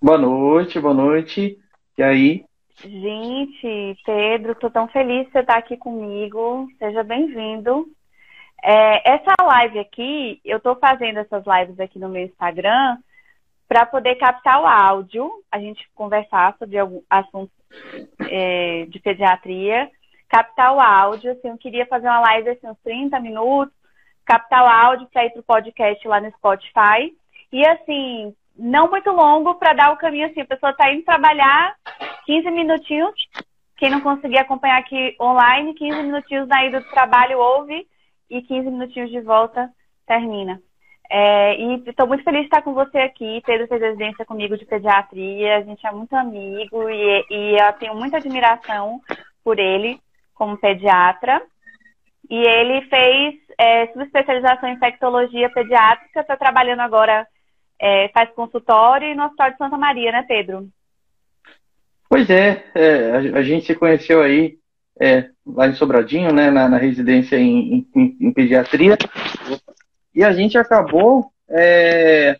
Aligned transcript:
Boa 0.00 0.18
noite, 0.18 0.80
boa 0.80 0.92
noite. 0.92 1.58
E 1.96 2.02
aí? 2.02 2.44
Gente, 2.82 3.96
Pedro, 4.04 4.54
tô 4.56 4.68
tão 4.68 4.88
feliz 4.88 5.26
de 5.26 5.32
você 5.32 5.38
estar 5.38 5.56
aqui 5.56 5.76
comigo. 5.76 6.68
Seja 6.78 7.04
bem-vindo. 7.04 7.86
É, 8.62 9.14
essa 9.14 9.32
live 9.40 9.78
aqui, 9.78 10.40
eu 10.44 10.60
tô 10.60 10.74
fazendo 10.76 11.18
essas 11.18 11.44
lives 11.46 11.78
aqui 11.80 11.98
no 11.98 12.08
meu 12.08 12.24
Instagram 12.24 12.98
para 13.68 13.86
poder 13.86 14.16
captar 14.16 14.60
o 14.60 14.66
áudio, 14.66 15.30
a 15.50 15.58
gente 15.58 15.88
conversar 15.94 16.56
sobre 16.58 16.78
algum 16.78 17.00
assunto 17.08 17.50
é, 18.28 18.86
de 18.86 19.00
pediatria, 19.00 19.90
captar 20.32 20.74
o 20.74 20.80
áudio, 20.80 21.30
assim, 21.30 21.50
eu 21.50 21.58
queria 21.58 21.84
fazer 21.84 22.06
uma 22.06 22.20
live 22.20 22.48
assim, 22.48 22.66
uns 22.66 22.78
30 22.82 23.20
minutos, 23.20 23.74
captar 24.24 24.64
o 24.64 24.66
áudio 24.66 25.06
para 25.12 25.26
ir 25.26 25.30
para 25.30 25.40
o 25.40 25.44
podcast 25.44 26.08
lá 26.08 26.22
no 26.22 26.30
Spotify. 26.30 27.14
E 27.52 27.66
assim, 27.66 28.34
não 28.56 28.88
muito 28.88 29.10
longo 29.10 29.54
para 29.56 29.74
dar 29.74 29.92
o 29.92 29.98
caminho 29.98 30.26
assim. 30.26 30.40
A 30.40 30.46
pessoa 30.46 30.72
está 30.72 30.90
indo 30.90 31.04
trabalhar 31.04 31.76
15 32.24 32.50
minutinhos. 32.50 33.12
Quem 33.76 33.90
não 33.90 34.00
conseguir 34.00 34.38
acompanhar 34.38 34.78
aqui 34.78 35.14
online, 35.20 35.74
15 35.74 36.02
minutinhos 36.02 36.48
na 36.48 36.64
ida 36.64 36.80
do 36.80 36.88
trabalho 36.88 37.38
ouve 37.38 37.86
e 38.30 38.40
15 38.40 38.70
minutinhos 38.70 39.10
de 39.10 39.20
volta 39.20 39.70
termina. 40.06 40.62
É, 41.10 41.56
e 41.60 41.82
estou 41.86 42.06
muito 42.06 42.24
feliz 42.24 42.40
de 42.40 42.46
estar 42.46 42.62
com 42.62 42.72
você 42.72 42.96
aqui. 43.00 43.42
Pedro 43.44 43.68
fez 43.68 43.82
residência 43.82 44.24
comigo 44.24 44.56
de 44.56 44.64
pediatria. 44.64 45.58
A 45.58 45.60
gente 45.60 45.86
é 45.86 45.90
muito 45.92 46.14
amigo 46.14 46.88
e, 46.88 47.26
e 47.28 47.56
eu 47.60 47.72
tenho 47.74 47.94
muita 47.94 48.16
admiração 48.16 48.98
por 49.44 49.58
ele 49.58 50.00
como 50.34 50.56
pediatra. 50.56 51.42
E 52.30 52.36
ele 52.36 52.82
fez 52.82 53.34
é, 53.58 53.86
subespecialização 53.88 54.68
em 54.68 54.74
infectologia 54.74 55.50
pediátrica, 55.50 56.20
está 56.20 56.36
trabalhando 56.36 56.80
agora 56.80 57.26
é, 57.80 58.08
faz 58.08 58.30
consultório 58.30 59.08
e 59.08 59.14
no 59.14 59.24
Hospital 59.24 59.50
de 59.50 59.56
Santa 59.58 59.76
Maria, 59.76 60.12
né, 60.12 60.24
Pedro? 60.26 60.68
Pois 62.08 62.30
é, 62.30 62.64
é 62.74 63.10
a, 63.10 63.38
a, 63.38 63.42
gente 63.42 63.66
se 63.66 63.74
conheceu 63.74 64.22
aí 64.22 64.56
é, 65.00 65.30
lá 65.44 65.66
em 65.66 65.74
Sobradinho, 65.74 66.32
né, 66.32 66.50
na, 66.50 66.68
na 66.68 66.76
residência 66.76 67.36
em, 67.36 67.86
em, 67.94 68.16
em, 68.20 68.32
pediatria, 68.32 68.96
e 70.14 70.22
a 70.22 70.32
gente 70.32 70.56
acabou 70.56 71.32
é, 71.48 72.36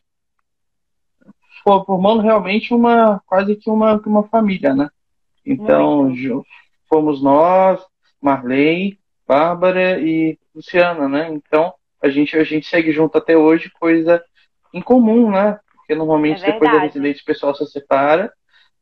formando 1.64 2.22
realmente 2.22 2.72
uma 2.72 3.20
quase 3.26 3.56
que 3.56 3.70
uma, 3.70 3.96
uma 4.06 4.22
família, 4.28 4.74
né? 4.74 4.88
Então, 5.44 6.12
fomos 6.92 7.22
nós, 7.22 7.80
Marley, 8.20 8.98
Bárbara 9.26 9.98
e 9.98 10.38
Luciana, 10.54 11.08
né? 11.08 11.30
Então, 11.32 11.72
a 12.02 12.10
gente, 12.10 12.36
a 12.36 12.44
gente 12.44 12.66
segue 12.66 12.92
junto 12.92 13.16
até 13.16 13.34
hoje, 13.34 13.72
coisa 13.80 14.22
em 14.74 14.82
comum, 14.82 15.30
né? 15.30 15.58
Porque 15.74 15.94
normalmente 15.94 16.44
é 16.44 16.52
depois 16.52 16.70
da 16.70 16.80
residência 16.80 17.22
o 17.22 17.24
pessoal 17.24 17.54
se 17.54 17.64
separa, 17.66 18.30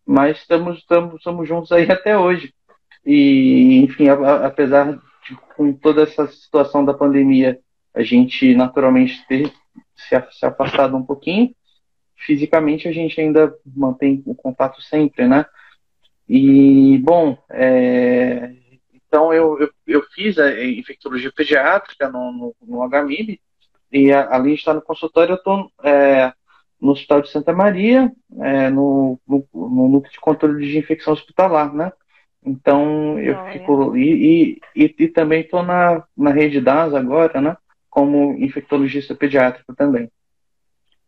mas 0.05 0.39
estamos, 0.39 0.79
estamos, 0.79 1.15
estamos 1.15 1.47
juntos 1.47 1.71
aí 1.71 1.89
até 1.89 2.19
hoje. 2.19 2.53
E, 3.07 3.85
enfim, 3.85 4.09
a, 4.09 4.15
a, 4.15 4.47
apesar 4.47 4.93
de 4.93 5.37
com 5.57 5.73
toda 5.73 6.03
essa 6.03 6.27
situação 6.27 6.85
da 6.85 6.93
pandemia, 6.93 7.61
a 7.95 8.03
gente 8.03 8.57
naturalmente 8.57 9.25
ter 9.29 9.53
se, 9.95 10.21
se 10.33 10.45
afastado 10.45 10.97
um 10.97 11.05
pouquinho, 11.05 11.55
fisicamente 12.17 12.89
a 12.89 12.93
gente 12.93 13.21
ainda 13.21 13.55
mantém 13.65 14.21
o 14.27 14.35
contato 14.35 14.83
sempre, 14.83 15.29
né? 15.29 15.47
E, 16.33 16.97
bom, 16.99 17.37
é, 17.51 18.53
então 18.95 19.35
eu, 19.35 19.59
eu, 19.59 19.71
eu, 19.85 20.03
fiz 20.15 20.39
a 20.39 20.65
infectologia 20.65 21.33
pediátrica 21.33 22.09
no, 22.09 22.31
no, 22.31 22.55
no 22.63 22.89
HMIB, 22.89 23.41
e 23.91 24.13
a, 24.13 24.33
além 24.33 24.55
de 24.55 24.61
estar 24.61 24.73
no 24.73 24.81
consultório, 24.81 25.33
eu 25.33 25.37
estou 25.39 25.69
é, 25.83 26.33
no 26.81 26.93
Hospital 26.93 27.23
de 27.23 27.31
Santa 27.31 27.53
Maria, 27.53 28.13
é, 28.39 28.71
no, 28.71 29.21
no, 29.27 29.45
no, 29.53 29.89
núcleo 29.89 30.13
de 30.13 30.21
controle 30.21 30.65
de 30.65 30.79
infecção 30.79 31.15
hospitalar, 31.15 31.75
né? 31.75 31.93
Então, 32.47 33.19
eu 33.19 33.37
fico. 33.47 33.97
E, 33.97 34.61
e, 34.77 34.85
e, 34.85 34.95
e 35.01 35.09
também 35.09 35.41
estou 35.41 35.65
na, 35.65 36.05
na 36.17 36.31
rede 36.31 36.61
DAS 36.61 36.95
agora, 36.95 37.41
né? 37.41 37.57
Como 37.91 38.39
infectologista 38.39 39.17
pediátrico 39.17 39.75
também. 39.75 40.09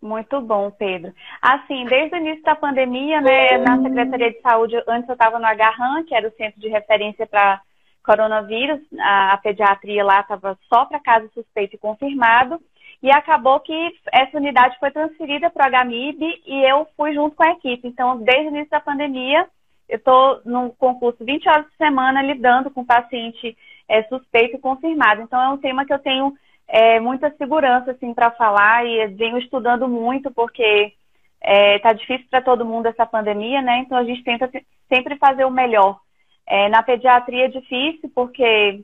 Muito 0.02 0.40
bom, 0.40 0.68
Pedro. 0.72 1.14
Assim, 1.40 1.84
desde 1.84 2.16
o 2.16 2.18
início 2.18 2.42
da 2.42 2.56
pandemia, 2.56 3.20
né, 3.20 3.56
na 3.58 3.80
Secretaria 3.80 4.32
de 4.32 4.40
Saúde, 4.40 4.82
antes 4.88 5.08
eu 5.08 5.12
estava 5.12 5.38
no 5.38 5.46
Agarran, 5.46 6.02
que 6.02 6.12
era 6.12 6.26
o 6.26 6.32
centro 6.32 6.60
de 6.60 6.68
referência 6.68 7.24
para 7.24 7.60
coronavírus, 8.04 8.80
a, 8.98 9.38
pediatria 9.40 10.04
lá 10.04 10.20
estava 10.20 10.58
só 10.68 10.86
para 10.86 10.98
caso 10.98 11.30
suspeito 11.32 11.76
e 11.76 11.78
confirmado, 11.78 12.60
e 13.00 13.12
acabou 13.12 13.60
que 13.60 13.94
essa 14.12 14.36
unidade 14.36 14.76
foi 14.80 14.90
transferida 14.90 15.48
para 15.50 15.68
o 15.68 15.86
HMIB 15.86 16.42
e 16.46 16.68
eu 16.68 16.84
fui 16.96 17.14
junto 17.14 17.36
com 17.36 17.44
a 17.44 17.52
equipe. 17.52 17.86
Então, 17.86 18.18
desde 18.18 18.48
o 18.48 18.50
início 18.50 18.70
da 18.70 18.80
pandemia, 18.80 19.46
eu 19.88 19.98
estou 19.98 20.40
no 20.44 20.70
concurso 20.70 21.24
20 21.24 21.48
horas 21.48 21.66
por 21.66 21.76
semana 21.76 22.22
lidando 22.22 22.72
com 22.72 22.84
paciente 22.84 23.56
é, 23.88 24.02
suspeito 24.04 24.56
e 24.56 24.60
confirmado. 24.60 25.22
Então, 25.22 25.40
é 25.40 25.48
um 25.48 25.58
tema 25.58 25.84
que 25.84 25.92
eu 25.92 25.98
tenho 26.00 26.32
é, 26.72 26.98
muita 26.98 27.30
segurança 27.36 27.90
assim, 27.90 28.14
para 28.14 28.30
falar 28.30 28.86
e 28.86 29.06
venho 29.08 29.36
estudando 29.36 29.86
muito, 29.86 30.30
porque 30.30 30.94
está 31.38 31.90
é, 31.90 31.94
difícil 31.94 32.26
para 32.30 32.40
todo 32.40 32.64
mundo 32.64 32.86
essa 32.86 33.04
pandemia, 33.04 33.60
né? 33.60 33.80
Então, 33.80 33.98
a 33.98 34.04
gente 34.04 34.24
tenta 34.24 34.50
sempre 34.88 35.16
fazer 35.18 35.44
o 35.44 35.50
melhor. 35.50 36.00
É, 36.46 36.70
na 36.70 36.82
pediatria 36.82 37.44
é 37.44 37.48
difícil, 37.48 38.10
porque, 38.14 38.82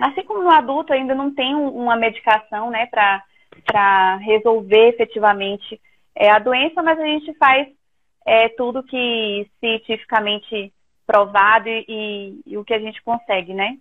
assim 0.00 0.24
como 0.24 0.42
no 0.42 0.50
adulto, 0.50 0.92
ainda 0.92 1.14
não 1.14 1.32
tem 1.32 1.54
uma 1.54 1.96
medicação, 1.96 2.68
né, 2.70 2.86
para 2.86 3.22
para 3.64 4.16
resolver 4.16 4.88
efetivamente 4.88 5.80
é, 6.12 6.28
a 6.28 6.40
doença, 6.40 6.82
mas 6.82 6.98
a 6.98 7.04
gente 7.04 7.32
faz 7.34 7.68
é, 8.26 8.48
tudo 8.48 8.82
que 8.82 9.48
cientificamente 9.60 10.72
provado 11.06 11.68
e, 11.68 11.84
e, 11.88 12.42
e, 12.46 12.58
o 12.58 12.64
que 12.64 12.74
a 12.74 12.80
gente 12.80 13.00
consegue, 13.04 13.54
né? 13.54 13.78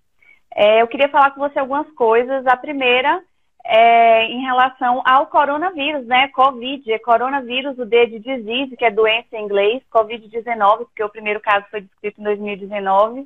É, 0.56 0.82
eu 0.82 0.88
queria 0.88 1.10
falar 1.10 1.32
com 1.32 1.42
você 1.42 1.60
algumas 1.60 1.90
coisas. 1.92 2.46
A 2.46 2.56
primeira 2.56 3.22
é 3.66 4.26
em 4.26 4.42
relação 4.42 5.02
ao 5.06 5.28
coronavírus, 5.28 6.06
né? 6.06 6.28
Covid, 6.30 6.92
é 6.92 7.00
coronavírus, 7.00 7.78
o 7.80 7.86
D 7.86 8.08
de 8.08 8.20
disease, 8.20 8.76
que 8.76 8.86
é 8.86 8.92
doença 8.92 9.28
em 9.34 9.46
inglês, 9.46 9.82
Covid-19, 9.92 10.80
porque 10.80 11.04
o 11.04 11.10
primeiro 11.10 11.40
caso 11.40 11.66
foi 11.72 11.82
descrito 11.82 12.20
em 12.20 12.24
2019. 12.24 13.26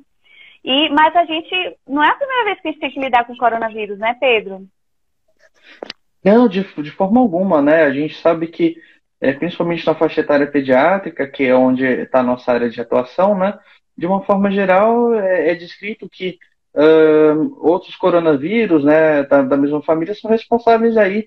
E, 0.64 0.88
mas 0.90 1.14
a 1.14 1.24
gente, 1.24 1.76
não 1.86 2.02
é 2.02 2.08
a 2.08 2.14
primeira 2.14 2.44
vez 2.44 2.60
que 2.60 2.68
a 2.68 2.70
gente 2.70 2.80
tem 2.80 2.90
que 2.90 3.00
lidar 3.00 3.24
com 3.24 3.36
coronavírus, 3.36 3.98
né, 3.98 4.16
Pedro? 4.20 4.66
Não, 6.24 6.48
de, 6.48 6.62
de 6.62 6.90
forma 6.90 7.20
alguma, 7.20 7.60
né? 7.60 7.84
A 7.84 7.92
gente 7.92 8.14
sabe 8.20 8.46
que, 8.48 8.76
é, 9.20 9.32
principalmente 9.32 9.86
na 9.86 9.94
faixa 9.94 10.20
etária 10.20 10.46
pediátrica, 10.46 11.26
que 11.26 11.44
é 11.44 11.54
onde 11.54 11.84
está 11.84 12.20
a 12.20 12.24
nossa 12.24 12.52
área 12.52 12.70
de 12.70 12.80
atuação, 12.80 13.36
né? 13.36 13.58
De 13.96 14.06
uma 14.06 14.22
forma 14.24 14.50
geral, 14.50 15.14
é, 15.14 15.50
é 15.50 15.54
descrito 15.54 16.08
que 16.08 16.38
uh, 16.78 17.56
outros 17.60 17.96
coronavírus, 17.96 18.84
né, 18.84 19.24
da, 19.24 19.42
da, 19.42 19.56
mesma 19.56 19.82
família, 19.82 20.14
são 20.14 20.30
responsáveis 20.30 20.96
aí, 20.96 21.26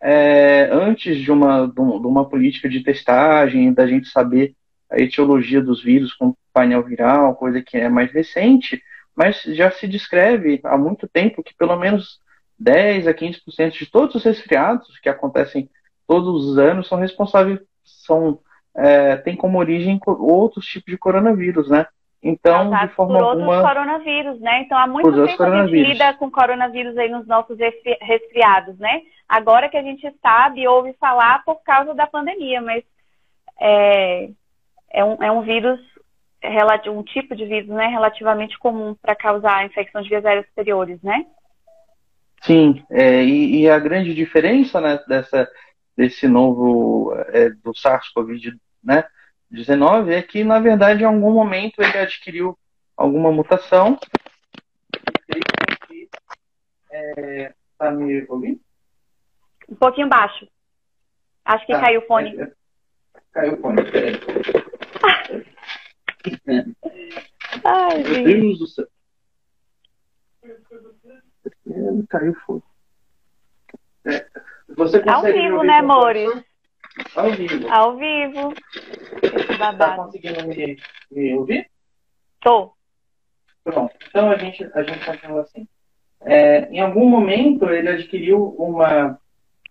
é, 0.00 0.68
antes 0.72 1.18
de 1.18 1.30
uma, 1.30 1.66
de 1.66 1.80
uma 1.80 2.28
política 2.28 2.68
de 2.68 2.82
testagem, 2.82 3.72
da 3.72 3.86
gente 3.86 4.08
saber 4.08 4.54
a 4.90 5.00
etiologia 5.00 5.60
dos 5.60 5.82
vírus 5.82 6.12
com 6.14 6.34
painel 6.52 6.82
viral, 6.82 7.34
coisa 7.36 7.62
que 7.62 7.76
é 7.76 7.88
mais 7.88 8.12
recente, 8.12 8.82
mas 9.14 9.42
já 9.42 9.70
se 9.70 9.86
descreve 9.86 10.60
há 10.64 10.76
muito 10.76 11.08
tempo 11.08 11.42
que 11.42 11.54
pelo 11.54 11.76
menos 11.76 12.20
10 12.58 13.06
a 13.06 13.14
15% 13.14 13.72
de 13.72 13.90
todos 13.90 14.16
os 14.16 14.24
resfriados 14.24 14.98
que 14.98 15.08
acontecem 15.08 15.68
todos 16.06 16.46
os 16.46 16.58
anos 16.58 16.88
são 16.88 16.98
responsáveis, 16.98 17.60
são, 17.84 18.40
é, 18.76 19.16
como 19.36 19.58
origem 19.58 20.00
outros 20.06 20.66
tipos 20.66 20.92
de 20.92 20.98
coronavírus, 20.98 21.68
né? 21.70 21.86
Então, 22.22 22.70
de 22.70 22.88
forma 22.94 23.18
por 23.18 23.24
alguma... 23.24 23.56
outros 23.56 23.68
coronavírus, 23.68 24.40
né? 24.40 24.62
Então, 24.62 24.78
há 24.78 24.86
muito 24.86 25.10
tempo 25.26 25.42
a 25.42 25.66
gente 25.66 25.82
lida 25.82 26.14
com 26.14 26.30
coronavírus 26.30 26.96
aí 26.96 27.08
nos 27.08 27.26
nossos 27.26 27.58
resfriados, 28.00 28.78
né? 28.78 29.02
Agora 29.28 29.68
que 29.68 29.76
a 29.76 29.82
gente 29.82 30.08
sabe 30.22 30.68
ouve 30.68 30.92
falar 31.00 31.44
por 31.44 31.62
causa 31.64 31.92
da 31.94 32.06
pandemia, 32.06 32.60
mas 32.60 32.84
é, 33.60 34.30
é, 34.90 35.04
um, 35.04 35.22
é 35.22 35.32
um 35.32 35.42
vírus, 35.42 35.80
um 36.88 37.02
tipo 37.02 37.34
de 37.34 37.44
vírus, 37.44 37.68
né? 37.68 37.88
Relativamente 37.88 38.56
comum 38.56 38.94
para 38.94 39.16
causar 39.16 39.66
infecção 39.66 40.00
de 40.00 40.08
vias 40.08 40.24
aéreas 40.24 40.46
superiores, 40.46 41.02
né? 41.02 41.26
Sim, 42.42 42.84
é, 42.90 43.22
e, 43.24 43.62
e, 43.62 43.70
a 43.70 43.78
grande 43.78 44.14
diferença 44.14 44.80
né, 44.80 44.98
dessa, 45.06 45.48
desse 45.96 46.26
novo, 46.26 47.14
é, 47.28 47.50
do 47.50 47.72
SARS-CoV, 47.72 48.58
né, 48.82 49.04
19 49.52 50.14
é 50.14 50.22
que, 50.22 50.42
na 50.42 50.58
verdade, 50.58 51.02
em 51.02 51.06
algum 51.06 51.32
momento 51.32 51.82
ele 51.82 51.98
adquiriu 51.98 52.58
alguma 52.96 53.30
mutação 53.30 53.98
e 55.28 55.86
que. 55.86 56.08
É, 56.90 57.54
tá 57.78 57.90
me 57.90 58.24
ouvindo? 58.28 58.60
Um 59.68 59.74
pouquinho 59.74 60.08
baixo. 60.08 60.48
Acho 61.44 61.66
que 61.66 61.72
tá. 61.72 61.80
caiu 61.82 62.00
o 62.00 62.06
fone. 62.06 62.40
É, 62.40 62.42
é, 62.42 62.52
caiu 63.32 63.54
o 63.54 63.60
fone, 63.60 63.90
peraí. 63.90 64.14
Ai, 67.64 68.02
Meu 68.02 68.24
Deus 68.24 68.58
do 68.58 68.66
céu. 68.66 68.86
Caiu 72.08 72.34
fogo. 72.46 72.64
É, 74.04 74.26
você 74.68 75.02
Ao 75.06 75.22
vivo, 75.22 75.62
né, 75.62 75.74
amores? 75.74 76.51
Ao 77.14 77.30
vivo. 77.30 77.68
Ao 77.70 77.96
vivo. 77.96 78.54
Esse 79.22 79.58
babado. 79.58 79.78
Tá 79.78 79.96
conseguindo 79.96 80.46
me, 80.46 80.78
me 81.10 81.34
ouvir? 81.34 81.70
Tô. 82.40 82.72
Pronto. 83.64 83.94
Então 84.08 84.30
a 84.30 84.36
gente, 84.36 84.68
a 84.74 84.82
gente 84.82 85.04
continua 85.04 85.42
assim. 85.42 85.66
É, 86.20 86.68
em 86.70 86.80
algum 86.80 87.08
momento 87.08 87.68
ele 87.68 87.88
adquiriu 87.88 88.54
uma, 88.58 89.18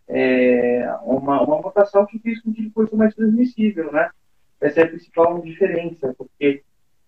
é, 0.07 0.85
uma, 1.03 1.41
uma 1.41 1.61
mutação 1.61 2.05
que 2.05 2.19
fez 2.19 2.41
com 2.41 2.53
que 2.53 2.61
ele 2.61 2.71
fosse 2.71 2.95
mais 2.95 3.13
transmissível, 3.13 3.91
né? 3.91 4.09
Essa 4.59 4.81
é 4.81 4.83
a 4.83 4.87
principal 4.87 5.41
diferença, 5.41 6.13
porque 6.17 6.63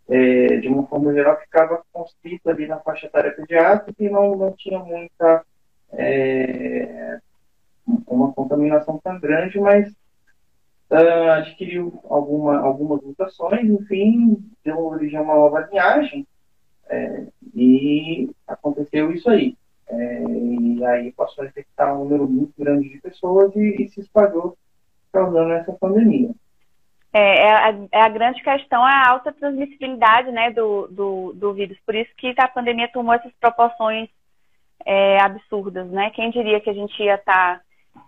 é, 0.09 0.57
de 0.57 0.67
uma 0.67 0.85
forma 0.87 1.13
geral 1.13 1.39
ficava 1.39 1.83
constrito 1.91 2.49
ali 2.49 2.67
na 2.67 2.79
faixa 2.79 3.05
etária 3.05 3.31
pediátrica 3.31 4.03
e 4.03 4.09
não, 4.09 4.35
não 4.35 4.51
tinha 4.53 4.79
muita 4.79 5.45
é, 5.91 7.19
uma 8.07 8.31
contaminação 8.33 8.99
tão 9.03 9.19
grande, 9.19 9.59
mas 9.59 9.93
uh, 10.93 11.31
adquiriu 11.31 11.99
alguma, 12.09 12.59
algumas 12.59 13.01
mutações, 13.01 13.69
enfim, 13.69 14.37
deu 14.63 14.79
origem 14.79 15.17
a 15.17 15.21
uma 15.21 15.35
nova 15.35 15.67
linhagem 15.69 16.25
é, 16.89 17.25
e 17.55 18.29
aconteceu 18.47 19.11
isso 19.11 19.29
aí. 19.29 19.55
É, 19.87 20.23
e 20.23 20.85
aí 20.85 21.11
passou 21.11 21.43
a 21.43 21.47
infectar 21.47 21.93
um 21.93 22.03
número 22.03 22.27
muito 22.27 22.53
grande 22.57 22.89
de 22.89 23.01
pessoas 23.01 23.55
e, 23.55 23.83
e 23.83 23.89
se 23.89 24.01
espalhou, 24.01 24.57
causando 25.11 25.51
essa 25.51 25.73
pandemia. 25.73 26.31
É, 27.11 27.45
é, 27.45 27.51
a, 27.51 27.69
é, 27.91 28.01
a, 28.01 28.09
grande 28.09 28.41
questão 28.41 28.83
a 28.83 29.09
alta 29.09 29.31
transmissibilidade 29.31 30.31
né, 30.31 30.49
do, 30.51 30.87
do, 30.87 31.33
do, 31.33 31.53
vírus. 31.53 31.77
Por 31.85 31.93
isso 31.93 32.09
que 32.17 32.33
a 32.39 32.47
pandemia 32.47 32.89
tomou 32.91 33.13
essas 33.13 33.31
proporções 33.39 34.09
é, 34.83 35.21
absurdas. 35.21 35.87
Né? 35.91 36.09
Quem 36.11 36.31
diria 36.31 36.59
que 36.59 36.71
a 36.71 36.73
gente 36.73 37.01
ia 37.03 37.15
estar 37.15 37.57
tá, 37.57 37.61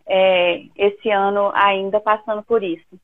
é, 0.07 0.63
esse 0.75 1.09
ano 1.09 1.51
ainda 1.53 1.99
passando 1.99 2.43
por 2.43 2.63
isso? 2.63 2.99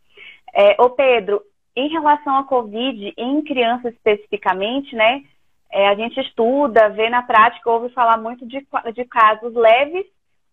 É, 0.53 0.81
ô 0.81 0.89
Pedro, 0.89 1.41
em 1.75 1.89
relação 1.89 2.37
à 2.37 2.43
Covid, 2.43 3.13
em 3.17 3.41
crianças 3.43 3.93
especificamente, 3.93 4.95
né, 4.95 5.23
é, 5.71 5.87
a 5.87 5.95
gente 5.95 6.19
estuda, 6.19 6.89
vê 6.89 7.09
na 7.09 7.23
prática, 7.23 7.69
ouve 7.69 7.89
falar 7.93 8.17
muito 8.17 8.45
de, 8.45 8.65
de 8.93 9.05
casos 9.05 9.53
leves 9.53 10.05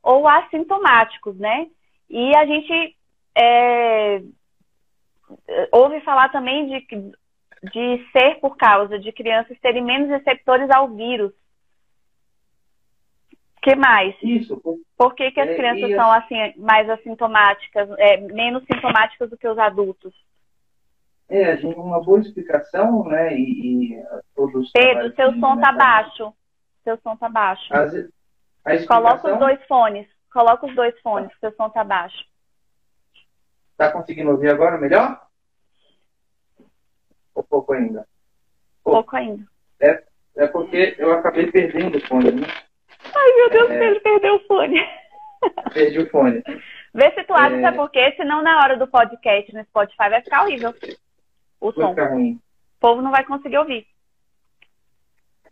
ou 0.02 0.28
assintomáticos, 0.28 1.36
né? 1.36 1.66
E 2.08 2.36
a 2.36 2.46
gente 2.46 2.96
é, 3.36 4.22
ouve 5.72 6.00
falar 6.00 6.28
também 6.30 6.68
de, 6.68 6.86
de 7.72 8.06
ser 8.12 8.36
por 8.40 8.56
causa 8.56 8.98
de 8.98 9.12
crianças 9.12 9.58
terem 9.60 9.82
menos 9.82 10.08
receptores 10.08 10.70
ao 10.70 10.88
vírus. 10.88 11.32
Que 13.60 13.74
mais? 13.76 14.14
Isso. 14.22 14.60
Por 14.96 15.14
que, 15.14 15.30
que 15.30 15.40
as 15.40 15.48
é, 15.48 15.54
crianças 15.54 15.90
são 15.94 16.12
assim 16.12 16.54
mais 16.56 16.88
assintomáticas, 16.88 17.88
é, 17.98 18.16
menos 18.18 18.64
sintomáticas 18.64 19.30
do 19.30 19.36
que 19.36 19.48
os 19.48 19.58
adultos? 19.58 20.14
É, 21.28 21.52
a 21.52 21.56
gente 21.56 21.76
uma 21.78 22.02
boa 22.02 22.20
explicação, 22.20 23.04
né? 23.04 23.34
E, 23.34 23.94
e 23.94 24.04
todos. 24.34 24.70
Pedro, 24.72 25.14
seu 25.14 25.32
som 25.38 25.60
tá 25.60 25.72
baixo. 25.72 26.32
Seu 26.84 26.98
som 26.98 27.16
tá 27.16 27.28
baixo. 27.28 27.74
As, 27.74 27.92
explicação... 27.92 28.86
Coloca 28.86 29.32
os 29.32 29.38
dois 29.38 29.66
fones. 29.66 30.08
Coloca 30.32 30.66
os 30.66 30.74
dois 30.74 30.98
fones, 31.00 31.30
seu 31.40 31.52
som 31.52 31.70
tá 31.70 31.82
baixo. 31.82 32.24
Tá 33.76 33.92
conseguindo 33.92 34.30
ouvir 34.30 34.50
agora 34.50 34.78
melhor? 34.78 35.20
Ou 37.34 37.42
pouco 37.42 37.72
ainda? 37.72 38.06
Pouco, 38.82 38.98
pouco 38.98 39.16
ainda. 39.16 39.44
É, 39.80 40.02
é 40.36 40.46
porque 40.46 40.96
eu 40.98 41.12
acabei 41.12 41.50
perdendo 41.50 41.96
o 41.96 42.06
fone, 42.06 42.32
né? 42.32 42.46
Meu 43.48 43.66
Deus, 43.66 43.70
é... 43.70 43.78
Pedro 43.78 44.00
perdeu 44.00 44.34
o 44.36 44.40
fone. 44.40 44.80
Perdi 45.72 45.98
o 46.00 46.10
fone. 46.10 46.42
Vê 46.94 47.10
se 47.12 47.24
tu 47.24 47.32
abre, 47.32 47.58
é... 47.58 47.62
sabe 47.62 47.76
por 47.76 47.90
quê? 47.90 48.12
Senão 48.16 48.42
na 48.42 48.58
hora 48.58 48.76
do 48.76 48.86
podcast 48.86 49.54
no 49.54 49.64
Spotify 49.64 50.08
vai 50.10 50.22
ficar 50.22 50.42
horrível 50.42 50.74
o 51.60 51.72
som. 51.72 51.92
O 51.92 52.80
povo 52.80 53.02
não 53.02 53.10
vai 53.10 53.24
conseguir 53.24 53.58
ouvir. 53.58 53.86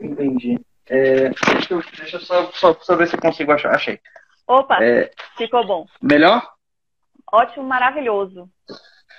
Entendi. 0.00 0.60
É, 0.88 1.30
deixa, 1.30 1.74
eu, 1.74 1.82
deixa 1.96 2.16
eu 2.16 2.20
só, 2.20 2.52
só, 2.52 2.74
só, 2.74 2.96
ver 2.96 3.08
se 3.08 3.16
eu 3.16 3.20
consigo 3.20 3.50
achar. 3.50 3.74
Achei. 3.74 3.98
Opa, 4.46 4.82
é, 4.82 5.10
ficou 5.36 5.66
bom. 5.66 5.86
Melhor? 6.00 6.48
Ótimo, 7.32 7.64
maravilhoso. 7.64 8.48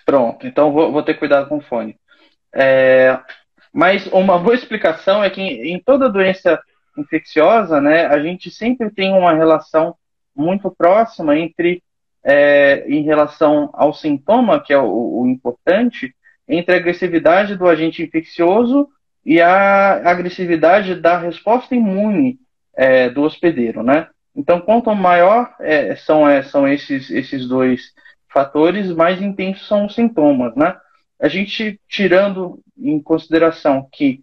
Pronto, 0.05 0.47
então 0.47 0.71
vou, 0.71 0.91
vou 0.91 1.03
ter 1.03 1.15
cuidado 1.15 1.49
com 1.49 1.57
o 1.57 1.61
fone. 1.61 1.99
É, 2.55 3.19
mas 3.73 4.07
uma 4.07 4.39
boa 4.39 4.55
explicação 4.55 5.21
é 5.21 5.29
que 5.29 5.41
em 5.41 5.77
toda 5.79 6.09
doença 6.09 6.61
infecciosa, 7.01 7.79
né, 7.81 8.05
a 8.05 8.19
gente 8.19 8.49
sempre 8.49 8.89
tem 8.89 9.13
uma 9.13 9.33
relação 9.33 9.95
muito 10.35 10.69
próxima 10.69 11.37
entre, 11.37 11.83
é, 12.23 12.85
em 12.87 13.01
relação 13.01 13.69
ao 13.73 13.93
sintoma, 13.93 14.61
que 14.61 14.73
é 14.73 14.77
o, 14.77 15.21
o 15.21 15.27
importante, 15.27 16.15
entre 16.47 16.73
a 16.73 16.77
agressividade 16.77 17.55
do 17.55 17.67
agente 17.67 18.03
infeccioso 18.03 18.87
e 19.25 19.41
a 19.41 20.09
agressividade 20.09 20.95
da 20.95 21.17
resposta 21.17 21.75
imune 21.75 22.39
é, 22.73 23.09
do 23.09 23.23
hospedeiro, 23.23 23.83
né? 23.83 24.07
Então, 24.35 24.61
quanto 24.61 24.93
maior 24.93 25.53
é, 25.59 25.95
são, 25.95 26.23
são 26.43 26.67
esses, 26.67 27.09
esses 27.09 27.47
dois 27.47 27.91
fatores, 28.31 28.91
mais 28.91 29.21
intensos 29.21 29.67
são 29.67 29.87
os 29.87 29.95
sintomas, 29.95 30.55
né? 30.55 30.77
A 31.19 31.27
gente, 31.27 31.81
tirando 31.89 32.59
em 32.77 33.01
consideração 33.01 33.89
que 33.91 34.21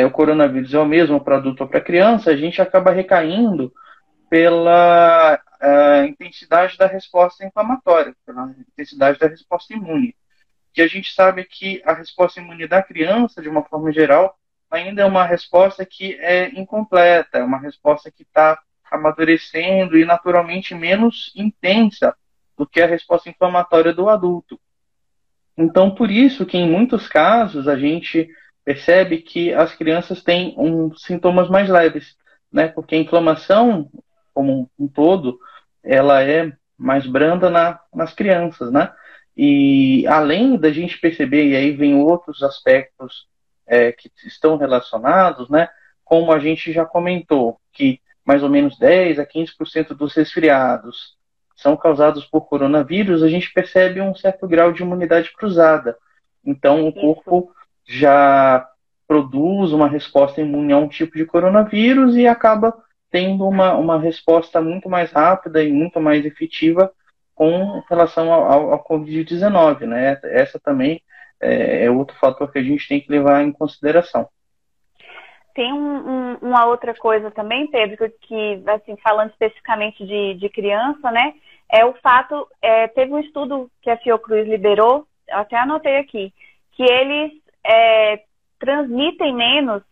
é, 0.00 0.04
o 0.04 0.10
coronavírus 0.10 0.74
é 0.74 0.78
o 0.78 0.86
mesmo 0.86 1.22
para 1.22 1.36
adulto 1.36 1.62
ou 1.62 1.68
para 1.68 1.80
criança, 1.80 2.30
a 2.30 2.36
gente 2.36 2.60
acaba 2.60 2.90
recaindo 2.90 3.72
pela 4.28 5.40
é, 5.60 6.06
intensidade 6.06 6.76
da 6.76 6.86
resposta 6.86 7.44
inflamatória, 7.44 8.14
pela 8.24 8.54
intensidade 8.72 9.18
da 9.18 9.28
resposta 9.28 9.72
imune 9.72 10.14
que 10.76 10.82
a 10.82 10.86
gente 10.86 11.14
sabe 11.14 11.42
que 11.42 11.80
a 11.86 11.94
resposta 11.94 12.38
imune 12.38 12.68
da 12.68 12.82
criança, 12.82 13.40
de 13.40 13.48
uma 13.48 13.64
forma 13.64 13.90
geral, 13.90 14.38
ainda 14.70 15.00
é 15.00 15.06
uma 15.06 15.24
resposta 15.24 15.86
que 15.86 16.12
é 16.20 16.50
incompleta, 16.50 17.38
é 17.38 17.42
uma 17.42 17.58
resposta 17.58 18.10
que 18.10 18.24
está 18.24 18.60
amadurecendo 18.90 19.96
e 19.96 20.04
naturalmente 20.04 20.74
menos 20.74 21.32
intensa 21.34 22.14
do 22.58 22.66
que 22.66 22.82
a 22.82 22.86
resposta 22.86 23.30
inflamatória 23.30 23.94
do 23.94 24.10
adulto. 24.10 24.60
Então, 25.56 25.94
por 25.94 26.10
isso 26.10 26.44
que 26.44 26.58
em 26.58 26.70
muitos 26.70 27.08
casos 27.08 27.68
a 27.68 27.78
gente 27.78 28.28
percebe 28.66 29.18
que 29.18 29.54
as 29.54 29.72
crianças 29.76 30.24
têm 30.24 30.52
um, 30.58 30.92
sintomas 30.96 31.48
mais 31.48 31.68
leves, 31.68 32.16
né? 32.52 32.66
Porque 32.66 32.96
a 32.96 32.98
inflamação, 32.98 33.88
como 34.34 34.68
um 34.76 34.88
todo, 34.88 35.38
ela 35.84 36.20
é 36.20 36.52
mais 36.76 37.06
branda 37.06 37.48
na, 37.48 37.78
nas 37.94 38.12
crianças, 38.12 38.72
né? 38.72 38.92
E 39.36 40.04
além 40.08 40.58
da 40.58 40.72
gente 40.72 40.98
perceber, 40.98 41.46
e 41.46 41.54
aí 41.54 41.70
vem 41.70 41.94
outros 41.94 42.42
aspectos 42.42 43.28
é, 43.68 43.92
que 43.92 44.10
estão 44.24 44.56
relacionados, 44.56 45.48
né? 45.48 45.68
Como 46.04 46.32
a 46.32 46.40
gente 46.40 46.72
já 46.72 46.84
comentou, 46.84 47.60
que 47.72 48.00
mais 48.24 48.42
ou 48.42 48.48
menos 48.48 48.76
10 48.76 49.20
a 49.20 49.24
15% 49.24 49.94
dos 49.94 50.12
resfriados 50.12 51.16
são 51.54 51.76
causados 51.76 52.24
por 52.24 52.48
coronavírus, 52.48 53.22
a 53.22 53.28
gente 53.28 53.52
percebe 53.52 54.00
um 54.00 54.14
certo 54.14 54.48
grau 54.48 54.72
de 54.72 54.82
imunidade 54.82 55.32
cruzada. 55.32 55.96
Então, 56.44 56.88
o 56.88 56.92
corpo 56.92 57.54
já 57.86 58.68
produz 59.06 59.72
uma 59.72 59.88
resposta 59.88 60.40
imune 60.40 60.72
a 60.72 60.78
um 60.78 60.88
tipo 60.88 61.16
de 61.16 61.24
coronavírus 61.24 62.16
e 62.16 62.26
acaba 62.26 62.74
tendo 63.10 63.46
uma, 63.46 63.74
uma 63.74 63.98
resposta 63.98 64.60
muito 64.60 64.88
mais 64.88 65.12
rápida 65.12 65.62
e 65.62 65.72
muito 65.72 66.00
mais 66.00 66.26
efetiva 66.26 66.92
com 67.34 67.82
relação 67.88 68.32
ao, 68.32 68.72
ao 68.72 68.84
Covid-19, 68.84 69.80
né? 69.82 70.18
Essa 70.24 70.58
também 70.58 71.00
é, 71.40 71.84
é, 71.84 71.90
outro 71.90 72.16
fator 72.18 72.50
que 72.50 72.58
a 72.58 72.62
gente 72.62 72.88
tem 72.88 73.00
que 73.00 73.10
levar 73.10 73.42
em 73.42 73.52
consideração. 73.52 74.28
Tem 75.54 75.72
um, 75.72 75.76
um, 75.78 76.34
uma 76.42 76.66
outra 76.66 76.94
coisa 76.94 77.30
também, 77.30 77.66
Pedro, 77.68 78.10
que, 78.22 78.62
assim, 78.66 78.96
falando 79.02 79.30
especificamente 79.30 80.04
de, 80.04 80.34
de 80.34 80.48
criança, 80.48 81.10
né? 81.10 81.34
É 81.70 81.84
o 81.84 81.94
fato, 81.94 82.46
é, 82.60 82.88
teve 82.88 83.12
um 83.12 83.18
estudo 83.18 83.70
que 83.82 83.90
a 83.90 83.96
Fiocruz 83.96 84.46
liberou, 84.46 85.06
até 85.30 85.56
anotei 85.56 85.98
aqui, 85.98 86.32
que 86.72 86.82
eles 86.82 87.32
é, 87.66 88.22
transmitem 88.58 89.34
menos, 89.34 89.82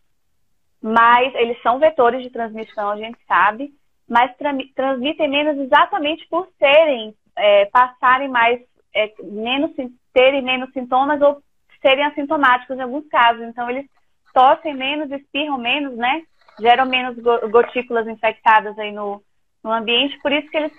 mas 0.81 1.35
eles 1.35 1.61
são 1.63 1.79
vetores 1.79 2.23
de 2.23 2.31
transmissão, 2.31 2.91
a 2.91 2.97
gente 2.97 3.19
sabe, 3.27 3.73
mas 4.09 4.35
tra 4.37 4.53
transmitem 4.75 5.29
menos 5.29 5.59
exatamente 5.59 6.27
por 6.29 6.49
serem 6.59 7.15
é, 7.37 7.67
passarem 7.67 8.29
mais, 8.29 8.61
é, 8.95 9.13
menos, 9.23 9.73
terem 10.13 10.43
menos 10.43 10.73
sintomas 10.73 11.21
ou 11.21 11.43
serem 11.83 12.05
assintomáticos 12.05 12.77
em 12.77 12.83
alguns 12.83 13.07
casos. 13.09 13.43
Então, 13.43 13.69
eles 13.69 13.87
tossem 14.33 14.75
menos, 14.75 15.11
espirram 15.11 15.59
menos, 15.59 15.97
né? 15.97 16.23
Geram 16.61 16.87
menos 16.87 17.17
gotículas 17.51 18.07
infectadas 18.07 18.79
aí 18.79 18.93
no, 18.93 19.23
no 19.63 19.73
ambiente, 19.73 20.19
por 20.21 20.33
isso 20.33 20.49
que 20.51 20.57
eles 20.57 20.73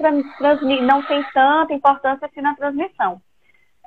não 0.82 1.04
tem 1.04 1.24
tanta 1.34 1.74
importância 1.74 2.26
assim 2.26 2.42
na 2.42 2.56
transmissão. 2.56 3.22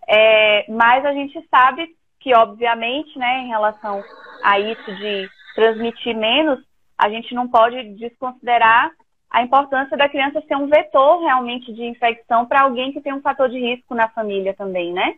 É, 0.06 0.70
mas 0.70 1.04
a 1.04 1.12
gente 1.12 1.40
sabe 1.48 1.94
que, 2.28 2.34
obviamente, 2.34 3.18
né, 3.18 3.44
em 3.44 3.48
relação 3.48 4.04
a 4.44 4.60
isso 4.60 4.94
de 4.96 5.30
transmitir 5.54 6.14
menos, 6.14 6.58
a 6.98 7.08
gente 7.08 7.34
não 7.34 7.48
pode 7.48 7.82
desconsiderar 7.94 8.90
a 9.30 9.42
importância 9.42 9.96
da 9.96 10.10
criança 10.10 10.42
ser 10.46 10.56
um 10.56 10.68
vetor 10.68 11.20
realmente 11.20 11.72
de 11.72 11.84
infecção 11.84 12.44
para 12.44 12.60
alguém 12.60 12.92
que 12.92 13.00
tem 13.00 13.14
um 13.14 13.22
fator 13.22 13.48
de 13.48 13.58
risco 13.58 13.94
na 13.94 14.10
família 14.10 14.52
também, 14.52 14.92
né? 14.92 15.14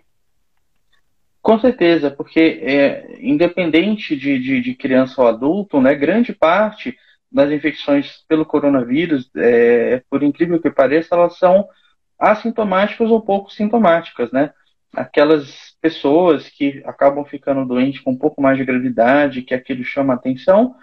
Com 1.42 1.58
certeza, 1.58 2.12
porque 2.12 2.60
é, 2.62 3.18
independente 3.20 4.14
de, 4.14 4.38
de, 4.38 4.60
de, 4.60 4.74
criança 4.76 5.20
ou 5.20 5.26
adulto, 5.26 5.80
né, 5.80 5.96
grande 5.96 6.32
parte 6.32 6.96
das 7.32 7.50
infecções 7.50 8.24
pelo 8.28 8.46
coronavírus, 8.46 9.28
é, 9.36 10.00
por 10.08 10.22
incrível 10.22 10.60
que 10.60 10.70
pareça, 10.70 11.16
elas 11.16 11.36
são 11.38 11.68
assintomáticas 12.16 13.10
ou 13.10 13.20
pouco 13.20 13.50
sintomáticas, 13.50 14.30
né? 14.30 14.52
Aquelas 14.94 15.76
pessoas 15.80 16.48
que 16.48 16.82
acabam 16.84 17.24
ficando 17.24 17.64
doentes 17.64 18.00
com 18.00 18.12
um 18.12 18.18
pouco 18.18 18.42
mais 18.42 18.58
de 18.58 18.64
gravidade, 18.64 19.42
que 19.42 19.54
aquilo 19.54 19.84
chama 19.84 20.14
atenção, 20.14 20.74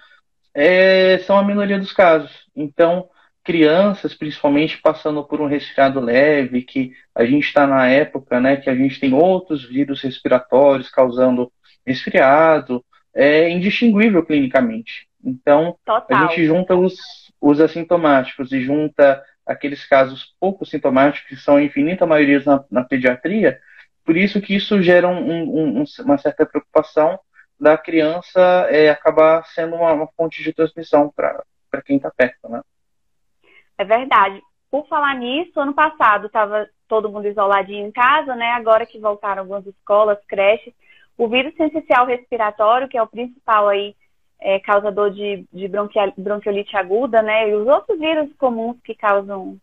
é, 0.53 1.19
são 1.19 1.37
a 1.37 1.43
minoria 1.43 1.77
dos 1.77 1.93
casos. 1.93 2.31
Então, 2.55 3.09
crianças, 3.43 4.13
principalmente, 4.13 4.77
passando 4.81 5.23
por 5.23 5.39
um 5.39 5.47
resfriado 5.47 5.99
leve, 5.99 6.63
que 6.63 6.91
a 7.15 7.25
gente 7.25 7.45
está 7.45 7.65
na 7.65 7.87
época, 7.87 8.39
né, 8.39 8.57
que 8.57 8.69
a 8.69 8.75
gente 8.75 8.99
tem 8.99 9.13
outros 9.13 9.63
vírus 9.63 10.01
respiratórios 10.01 10.89
causando 10.89 11.51
resfriado, 11.85 12.83
é 13.13 13.49
indistinguível 13.49 14.25
clinicamente. 14.25 15.07
Então, 15.23 15.77
Total. 15.85 16.05
a 16.09 16.27
gente 16.27 16.45
junta 16.45 16.75
os, 16.75 16.95
os 17.39 17.61
assintomáticos 17.61 18.51
e 18.51 18.61
junta 18.61 19.23
aqueles 19.45 19.85
casos 19.85 20.35
pouco 20.39 20.65
sintomáticos, 20.65 21.29
que 21.29 21.35
são 21.37 21.55
a 21.55 21.63
infinita 21.63 22.05
maioria 22.05 22.43
na, 22.45 22.63
na 22.69 22.83
pediatria, 22.83 23.59
por 24.07 24.15
isso 24.15 24.39
que 24.39 24.55
isso 24.55 24.81
gera 24.81 25.05
um, 25.05 25.81
um, 25.81 25.83
uma 26.05 26.17
certa 26.17 26.45
preocupação 26.45 27.19
da 27.59 27.77
criança 27.77 28.39
é, 28.69 28.89
acabar 28.89 29.45
sendo 29.47 29.75
uma, 29.75 29.91
uma 29.91 30.07
fonte 30.15 30.41
de 30.41 30.53
transmissão 30.53 31.11
para 31.13 31.43
quem 31.85 31.97
está 31.97 32.09
perto, 32.09 32.47
né? 32.47 32.61
É 33.77 33.83
verdade. 33.83 34.41
Por 34.71 34.87
falar 34.87 35.13
nisso, 35.15 35.59
ano 35.59 35.73
passado 35.73 36.27
estava 36.27 36.69
todo 36.87 37.11
mundo 37.11 37.27
isoladinho 37.27 37.85
em 37.85 37.91
casa, 37.91 38.33
né? 38.33 38.51
Agora 38.51 38.85
que 38.85 38.97
voltaram 38.97 39.41
algumas 39.41 39.67
escolas, 39.67 40.17
creches, 40.25 40.73
o 41.17 41.27
vírus 41.27 41.53
sensicial 41.55 42.05
respiratório, 42.05 42.87
que 42.87 42.97
é 42.97 43.03
o 43.03 43.07
principal 43.07 43.67
aí 43.67 43.93
é, 44.39 44.57
causador 44.61 45.11
de, 45.11 45.45
de 45.51 45.67
bronquiolite 45.67 46.77
aguda, 46.77 47.21
né? 47.21 47.49
E 47.49 47.55
os 47.55 47.67
outros 47.67 47.99
vírus 47.99 48.33
comuns 48.37 48.77
que 48.85 48.95
causam 48.95 49.57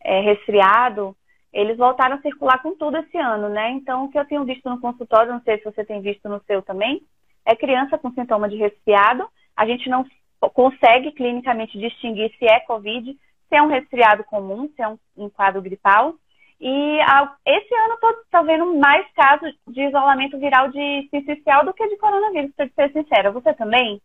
é, 0.00 0.20
resfriado, 0.22 1.14
eles 1.52 1.76
voltaram 1.76 2.16
a 2.16 2.20
circular 2.20 2.62
com 2.62 2.74
tudo 2.74 2.96
esse 2.96 3.16
ano, 3.18 3.48
né? 3.48 3.70
Então, 3.70 4.04
o 4.04 4.08
que 4.08 4.18
eu 4.18 4.24
tenho 4.24 4.44
visto 4.44 4.68
no 4.68 4.80
consultório, 4.80 5.32
não 5.32 5.42
sei 5.42 5.58
se 5.58 5.64
você 5.64 5.84
tem 5.84 6.00
visto 6.00 6.28
no 6.28 6.40
seu 6.46 6.62
também, 6.62 7.02
é 7.44 7.54
criança 7.54 7.98
com 7.98 8.12
sintoma 8.12 8.48
de 8.48 8.56
resfriado. 8.56 9.28
A 9.56 9.66
gente 9.66 9.88
não 9.90 10.06
consegue 10.54 11.12
clinicamente 11.12 11.78
distinguir 11.78 12.32
se 12.38 12.46
é 12.46 12.60
Covid, 12.60 13.12
se 13.48 13.56
é 13.56 13.62
um 13.62 13.68
resfriado 13.68 14.24
comum, 14.24 14.70
se 14.74 14.82
é 14.82 14.88
um, 14.88 14.98
um 15.16 15.28
quadro 15.28 15.60
gripal. 15.60 16.14
E 16.58 17.00
a, 17.00 17.34
esse 17.44 17.74
ano 17.74 17.98
estou 18.22 18.44
vendo 18.44 18.78
mais 18.78 19.06
casos 19.14 19.52
de 19.68 19.82
isolamento 19.82 20.38
viral 20.38 20.68
de 20.68 21.08
sincicial 21.10 21.64
do 21.64 21.74
que 21.74 21.86
de 21.86 21.96
coronavírus, 21.96 22.52
para 22.56 22.68
ser 22.68 22.92
sincera. 22.92 23.30
Você 23.32 23.52
também? 23.52 24.00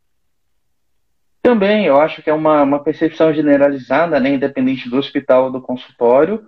Também, 1.42 1.86
eu 1.86 2.01
acho 2.01 2.22
que 2.22 2.30
é 2.30 2.34
uma, 2.34 2.63
uma 2.63 2.84
percepção 2.84 3.32
generalizada, 3.32 4.20
né, 4.20 4.32
independente 4.32 4.89
do 4.89 4.98
hospital 4.98 5.46
ou 5.46 5.51
do 5.51 5.62
consultório, 5.62 6.46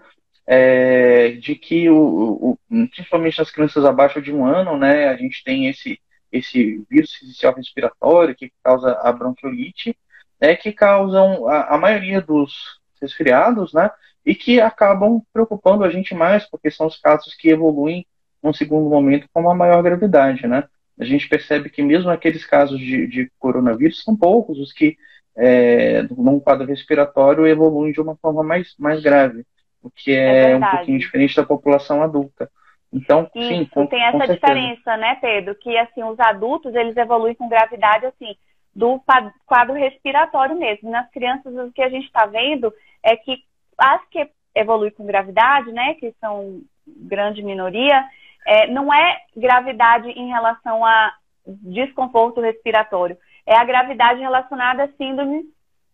é, 0.52 1.34
de 1.34 1.54
que, 1.54 1.88
o, 1.92 2.58
o, 2.68 2.88
principalmente 2.88 3.38
nas 3.38 3.52
crianças 3.52 3.86
abaixo 3.86 4.20
de 4.20 4.34
um 4.34 4.44
ano, 4.44 4.76
né, 4.80 5.08
a 5.08 5.16
gente 5.16 5.44
tem 5.44 5.68
esse, 5.68 6.00
esse 6.32 6.84
vírus 6.90 7.22
inicial 7.22 7.54
respiratório 7.54 8.36
que 8.36 8.52
causa 8.64 8.94
a 9.04 9.12
bronquiolite, 9.12 9.96
né, 10.42 10.56
que 10.56 10.72
causam 10.72 11.48
a, 11.48 11.76
a 11.76 11.78
maioria 11.78 12.20
dos 12.20 12.80
resfriados, 13.00 13.74
né, 13.74 13.92
e 14.26 14.34
que 14.34 14.60
acabam 14.60 15.22
preocupando 15.32 15.84
a 15.84 15.90
gente 15.92 16.16
mais, 16.16 16.50
porque 16.50 16.72
são 16.72 16.88
os 16.88 16.98
casos 16.98 17.36
que 17.36 17.50
evoluem 17.50 18.08
num 18.42 18.52
segundo 18.52 18.90
momento 18.90 19.28
com 19.32 19.42
uma 19.42 19.54
maior 19.54 19.84
gravidade, 19.84 20.48
né. 20.48 20.64
A 21.00 21.06
gente 21.06 21.30
percebe 21.30 21.70
que 21.70 21.84
mesmo 21.84 22.10
aqueles 22.10 22.44
casos 22.44 22.80
de, 22.80 23.06
de 23.06 23.32
coronavírus 23.38 24.04
são 24.04 24.18
poucos 24.18 24.58
os 24.58 24.74
que, 24.74 24.98
é, 25.36 26.02
num 26.10 26.40
quadro 26.40 26.66
respiratório, 26.66 27.46
evoluem 27.46 27.92
de 27.94 28.02
uma 28.02 28.16
forma 28.16 28.44
mais, 28.44 28.74
mais 28.80 29.00
grave, 29.00 29.46
o 29.84 29.90
que 29.90 30.12
é, 30.12 30.52
é 30.52 30.56
um 30.56 30.62
pouquinho 30.62 31.00
diferente 31.00 31.36
da 31.36 31.46
população 31.46 32.02
adulta. 32.02 32.50
Então, 32.92 33.30
Isso, 33.36 33.48
sim, 33.48 33.66
com, 33.66 33.86
tem 33.86 34.04
essa 34.04 34.26
com 34.26 34.34
diferença, 34.34 34.98
né, 34.98 35.16
Pedro? 35.22 35.56
Que 35.56 35.78
assim, 35.78 36.04
os 36.04 36.20
adultos 36.20 36.74
eles 36.74 36.98
evoluem 36.98 37.36
com 37.36 37.48
gravidade 37.48 38.06
assim 38.06 38.36
do 38.76 39.02
quadro 39.46 39.74
respiratório 39.76 40.56
mesmo. 40.56 40.90
Nas 40.90 41.10
crianças, 41.12 41.54
o 41.56 41.72
que 41.72 41.82
a 41.82 41.90
gente 41.90 42.06
está 42.06 42.26
vendo 42.26 42.74
é 43.04 43.16
que 43.16 43.44
as 43.78 44.02
que 44.10 44.30
evoluem 44.56 44.92
com 44.92 45.06
gravidade, 45.06 45.72
né, 45.72 45.94
que 45.96 46.14
são 46.20 46.62
grande 46.88 47.42
minoria, 47.42 48.04
é, 48.46 48.68
não 48.68 48.94
é 48.94 49.18
gravidade 49.36 50.10
em 50.10 50.30
relação 50.30 50.86
a 50.86 51.14
desconforto 51.46 52.42
respiratório, 52.42 53.18
é 53.46 53.58
a 53.58 53.64
gravidade 53.64 54.20
relacionada 54.20 54.84
a 54.84 54.92
síndrome 54.94 55.44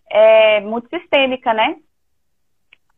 é, 0.09 0.61
multissistêmica, 0.61 1.53
né? 1.53 1.77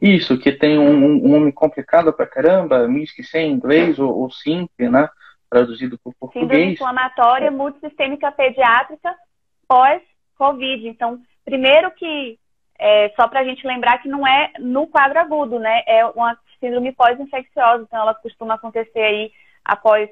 Isso, 0.01 0.37
que 0.37 0.51
tem 0.51 0.77
um, 0.77 0.91
um 0.91 1.27
nome 1.27 1.51
complicado 1.51 2.13
pra 2.13 2.27
caramba, 2.27 2.87
MISC 2.87 3.19
em 3.35 3.51
inglês, 3.51 3.97
ou, 3.97 4.15
ou 4.15 4.31
SIMP, 4.31 4.69
né? 4.79 5.09
Traduzido 5.49 5.97
por 5.97 6.13
português. 6.13 6.49
Síndrome 6.49 6.73
inflamatória 6.73 7.49
multissistêmica 7.49 8.31
pediátrica 8.31 9.15
pós-Covid. 9.67 10.87
Então, 10.87 11.19
primeiro 11.43 11.89
que, 11.91 12.37
é, 12.77 13.09
só 13.15 13.27
para 13.27 13.39
a 13.39 13.43
gente 13.43 13.65
lembrar 13.65 13.97
que 13.97 14.07
não 14.07 14.25
é 14.27 14.51
no 14.59 14.85
quadro 14.87 15.19
agudo, 15.19 15.59
né? 15.59 15.81
É 15.87 16.05
uma 16.05 16.37
síndrome 16.59 16.91
pós-infecciosa. 16.91 17.83
Então, 17.83 17.99
ela 17.99 18.13
costuma 18.13 18.53
acontecer 18.53 18.99
aí 18.99 19.31
após 19.65 20.09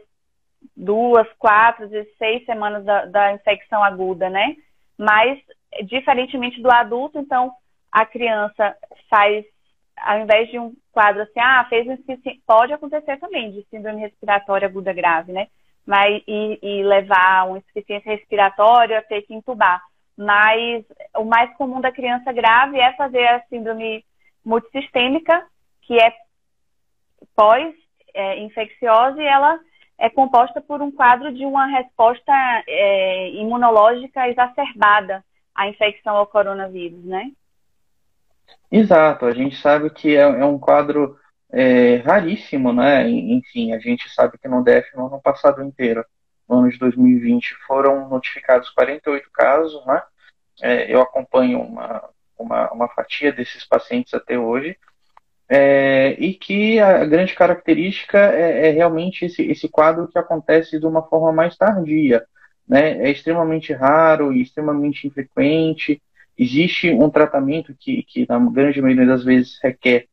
duas, 0.75 1.27
quatro, 1.37 1.87
seis 2.17 2.43
semanas 2.45 2.83
da, 2.83 3.05
da 3.05 3.33
infecção 3.33 3.83
aguda, 3.83 4.29
né? 4.29 4.55
Mas, 4.97 5.39
diferentemente 5.83 6.59
do 6.59 6.71
adulto, 6.71 7.19
então, 7.19 7.51
a 7.91 8.05
criança 8.05 8.75
faz 9.09 9.45
ao 9.97 10.19
invés 10.19 10.49
de 10.49 10.59
um 10.59 10.73
quadro 10.91 11.21
assim, 11.21 11.39
ah, 11.39 11.65
fez 11.69 11.87
insuficiência, 11.87 12.41
pode 12.45 12.73
acontecer 12.73 13.17
também 13.17 13.51
de 13.51 13.65
síndrome 13.69 14.01
respiratória 14.01 14.67
aguda 14.67 14.93
grave, 14.93 15.31
né? 15.31 15.47
Mas, 15.85 16.21
e, 16.27 16.59
e 16.61 16.83
levar 16.83 17.47
uma 17.47 17.57
insuficiência 17.57 18.11
respiratória, 18.11 19.03
ter 19.03 19.21
que 19.21 19.33
entubar. 19.33 19.81
Mas 20.17 20.83
o 21.17 21.25
mais 21.25 21.53
comum 21.57 21.79
da 21.79 21.91
criança 21.91 22.31
grave 22.31 22.79
é 22.79 22.93
fazer 22.93 23.25
a 23.27 23.41
síndrome 23.49 24.03
multissistêmica, 24.43 25.45
que 25.81 25.99
é 25.99 26.13
pós-infecciosa 27.35 29.21
e 29.21 29.25
ela 29.25 29.59
é 29.97 30.09
composta 30.09 30.61
por 30.61 30.81
um 30.81 30.91
quadro 30.91 31.33
de 31.33 31.45
uma 31.45 31.65
resposta 31.67 32.31
é, 32.67 33.29
imunológica 33.31 34.27
exacerbada 34.27 35.23
à 35.53 35.67
infecção 35.67 36.15
ao 36.15 36.27
coronavírus, 36.27 37.03
né? 37.05 37.31
Exato, 38.71 39.25
a 39.25 39.31
gente 39.33 39.55
sabe 39.57 39.89
que 39.89 40.15
é, 40.15 40.21
é 40.21 40.45
um 40.45 40.59
quadro 40.59 41.17
é, 41.51 41.97
raríssimo, 41.97 42.73
né? 42.73 43.07
Enfim, 43.09 43.73
a 43.73 43.79
gente 43.79 44.09
sabe 44.13 44.37
que 44.37 44.47
no 44.47 44.63
DF 44.63 44.95
no 44.95 45.07
ano 45.07 45.21
passado 45.21 45.63
inteiro, 45.63 46.03
no 46.47 46.59
ano 46.59 46.69
de 46.69 46.77
2020, 46.77 47.55
foram 47.67 48.09
notificados 48.09 48.69
48 48.71 49.29
casos, 49.31 49.85
né? 49.85 50.03
É, 50.61 50.93
eu 50.93 51.01
acompanho 51.01 51.61
uma, 51.61 52.09
uma, 52.37 52.71
uma, 52.71 52.87
fatia 52.89 53.31
desses 53.31 53.65
pacientes 53.65 54.13
até 54.13 54.37
hoje, 54.37 54.77
é, 55.47 56.15
e 56.19 56.33
que 56.33 56.79
a 56.79 57.05
grande 57.05 57.35
característica 57.35 58.17
é, 58.17 58.69
é, 58.69 58.71
realmente 58.71 59.25
esse, 59.25 59.43
esse 59.43 59.69
quadro 59.69 60.07
que 60.07 60.17
acontece 60.17 60.79
de 60.79 60.85
uma 60.85 61.03
forma 61.03 61.31
mais 61.31 61.55
tardia, 61.55 62.25
né? 62.67 62.97
É 63.05 63.11
extremamente 63.11 63.71
raro 63.73 64.33
e 64.33 64.41
extremamente 64.41 65.07
infrequente, 65.07 66.01
Existe 66.37 66.91
um 66.91 67.09
tratamento 67.09 67.73
que, 67.79 68.03
que 68.03 68.25
na 68.27 68.39
grande 68.39 68.81
maioria 68.81 69.05
das 69.05 69.23
vezes, 69.23 69.57
requer 69.61 70.07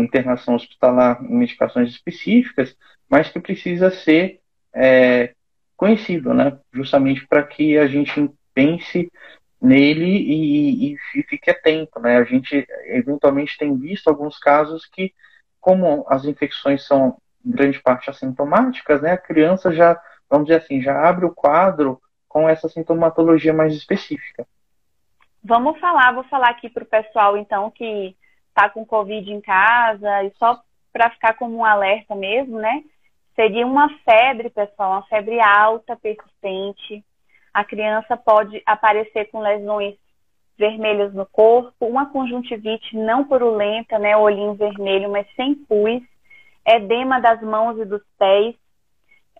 internação 0.00 0.54
hospitalar 0.54 1.22
em 1.22 1.34
medicações 1.34 1.90
específicas, 1.90 2.76
mas 3.08 3.28
que 3.28 3.40
precisa 3.40 3.90
ser 3.90 4.40
é, 4.72 5.34
conhecido, 5.76 6.32
né? 6.34 6.58
justamente 6.72 7.26
para 7.26 7.42
que 7.42 7.76
a 7.78 7.86
gente 7.86 8.30
pense 8.54 9.10
nele 9.60 10.04
e, 10.04 10.92
e, 10.92 10.96
e, 11.14 11.22
fique 11.24 11.50
atento. 11.50 11.98
Né? 12.00 12.16
A 12.16 12.24
gente 12.24 12.66
eventualmente 12.86 13.56
tem 13.58 13.76
visto 13.76 14.08
alguns 14.08 14.38
casos 14.38 14.86
que, 14.86 15.12
como 15.60 16.04
as 16.08 16.24
infecções 16.24 16.86
são 16.86 17.18
em 17.44 17.50
grande 17.50 17.80
parte 17.80 18.10
assintomáticas, 18.10 19.00
né, 19.00 19.12
a 19.12 19.18
criança 19.18 19.72
já, 19.72 19.98
vamos 20.28 20.48
dizer 20.48 20.60
assim, 20.60 20.82
já 20.82 21.08
abre 21.08 21.24
o 21.24 21.34
quadro 21.34 22.00
com 22.28 22.48
essa 22.48 22.68
sintomatologia 22.68 23.52
mais 23.52 23.74
específica. 23.74 24.46
Vamos 25.48 25.80
falar, 25.80 26.12
vou 26.12 26.24
falar 26.24 26.50
aqui 26.50 26.68
para 26.68 26.82
o 26.82 26.86
pessoal, 26.86 27.34
então, 27.34 27.70
que 27.70 28.14
está 28.50 28.68
com 28.68 28.84
Covid 28.84 29.32
em 29.32 29.40
casa, 29.40 30.24
e 30.24 30.30
só 30.32 30.60
para 30.92 31.08
ficar 31.08 31.38
como 31.38 31.56
um 31.56 31.64
alerta 31.64 32.14
mesmo, 32.14 32.58
né? 32.58 32.84
Seria 33.34 33.66
uma 33.66 33.88
febre, 34.00 34.50
pessoal, 34.50 34.90
uma 34.90 35.06
febre 35.06 35.40
alta, 35.40 35.96
persistente. 35.96 37.02
A 37.54 37.64
criança 37.64 38.14
pode 38.14 38.62
aparecer 38.66 39.30
com 39.30 39.40
lesões 39.40 39.94
vermelhas 40.58 41.14
no 41.14 41.24
corpo, 41.24 41.86
uma 41.86 42.04
conjuntivite 42.12 42.94
não 42.94 43.24
purulenta, 43.24 43.98
né, 43.98 44.14
olhinho 44.18 44.52
vermelho, 44.52 45.10
mas 45.10 45.26
sem 45.34 45.54
pus, 45.54 46.02
edema 46.66 47.22
das 47.22 47.40
mãos 47.40 47.78
e 47.78 47.86
dos 47.86 48.02
pés. 48.18 48.54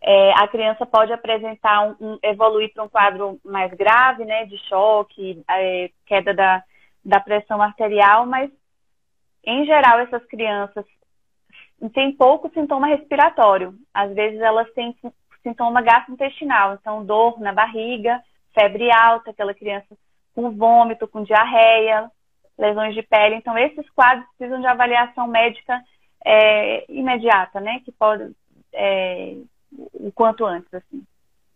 É, 0.00 0.32
a 0.32 0.46
criança 0.46 0.86
pode 0.86 1.12
apresentar 1.12 1.82
um, 1.82 1.96
um 2.00 2.18
evoluir 2.22 2.72
para 2.72 2.84
um 2.84 2.88
quadro 2.88 3.38
mais 3.44 3.72
grave, 3.74 4.24
né, 4.24 4.44
de 4.44 4.56
choque, 4.68 5.42
é, 5.50 5.90
queda 6.06 6.32
da, 6.32 6.62
da 7.04 7.20
pressão 7.20 7.60
arterial, 7.60 8.24
mas 8.26 8.50
em 9.44 9.64
geral 9.66 9.98
essas 10.00 10.24
crianças 10.26 10.84
têm 11.94 12.12
pouco 12.12 12.50
sintoma 12.50 12.86
respiratório. 12.86 13.74
Às 13.92 14.14
vezes 14.14 14.40
elas 14.40 14.70
têm 14.72 14.96
sintoma 15.42 15.82
gastrointestinal, 15.82 16.74
então 16.74 17.04
dor 17.04 17.40
na 17.40 17.52
barriga, 17.52 18.22
febre 18.54 18.90
alta, 18.90 19.30
aquela 19.30 19.54
criança 19.54 19.96
com 20.34 20.50
vômito, 20.50 21.08
com 21.08 21.24
diarreia, 21.24 22.10
lesões 22.58 22.94
de 22.94 23.02
pele. 23.02 23.36
Então, 23.36 23.56
esses 23.56 23.88
quadros 23.90 24.26
precisam 24.36 24.60
de 24.60 24.66
avaliação 24.66 25.26
médica 25.26 25.82
é, 26.24 26.84
imediata, 26.88 27.60
né? 27.60 27.80
Que 27.84 27.92
pode, 27.92 28.32
é, 28.72 29.36
o 29.72 30.10
quanto 30.12 30.44
antes, 30.44 30.72
assim. 30.72 31.02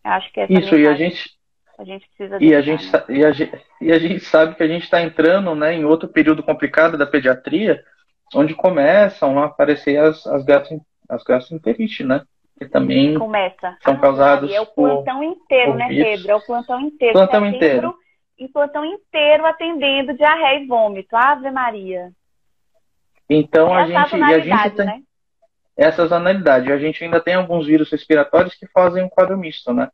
Eu 0.05 0.11
acho 0.11 0.33
que 0.33 0.41
essa 0.41 0.53
Isso, 0.53 0.77
e 0.77 0.87
a 0.87 0.95
gente... 0.95 1.41
A 1.79 1.85
gente 1.85 2.07
precisa 2.07 2.39
e 2.41 2.55
a 2.55 2.61
gente, 2.61 2.93
né? 2.93 3.05
e, 3.09 3.25
a 3.25 3.33
gente, 3.33 3.63
e 3.81 3.93
a 3.93 3.99
gente 3.99 4.21
sabe 4.21 4.55
que 4.55 4.63
a 4.63 4.69
gente 4.69 4.85
está 4.85 5.01
entrando 5.01 5.55
né, 5.55 5.75
em 5.75 5.85
outro 5.85 6.07
período 6.07 6.43
complicado 6.43 6.99
da 6.99 7.07
pediatria, 7.07 7.83
onde 8.35 8.55
começam 8.55 9.39
a 9.39 9.47
aparecer 9.47 9.97
as, 9.97 10.25
as, 10.27 10.45
gastro, 10.45 10.81
as 11.09 11.25
gastroenterites, 11.25 12.07
né? 12.07 12.23
Que 12.59 12.69
também 12.69 13.19
Começa. 13.19 13.77
são 13.83 13.95
ah, 13.95 13.99
causados 13.99 14.53
É 14.53 14.61
o 14.61 14.67
plantão 14.67 15.25
inteiro, 15.25 15.73
por 15.73 15.79
né, 15.79 15.89
Pedro? 15.89 16.31
É 16.31 16.35
o 16.37 16.47
plantão 16.47 16.81
inteiro. 16.81 17.15
Plantão 17.15 17.47
inteiro 17.47 17.95
em 18.43 18.49
plantão 18.49 18.85
inteiro 18.85 19.47
atendendo 19.47 20.15
diarreia 20.15 20.61
e 20.61 20.67
vômito. 20.67 21.15
Ave 21.15 21.51
Maria. 21.51 22.11
Então 23.29 23.77
é 23.77 23.83
a 23.83 23.87
gente, 23.87 24.17
e 24.17 24.23
a 24.23 24.39
gente 24.41 24.71
tem 24.77 24.87
né? 24.87 25.03
Essa 25.77 26.09
sazonalidade. 26.09 26.73
A 26.73 26.79
gente 26.79 27.03
ainda 27.03 27.21
tem 27.21 27.35
alguns 27.35 27.67
vírus 27.67 27.91
respiratórios 27.91 28.55
que 28.55 28.67
fazem 28.67 29.03
um 29.03 29.09
quadro 29.09 29.37
misto, 29.37 29.73
né? 29.73 29.91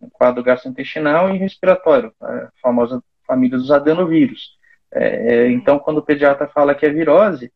Um 0.00 0.08
quadro 0.08 0.42
gastrointestinal 0.42 1.34
e 1.34 1.38
respiratório, 1.38 2.12
a 2.20 2.48
famosa 2.62 3.02
família 3.26 3.58
dos 3.58 3.70
adenovírus. 3.70 4.56
É, 4.92 5.34
é 5.34 5.50
então, 5.50 5.78
quando 5.78 5.98
o 5.98 6.02
pediatra 6.02 6.48
fala 6.48 6.74
que 6.74 6.86
é 6.86 6.90
virose, 6.90 7.52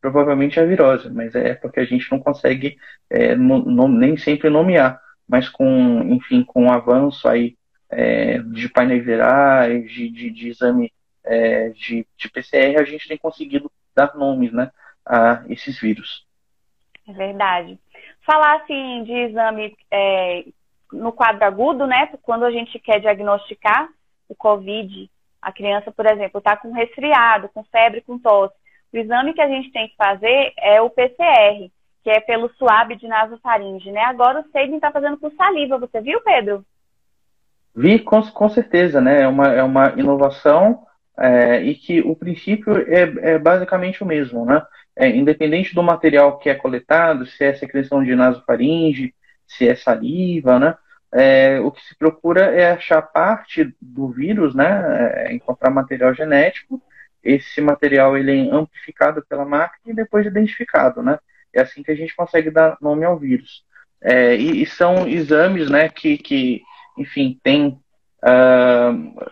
provavelmente 0.00 0.58
é 0.58 0.66
virose, 0.66 1.10
mas 1.10 1.34
é 1.34 1.54
porque 1.54 1.80
a 1.80 1.84
gente 1.84 2.10
não 2.10 2.20
consegue 2.20 2.76
é, 3.10 3.34
no, 3.34 3.58
no, 3.58 3.88
nem 3.88 4.16
sempre 4.16 4.48
nomear, 4.48 5.00
mas 5.28 5.48
com, 5.48 6.02
enfim, 6.04 6.44
com 6.44 6.66
o 6.66 6.72
avanço 6.72 7.28
aí 7.28 7.56
é, 7.90 8.38
de 8.38 8.68
painéis 8.68 9.04
virais, 9.04 9.90
de, 9.90 10.08
de, 10.10 10.30
de 10.30 10.48
exame 10.48 10.92
é, 11.24 11.70
de, 11.70 12.06
de, 12.16 12.30
PCR, 12.30 12.78
a 12.78 12.84
gente 12.84 13.08
tem 13.08 13.16
conseguido 13.16 13.70
dar 13.94 14.14
nomes 14.14 14.52
né, 14.52 14.70
a 15.06 15.42
esses 15.48 15.78
vírus. 15.78 16.23
É 17.08 17.12
verdade. 17.12 17.78
Falar 18.24 18.56
assim 18.56 19.04
de 19.04 19.12
exame 19.12 19.76
é, 19.90 20.44
no 20.92 21.12
quadro 21.12 21.44
agudo, 21.44 21.86
né? 21.86 22.08
Quando 22.22 22.44
a 22.44 22.50
gente 22.50 22.78
quer 22.78 23.00
diagnosticar 23.00 23.88
o 24.28 24.34
COVID, 24.34 25.10
a 25.40 25.52
criança, 25.52 25.92
por 25.92 26.06
exemplo, 26.06 26.38
está 26.38 26.56
com 26.56 26.72
resfriado, 26.72 27.50
com 27.52 27.62
febre, 27.64 28.00
com 28.00 28.18
tosse. 28.18 28.54
O 28.92 28.96
exame 28.96 29.34
que 29.34 29.40
a 29.40 29.48
gente 29.48 29.70
tem 29.72 29.88
que 29.88 29.96
fazer 29.96 30.52
é 30.56 30.80
o 30.80 30.88
PCR, 30.88 31.70
que 32.02 32.10
é 32.10 32.20
pelo 32.20 32.48
suave 32.54 32.96
de 32.96 33.06
nasofaringe, 33.06 33.90
né? 33.90 34.02
Agora 34.02 34.40
o 34.40 34.50
Sabin 34.50 34.76
está 34.76 34.90
fazendo 34.90 35.18
com 35.18 35.30
saliva, 35.32 35.78
você 35.78 36.00
viu, 36.00 36.20
Pedro? 36.22 36.64
Vi 37.74 37.98
com, 37.98 38.22
com 38.22 38.48
certeza, 38.48 39.00
né? 39.00 39.22
É 39.22 39.28
uma, 39.28 39.48
é 39.48 39.62
uma 39.62 39.92
inovação 39.96 40.86
é, 41.18 41.60
e 41.62 41.74
que 41.74 42.00
o 42.00 42.14
princípio 42.14 42.76
é, 42.76 43.32
é 43.34 43.38
basicamente 43.38 44.02
o 44.02 44.06
mesmo, 44.06 44.44
né? 44.46 44.62
É, 44.96 45.08
independente 45.08 45.74
do 45.74 45.82
material 45.82 46.38
que 46.38 46.48
é 46.48 46.54
coletado, 46.54 47.26
se 47.26 47.44
é 47.44 47.54
secreção 47.54 48.02
de 48.04 48.14
nasofaringe, 48.14 49.14
se 49.46 49.68
é 49.68 49.74
saliva, 49.74 50.58
né? 50.58 50.76
É, 51.12 51.60
o 51.60 51.70
que 51.70 51.80
se 51.80 51.96
procura 51.96 52.46
é 52.46 52.72
achar 52.72 53.00
parte 53.00 53.72
do 53.80 54.08
vírus, 54.08 54.54
né? 54.54 55.28
É, 55.28 55.32
encontrar 55.32 55.70
material 55.70 56.12
genético. 56.14 56.82
Esse 57.22 57.60
material 57.60 58.16
ele 58.16 58.48
é 58.48 58.52
amplificado 58.52 59.24
pela 59.28 59.44
máquina 59.44 59.92
e 59.92 59.94
depois 59.94 60.26
identificado, 60.26 61.02
né? 61.02 61.18
É 61.52 61.60
assim 61.62 61.82
que 61.82 61.90
a 61.90 61.94
gente 61.94 62.14
consegue 62.14 62.50
dar 62.50 62.76
nome 62.80 63.04
ao 63.04 63.18
vírus. 63.18 63.64
É, 64.00 64.36
e, 64.36 64.62
e, 64.62 64.66
são 64.66 65.08
exames, 65.08 65.70
né? 65.70 65.88
Que, 65.88 66.18
que 66.18 66.62
enfim, 66.98 67.38
tem, 67.42 67.80
uh, 68.22 69.30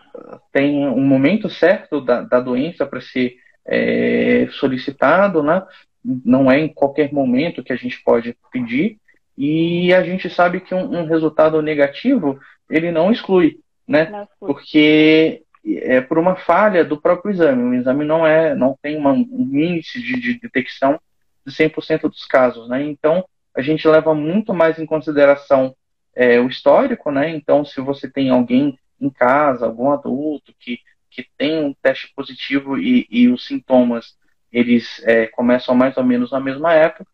tem 0.51 0.87
um 0.87 1.05
momento 1.05 1.49
certo 1.49 2.01
da, 2.01 2.21
da 2.21 2.39
doença 2.39 2.85
para 2.85 3.01
ser 3.01 3.35
é, 3.65 4.47
solicitado, 4.51 5.41
né? 5.41 5.63
Não 6.03 6.51
é 6.51 6.59
em 6.59 6.67
qualquer 6.67 7.13
momento 7.13 7.63
que 7.63 7.73
a 7.73 7.77
gente 7.77 8.01
pode 8.03 8.35
pedir. 8.51 8.97
E 9.37 9.93
a 9.93 10.03
gente 10.03 10.29
sabe 10.29 10.59
que 10.59 10.75
um, 10.75 10.99
um 10.99 11.05
resultado 11.05 11.61
negativo, 11.61 12.39
ele 12.69 12.91
não 12.91 13.11
exclui, 13.11 13.59
né? 13.87 14.09
Não 14.09 14.23
exclui. 14.23 14.53
Porque 14.53 15.43
é 15.65 16.01
por 16.01 16.17
uma 16.17 16.35
falha 16.35 16.83
do 16.83 16.99
próprio 16.99 17.31
exame. 17.31 17.63
O 17.63 17.73
exame 17.73 18.03
não 18.03 18.27
é, 18.27 18.53
não 18.53 18.77
tem 18.81 18.97
uma, 18.97 19.13
um 19.13 19.49
índice 19.53 20.01
de, 20.01 20.19
de 20.19 20.39
detecção 20.39 20.99
de 21.45 21.53
100% 21.53 22.01
dos 22.01 22.25
casos, 22.25 22.67
né? 22.69 22.83
Então, 22.83 23.25
a 23.55 23.61
gente 23.61 23.87
leva 23.87 24.13
muito 24.13 24.53
mais 24.53 24.79
em 24.79 24.85
consideração 24.85 25.75
é, 26.15 26.39
o 26.39 26.47
histórico, 26.47 27.11
né? 27.11 27.29
Então, 27.29 27.63
se 27.63 27.79
você 27.81 28.09
tem 28.09 28.29
alguém 28.29 28.77
em 28.99 29.09
casa, 29.09 29.65
algum 29.65 29.91
adulto 29.91 30.53
que, 30.59 30.79
que 31.13 31.27
tem 31.37 31.63
um 31.63 31.73
teste 31.73 32.11
positivo 32.15 32.77
e, 32.77 33.07
e 33.09 33.27
os 33.29 33.45
sintomas 33.45 34.17
eles 34.51 35.01
é, 35.05 35.27
começam 35.27 35.73
mais 35.73 35.97
ou 35.97 36.03
menos 36.03 36.31
na 36.31 36.39
mesma 36.39 36.73
época, 36.73 37.09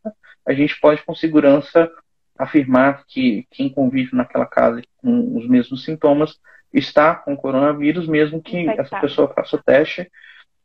a 0.45 0.53
gente 0.53 0.77
pode 0.79 1.01
com 1.03 1.15
segurança 1.15 1.89
afirmar 2.37 3.05
que 3.07 3.47
quem 3.51 3.69
convive 3.69 4.15
naquela 4.15 4.45
casa 4.45 4.81
com 4.97 5.37
os 5.37 5.47
mesmos 5.47 5.83
sintomas 5.83 6.39
está 6.73 7.15
com 7.15 7.35
coronavírus, 7.35 8.07
mesmo 8.07 8.41
que 8.41 8.69
essa 8.69 8.99
pessoa 8.99 9.33
faça 9.33 9.55
o 9.55 9.63
teste 9.63 10.09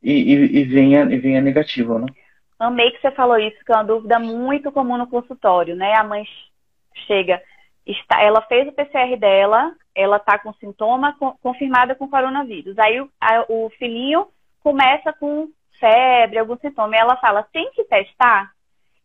e, 0.01 0.11
e, 0.11 0.59
e, 0.59 0.63
venha, 0.65 1.03
e 1.03 1.17
venha 1.17 1.41
negativo, 1.41 1.97
né? 1.97 2.07
Amei 2.59 2.91
que 2.91 3.01
você 3.01 3.11
falou 3.11 3.37
isso, 3.37 3.57
que 3.65 3.71
é 3.71 3.75
uma 3.75 3.83
dúvida 3.83 4.19
muito 4.19 4.71
comum 4.71 4.97
no 4.97 5.07
consultório, 5.07 5.75
né? 5.75 5.93
A 5.95 6.03
mãe 6.03 6.23
chega 7.07 7.41
está, 7.85 8.21
ela 8.21 8.41
fez 8.43 8.67
o 8.67 8.71
PCR 8.71 9.17
dela, 9.17 9.73
ela 9.95 10.17
está 10.17 10.37
com 10.37 10.53
sintoma 10.53 11.15
confirmada 11.41 11.95
com 11.95 12.09
coronavírus. 12.09 12.77
Aí 12.77 12.99
o, 12.99 13.09
a, 13.19 13.45
o 13.49 13.69
filhinho 13.77 14.27
começa 14.61 15.13
com 15.13 15.49
febre, 15.79 16.37
algum 16.37 16.57
sintoma, 16.57 16.95
e 16.95 16.99
ela 16.99 17.15
fala, 17.17 17.43
tem 17.43 17.71
que 17.71 17.83
testar? 17.85 18.51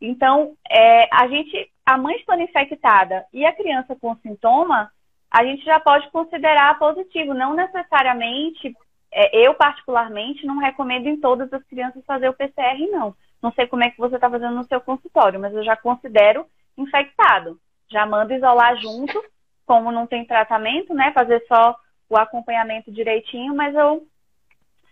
Então, 0.01 0.55
é, 0.69 1.09
a 1.15 1.29
gente, 1.29 1.71
a 1.85 1.97
mãe 1.97 2.17
estando 2.17 2.43
infectada 2.43 3.25
e 3.33 3.45
a 3.45 3.53
criança 3.53 3.97
com 4.01 4.17
sintoma, 4.17 4.91
a 5.31 5.45
gente 5.45 5.65
já 5.65 5.79
pode 5.79 6.11
considerar 6.11 6.79
positivo, 6.79 7.35
não 7.35 7.55
necessariamente, 7.55 8.75
é, 9.13 9.47
eu 9.47 9.55
particularmente 9.55 10.47
não 10.47 10.59
recomendo 10.59 11.07
em 11.07 11.21
todas 11.21 11.53
as 11.53 11.63
crianças 11.65 12.05
fazer 12.05 12.29
o 12.29 12.35
PCR, 12.35 12.79
não. 12.91 13.15
Não 13.43 13.53
sei 13.53 13.67
como 13.67 13.85
é 13.85 13.91
que 13.91 13.99
você 13.99 14.17
está 14.17 14.29
fazendo 14.29 14.55
no 14.55 14.65
seu 14.65 14.81
consultório, 14.81 15.41
mas 15.41 15.55
eu 15.55 15.65
já 15.65 15.77
considero 15.77 16.47
infectado 16.77 17.59
já 17.91 18.07
manda 18.07 18.35
isolar 18.35 18.77
junto, 18.77 19.23
como 19.71 19.93
não 19.93 20.05
tem 20.05 20.25
tratamento, 20.25 20.93
né? 20.93 21.13
Fazer 21.13 21.45
só 21.47 21.77
o 22.09 22.17
acompanhamento 22.17 22.91
direitinho, 22.91 23.55
mas 23.55 23.73
eu, 23.73 24.05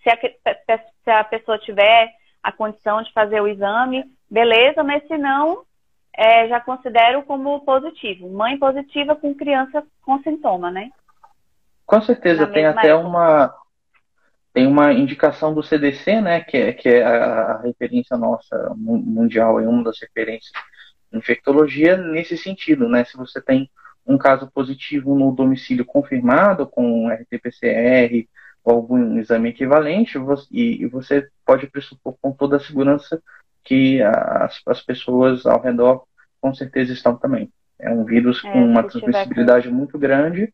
se 0.04 0.08
a, 0.08 0.78
se 1.02 1.10
a 1.10 1.24
pessoa 1.24 1.58
tiver 1.58 2.08
a 2.40 2.52
condição 2.52 3.02
de 3.02 3.12
fazer 3.12 3.40
o 3.40 3.48
exame, 3.48 4.04
beleza, 4.30 4.84
mas 4.84 5.04
se 5.08 5.18
não, 5.18 5.64
é, 6.16 6.46
já 6.46 6.60
considero 6.60 7.24
como 7.24 7.58
positivo. 7.64 8.30
Mãe 8.30 8.56
positiva 8.56 9.16
com 9.16 9.34
criança 9.34 9.82
com 10.00 10.22
sintoma, 10.22 10.70
né? 10.70 10.90
Com 11.84 12.00
certeza, 12.00 12.46
tem 12.46 12.64
até 12.64 12.90
época. 12.90 13.08
uma 13.08 13.54
tem 14.52 14.64
uma 14.64 14.92
indicação 14.92 15.52
do 15.52 15.62
CDC, 15.62 16.20
né, 16.20 16.40
que 16.40 16.56
é, 16.56 16.72
que 16.72 16.88
é 16.88 17.04
a, 17.04 17.58
referência 17.58 18.16
nossa 18.16 18.72
mundial, 18.76 19.58
é 19.60 19.66
uma 19.66 19.82
das 19.82 20.00
referências 20.00 20.52
infectologia 21.12 21.96
nesse 21.96 22.36
sentido, 22.36 22.88
né? 22.88 23.02
Se 23.04 23.16
você 23.16 23.40
tem 23.40 23.68
um 24.08 24.16
caso 24.16 24.50
positivo 24.50 25.14
no 25.14 25.30
domicílio 25.30 25.84
confirmado 25.84 26.66
com 26.66 27.08
RT-PCR 27.10 28.26
ou 28.64 28.74
algum 28.74 29.18
exame 29.18 29.50
equivalente, 29.50 30.18
e, 30.50 30.86
você 30.86 31.28
pode 31.44 31.66
pressupor 31.66 32.16
com 32.20 32.32
toda 32.32 32.56
a 32.56 32.60
segurança 32.60 33.22
que 33.62 34.02
as, 34.02 34.60
as 34.66 34.82
pessoas 34.82 35.46
ao 35.46 35.60
redor 35.60 36.04
com 36.40 36.54
certeza 36.54 36.92
estão 36.92 37.16
também. 37.16 37.52
É 37.78 37.90
um 37.90 38.04
vírus 38.04 38.42
é, 38.44 38.50
com 38.50 38.64
uma 38.64 38.82
transmissibilidade 38.82 39.68
com... 39.68 39.74
muito 39.74 39.98
grande 39.98 40.52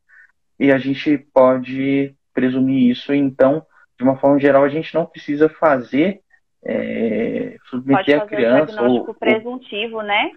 e 0.59 0.71
a 0.73 0.79
gente 0.79 1.19
pode 1.33 2.14
presumir 2.33 2.90
isso. 2.90 3.14
Então, 3.14 3.64
de 3.97 4.05
uma 4.05 4.17
forma 4.17 4.38
geral, 4.38 4.64
a 4.64 4.69
gente 4.69 4.95
não 4.95 5.07
precisa 5.07 5.49
fazer 5.49 6.21
é, 6.64 7.57
submeter 7.71 8.21
a 8.21 8.27
criança. 8.27 8.62
O 8.62 8.77
diagnóstico 8.77 9.11
ou, 9.11 9.14
presuntivo, 9.14 10.03
né? 10.03 10.31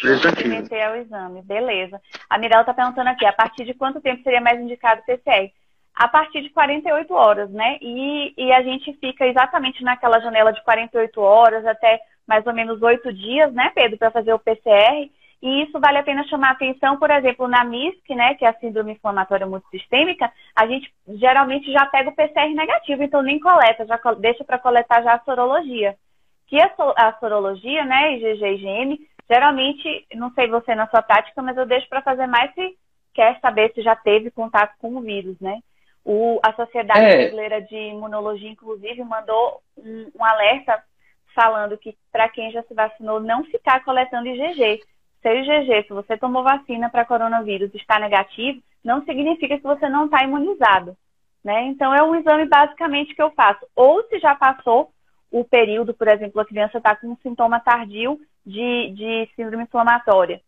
Submeter 0.00 0.88
ao 0.88 0.96
exame, 0.96 1.42
beleza. 1.42 2.00
A 2.28 2.38
Mirella 2.38 2.62
está 2.62 2.74
perguntando 2.74 3.10
aqui, 3.10 3.26
a 3.26 3.32
partir 3.32 3.64
de 3.64 3.74
quanto 3.74 4.00
tempo 4.00 4.22
seria 4.22 4.40
mais 4.40 4.60
indicado 4.60 5.00
o 5.00 5.04
PCR? 5.04 5.52
a 5.94 6.08
partir 6.08 6.42
de 6.42 6.50
48 6.50 7.12
horas, 7.12 7.50
né? 7.50 7.78
E, 7.80 8.32
e 8.36 8.52
a 8.52 8.62
gente 8.62 8.92
fica 8.94 9.26
exatamente 9.26 9.82
naquela 9.84 10.20
janela 10.20 10.52
de 10.52 10.62
48 10.64 11.20
horas 11.20 11.66
até 11.66 12.00
mais 12.26 12.46
ou 12.46 12.54
menos 12.54 12.80
oito 12.82 13.12
dias, 13.12 13.52
né, 13.52 13.70
Pedro, 13.74 13.98
para 13.98 14.10
fazer 14.10 14.32
o 14.32 14.38
PCR. 14.38 15.10
E 15.42 15.62
isso 15.64 15.78
vale 15.80 15.98
a 15.98 16.02
pena 16.04 16.26
chamar 16.28 16.52
atenção, 16.52 16.96
por 16.96 17.10
exemplo, 17.10 17.48
na 17.48 17.64
MISC, 17.64 18.14
né, 18.14 18.34
que 18.34 18.44
é 18.44 18.48
a 18.48 18.54
síndrome 18.54 18.92
inflamatória 18.92 19.46
multissistêmica, 19.46 20.30
a 20.54 20.66
gente 20.68 20.92
geralmente 21.08 21.70
já 21.72 21.84
pega 21.86 22.10
o 22.10 22.14
PCR 22.14 22.54
negativo, 22.54 23.02
então 23.02 23.22
nem 23.22 23.40
coleta, 23.40 23.84
já 23.84 23.98
deixa 24.20 24.44
para 24.44 24.58
coletar 24.58 25.02
já 25.02 25.14
a 25.14 25.24
sorologia. 25.24 25.96
Que 26.46 26.60
a, 26.60 26.72
a 26.96 27.12
sorologia, 27.18 27.84
né, 27.84 28.16
IgG 28.18 28.44
e 28.44 28.54
IgM, 28.54 28.98
geralmente, 29.30 30.06
não 30.14 30.32
sei 30.32 30.48
você 30.48 30.74
na 30.74 30.88
sua 30.88 31.02
prática, 31.02 31.40
mas 31.42 31.56
eu 31.56 31.66
deixo 31.66 31.88
para 31.88 32.02
fazer 32.02 32.26
mais 32.26 32.52
se 32.54 32.76
quer 33.14 33.38
saber 33.40 33.72
se 33.74 33.82
já 33.82 33.94
teve 33.94 34.30
contato 34.30 34.74
com 34.78 34.96
o 34.96 35.00
vírus, 35.00 35.38
né? 35.40 35.60
O, 36.04 36.40
a 36.42 36.52
Sociedade 36.54 37.00
é. 37.00 37.16
Brasileira 37.16 37.62
de 37.62 37.76
Imunologia, 37.76 38.50
inclusive, 38.50 39.04
mandou 39.04 39.60
um, 39.76 40.10
um 40.18 40.24
alerta 40.24 40.82
falando 41.34 41.78
que 41.78 41.96
para 42.10 42.28
quem 42.28 42.50
já 42.50 42.62
se 42.64 42.74
vacinou, 42.74 43.20
não 43.20 43.44
ficar 43.44 43.84
coletando 43.84 44.28
IgG. 44.28 44.80
Se 45.20 45.28
o 45.28 45.32
IgG, 45.32 45.86
se 45.86 45.92
você 45.92 46.16
tomou 46.16 46.42
vacina 46.42 46.90
para 46.90 47.04
coronavírus 47.04 47.72
está 47.74 47.98
negativo, 47.98 48.60
não 48.84 49.04
significa 49.04 49.56
que 49.56 49.62
você 49.62 49.88
não 49.88 50.06
está 50.06 50.24
imunizado. 50.24 50.96
Né? 51.44 51.62
Então, 51.66 51.94
é 51.94 52.02
um 52.02 52.14
exame 52.14 52.46
basicamente 52.46 53.14
que 53.14 53.22
eu 53.22 53.30
faço. 53.30 53.64
Ou 53.74 54.02
se 54.08 54.18
já 54.18 54.34
passou 54.34 54.92
o 55.30 55.44
período, 55.44 55.94
por 55.94 56.08
exemplo, 56.08 56.40
a 56.40 56.44
criança 56.44 56.78
está 56.78 56.94
com 56.94 57.08
um 57.08 57.16
sintoma 57.16 57.60
tardio 57.60 58.20
de, 58.44 58.90
de 58.90 59.30
síndrome 59.34 59.64
inflamatória. 59.64 60.40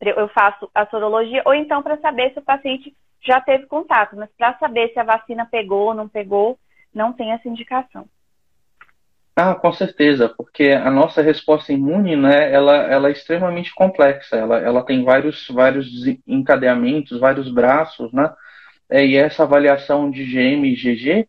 Eu 0.00 0.28
faço 0.28 0.70
a 0.74 0.86
sorologia, 0.86 1.42
ou 1.44 1.54
então 1.54 1.82
para 1.82 1.98
saber 1.98 2.32
se 2.32 2.38
o 2.38 2.42
paciente 2.42 2.94
já 3.22 3.40
teve 3.40 3.66
contato, 3.66 4.16
mas 4.16 4.30
para 4.36 4.58
saber 4.58 4.92
se 4.92 4.98
a 4.98 5.04
vacina 5.04 5.46
pegou 5.50 5.88
ou 5.88 5.94
não 5.94 6.08
pegou, 6.08 6.58
não 6.94 7.12
tem 7.12 7.32
essa 7.32 7.48
indicação. 7.48 8.06
Ah, 9.36 9.54
com 9.54 9.72
certeza, 9.72 10.28
porque 10.28 10.70
a 10.70 10.90
nossa 10.90 11.22
resposta 11.22 11.72
imune, 11.72 12.16
né, 12.16 12.52
ela, 12.52 12.76
ela 12.76 13.08
é 13.08 13.12
extremamente 13.12 13.72
complexa, 13.74 14.36
ela, 14.36 14.58
ela 14.58 14.82
tem 14.84 15.04
vários, 15.04 15.48
vários 15.48 15.88
encadeamentos, 16.26 17.18
vários 17.18 17.50
braços, 17.50 18.12
né, 18.12 18.34
é, 18.90 19.06
e 19.06 19.16
essa 19.16 19.44
avaliação 19.44 20.10
de 20.10 20.24
GM 20.24 20.66
e 20.66 20.74
GG 20.74 21.28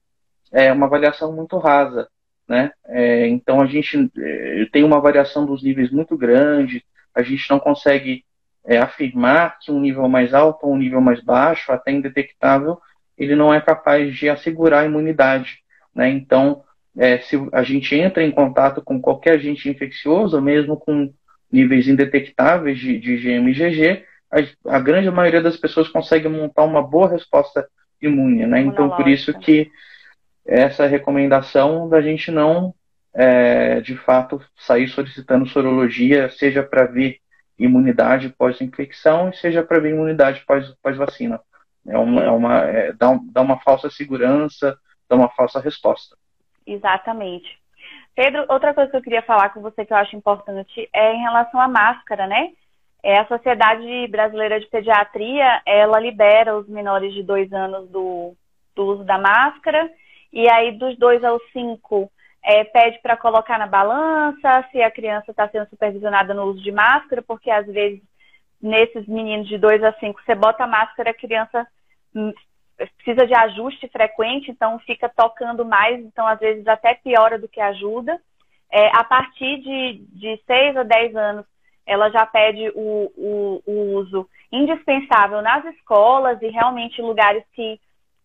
é 0.52 0.74
uma 0.74 0.88
avaliação 0.88 1.32
muito 1.32 1.58
rasa, 1.58 2.10
né, 2.48 2.72
é, 2.86 3.28
então 3.28 3.62
a 3.62 3.66
gente 3.66 4.12
é, 4.18 4.66
tem 4.72 4.84
uma 4.84 5.00
variação 5.00 5.46
dos 5.46 5.64
níveis 5.64 5.92
muito 5.92 6.18
grande, 6.18 6.84
a 7.14 7.22
gente 7.22 7.50
não 7.50 7.60
consegue 7.60 8.24
é, 8.66 8.78
afirmar 8.78 9.58
que 9.60 9.72
um 9.72 9.80
nível 9.80 10.08
mais 10.08 10.34
alto 10.34 10.66
ou 10.66 10.74
um 10.74 10.78
nível 10.78 11.02
mais 11.02 11.22
baixo, 11.24 11.72
até 11.72 11.92
indetectável, 11.92 12.78
ele 13.18 13.36
não 13.36 13.54
é 13.54 13.62
capaz 13.62 14.16
de 14.16 14.30
assegurar 14.30 14.84
a 14.84 14.86
imunidade, 14.86 15.60
né, 15.94 16.10
então 16.10 16.64
é, 16.98 17.20
se 17.20 17.38
a 17.54 17.64
gente 17.64 17.96
entra 17.96 18.24
em 18.24 18.32
contato 18.32 18.82
com 18.82 19.02
qualquer 19.02 19.34
agente 19.34 19.70
infeccioso, 19.70 20.42
mesmo 20.42 20.76
com 20.78 21.14
níveis 21.52 21.88
indetectáveis 21.88 22.80
de, 22.80 22.98
de 23.00 23.18
GM 23.18 23.52
a, 24.32 24.76
a, 24.76 24.80
grande 24.80 25.12
maioria 25.12 25.42
das 25.42 25.58
pessoas 25.58 25.90
consegue 25.90 26.28
montar 26.28 26.64
uma 26.64 26.82
boa 26.82 27.10
resposta 27.10 27.68
imune, 28.02 28.48
né? 28.48 28.62
Então, 28.62 28.90
por 28.90 29.08
isso 29.08 29.38
que 29.40 29.70
essa 30.46 30.86
recomendação 30.86 31.88
da 31.88 32.02
gente 32.02 32.32
não, 32.32 32.74
é, 33.14 33.82
de 33.82 33.96
fato, 33.96 34.42
sair 34.56 34.88
solicitando 34.88 35.48
sorologia, 35.48 36.30
seja 36.30 36.64
para 36.64 36.86
ver 36.86 37.20
imunidade 37.58 38.30
pós-infecção, 38.30 39.32
seja 39.34 39.64
para 39.64 39.80
ver 39.80 39.92
imunidade 39.92 40.44
pós-vacina. 40.82 41.40
é 41.88 41.98
uma, 41.98 42.24
é 42.24 42.32
uma 42.32 42.58
é, 42.66 42.94
dá, 42.94 43.20
dá 43.32 43.42
uma 43.42 43.60
falsa 43.60 43.90
segurança, 43.90 44.78
dá 45.08 45.16
uma 45.16 45.30
falsa 45.30 45.60
resposta. 45.60 46.16
Exatamente. 46.66 47.60
Pedro, 48.16 48.46
outra 48.50 48.74
coisa 48.74 48.90
que 48.92 48.98
eu 48.98 49.02
queria 49.02 49.22
falar 49.22 49.50
com 49.50 49.62
você 49.62 49.86
que 49.86 49.94
eu 49.94 49.98
acho 49.98 50.16
importante 50.16 50.90
é 50.94 51.14
em 51.14 51.22
relação 51.22 51.60
à 51.60 51.68
máscara, 51.68 52.28
né? 52.28 52.50
É, 53.04 53.20
a 53.20 53.28
Sociedade 53.28 54.08
Brasileira 54.10 54.60
de 54.60 54.68
Pediatria, 54.68 55.62
ela 55.66 56.00
libera 56.00 56.56
os 56.56 56.68
menores 56.68 57.14
de 57.14 57.24
dois 57.24 57.52
anos 57.52 57.90
do, 57.90 58.36
do 58.76 58.86
uso 58.86 59.04
da 59.04 59.18
máscara, 59.18 59.90
e 60.32 60.50
aí 60.50 60.72
dos 60.72 60.98
dois 60.98 61.24
aos 61.24 61.42
cinco 61.52 62.12
é, 62.44 62.64
pede 62.64 63.00
para 63.02 63.18
colocar 63.18 63.60
na 63.60 63.68
balança 63.68 64.68
se 64.72 64.82
a 64.82 64.90
criança 64.90 65.32
está 65.32 65.48
sendo 65.50 65.70
supervisionada 65.70 66.34
no 66.34 66.44
uso 66.46 66.62
de 66.64 66.72
máscara, 66.72 67.22
porque 67.22 67.52
às 67.52 67.68
vezes 67.68 68.02
nesses 68.62 69.08
meninos 69.08 69.48
de 69.48 69.58
dois 69.58 69.84
a 69.84 69.94
cinco 69.94 70.22
você 70.24 70.36
bota 70.36 70.64
a 70.64 70.68
máscara, 70.68 71.12
a 71.12 71.16
criança 71.16 71.68
hum, 72.16 72.34
precisa 72.98 73.28
de 73.28 73.34
ajuste 73.34 73.88
frequente, 73.90 74.50
então 74.50 74.80
fica 74.80 75.10
tocando 75.10 75.66
mais, 75.66 76.00
então 76.00 76.26
às 76.26 76.40
vezes 76.40 76.66
até 76.68 76.96
piora 76.96 77.38
do 77.38 77.48
que 77.48 77.60
ajuda. 77.60 78.20
É, 78.72 78.88
a 78.98 79.04
partir 79.04 79.58
de, 79.60 80.06
de 80.14 80.42
6 80.48 80.78
a 80.78 80.84
10 80.84 81.16
anos, 81.16 81.46
ela 81.86 82.10
já 82.10 82.26
pede 82.26 82.72
o, 82.74 83.12
o, 83.18 83.62
o 83.66 83.96
uso 83.98 84.28
indispensável 84.52 85.42
nas 85.42 85.66
escolas 85.66 86.42
e 86.42 86.48
realmente 86.48 87.02
lugares 87.02 87.44
que 87.54 87.80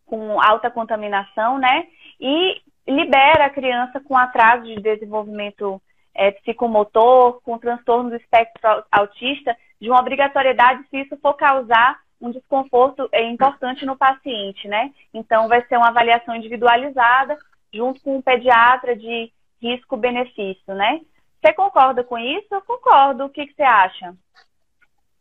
com 0.07 0.41
alta 0.41 0.71
contaminação, 0.71 1.59
né? 1.59 1.87
E 2.21 2.63
libera 2.87 3.47
a 3.47 3.51
criança 3.51 4.01
com 4.01 4.17
atraso 4.17 4.65
de 4.65 4.77
desenvolvimento 4.77 5.81
é, 6.15 6.31
psicomotor, 6.31 7.41
com 7.43 7.59
transtorno 7.59 8.11
do 8.11 8.17
espectro 8.17 8.85
autista, 8.91 9.57
de 9.81 9.91
uma 9.91 10.01
obrigatoriedade 10.01 10.87
se 10.89 10.99
isso 11.01 11.17
for 11.19 11.35
causar 11.35 12.01
um 12.21 12.31
desconforto 12.31 13.09
é 13.13 13.23
importante 13.29 13.85
no 13.85 13.97
paciente, 13.97 14.67
né? 14.67 14.91
Então, 15.13 15.49
vai 15.49 15.63
ser 15.67 15.77
uma 15.77 15.89
avaliação 15.89 16.35
individualizada 16.35 17.37
junto 17.73 18.01
com 18.01 18.13
o 18.13 18.19
um 18.19 18.23
pediatra 18.23 18.97
de 18.97 19.31
risco-benefício, 19.61 20.75
né? 20.75 21.01
Você 21.41 21.53
concorda 21.53 22.03
com 22.03 22.19
isso? 22.19 22.47
Eu 22.51 22.63
concordo. 22.63 23.25
O 23.25 23.29
que, 23.29 23.47
que 23.47 23.55
você 23.55 23.63
acha? 23.63 24.15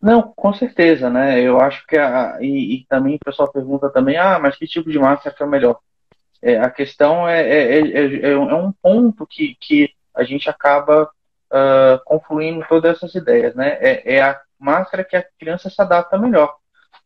Não, 0.06 0.22
com 0.22 0.54
certeza, 0.54 1.10
né? 1.10 1.41
Eu 1.41 1.60
acho 1.60 1.84
que 1.88 1.98
a, 1.98 2.38
e, 2.39 2.76
e, 2.76 2.86
também 2.86 3.15
o 3.15 3.26
pessoal 3.26 3.52
pergunta 3.52 3.89
também, 3.89 4.18
ah, 4.18 4.38
mas 4.38 4.56
que 4.56 4.68
tipo 4.68 4.91
de 4.91 5.00
máscara 5.00 5.36
é 5.39 5.46
melhor? 5.48 5.80
É, 6.44 6.60
a 6.60 6.70
questão 6.70 7.28
é, 7.28 7.41
é, 7.41 7.80
é, 7.80 8.32
é, 8.32 8.38
um 8.38 8.72
ponto 8.72 9.26
que, 9.26 9.58
que 9.60 9.89
a 10.13 10.24
gente 10.24 10.48
acaba 10.48 11.10
uh, 11.52 12.00
confluindo 12.06 12.63
todas 12.70 12.96
essas 12.98 13.15
ideias, 13.15 13.56
né? 13.56 13.80
É, 13.82 14.18
é 14.18 14.22
a 14.22 14.39
máscara 14.60 15.04
que 15.04 15.15
a 15.15 15.26
criança 15.39 15.72
se 15.72 15.82
adapta 15.82 16.20
melhor 16.20 16.56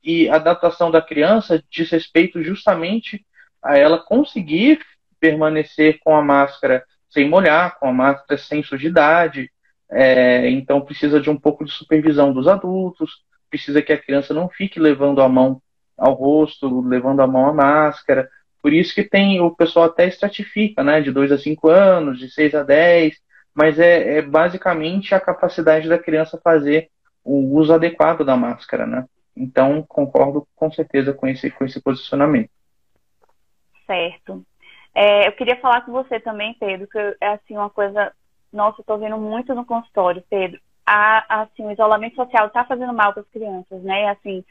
e 0.04 0.28
a 0.28 0.36
adaptação 0.36 0.92
da 0.92 1.02
criança 1.02 1.64
diz 1.72 1.90
respeito 1.90 2.44
justamente 2.44 3.26
a 3.64 3.78
ela 3.78 3.98
conseguir 3.98 4.82
permanecer 5.22 6.00
com 6.04 6.14
a 6.14 6.22
máscara 6.22 6.84
sem 7.10 7.30
molhar, 7.30 7.80
com 7.80 7.88
a 7.88 7.94
máscara 7.94 8.38
sem 8.38 8.62
sujidade. 8.62 9.50
É, 9.91 10.49
então 10.49 10.82
precisa 10.82 11.19
de 11.19 11.30
um 11.30 11.38
pouco 11.38 11.65
de 11.65 11.71
supervisão 11.71 12.32
dos 12.32 12.47
adultos, 12.47 13.23
precisa 13.49 13.82
que 13.82 13.91
a 13.91 13.97
criança 13.97 14.34
não 14.34 14.47
fique 14.47 14.80
levando 14.80 15.21
a 15.21 15.28
mão 15.28 15.62
ao 15.97 16.13
rosto, 16.13 16.82
levando 16.82 17.21
a 17.21 17.28
mão 17.28 17.47
à 17.47 17.54
máscara. 17.54 18.30
Por 18.62 18.73
isso 18.73 18.93
que 18.93 19.04
tem 19.04 19.41
o 19.41 19.56
pessoal 19.56 19.86
até 19.86 20.08
estratifica, 20.08 20.84
né, 20.84 21.02
de 21.02 21.12
2 21.12 21.32
a 21.32 21.38
5 21.38 21.69
anos, 21.69 22.19
de 22.19 22.30
6 22.30 22.56
a 22.56 22.63
10, 22.63 23.17
mas 23.54 23.80
é, 23.80 24.17
é 24.17 24.21
basicamente 24.21 25.15
a 25.15 25.19
capacidade 25.19 25.89
da 25.89 25.97
criança 25.97 26.39
fazer 26.43 26.89
o 27.23 27.58
uso 27.58 27.73
adequado 27.73 28.23
da 28.23 28.36
máscara, 28.36 28.86
né? 28.86 29.06
Então, 29.36 29.84
concordo 29.88 30.47
com 30.56 30.71
certeza 30.71 31.13
com 31.13 31.28
esse, 31.28 31.49
com 31.49 31.65
esse 31.65 31.82
posicionamento. 31.82 32.49
Certo. 33.86 34.45
É, 34.93 35.28
eu 35.28 35.32
queria 35.32 35.56
falar 35.58 35.82
com 35.82 35.91
você 35.91 36.19
também, 36.19 36.54
Pedro, 36.60 36.88
que 36.88 36.97
é 36.97 37.28
assim 37.28 37.56
uma 37.56 37.69
coisa, 37.69 38.12
nossa, 38.52 38.82
eu 38.82 38.86
tô 38.86 38.98
vendo 38.98 39.18
muito 39.18 39.54
no 39.54 39.66
consultório, 39.66 40.24
Pedro. 40.30 40.60
A, 40.86 41.42
assim, 41.42 41.66
o 41.66 41.72
isolamento 41.72 42.16
social 42.16 42.48
está 42.48 42.66
fazendo 42.66 42.94
mal 42.94 43.14
para 43.14 43.22
as 43.22 43.30
crianças, 43.30 43.82
né? 43.84 44.10
Assim, 44.10 44.44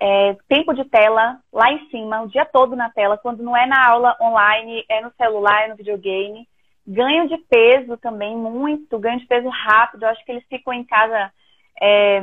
é, 0.00 0.36
tempo 0.48 0.74
de 0.74 0.84
tela 0.84 1.38
lá 1.52 1.72
em 1.72 1.88
cima, 1.90 2.22
o 2.22 2.28
dia 2.28 2.44
todo 2.44 2.76
na 2.76 2.90
tela, 2.90 3.18
quando 3.18 3.42
não 3.42 3.56
é 3.56 3.66
na 3.66 3.86
aula 3.86 4.16
online, 4.20 4.84
é 4.88 5.00
no 5.00 5.12
celular, 5.12 5.64
é 5.64 5.68
no 5.68 5.76
videogame. 5.76 6.48
Ganho 6.86 7.28
de 7.28 7.38
peso 7.38 7.96
também, 7.98 8.36
muito, 8.36 8.98
ganho 8.98 9.20
de 9.20 9.26
peso 9.26 9.48
rápido. 9.48 10.02
Eu 10.02 10.08
acho 10.08 10.24
que 10.24 10.32
eles 10.32 10.44
ficam 10.48 10.72
em 10.72 10.84
casa 10.84 11.32
é, 11.80 12.20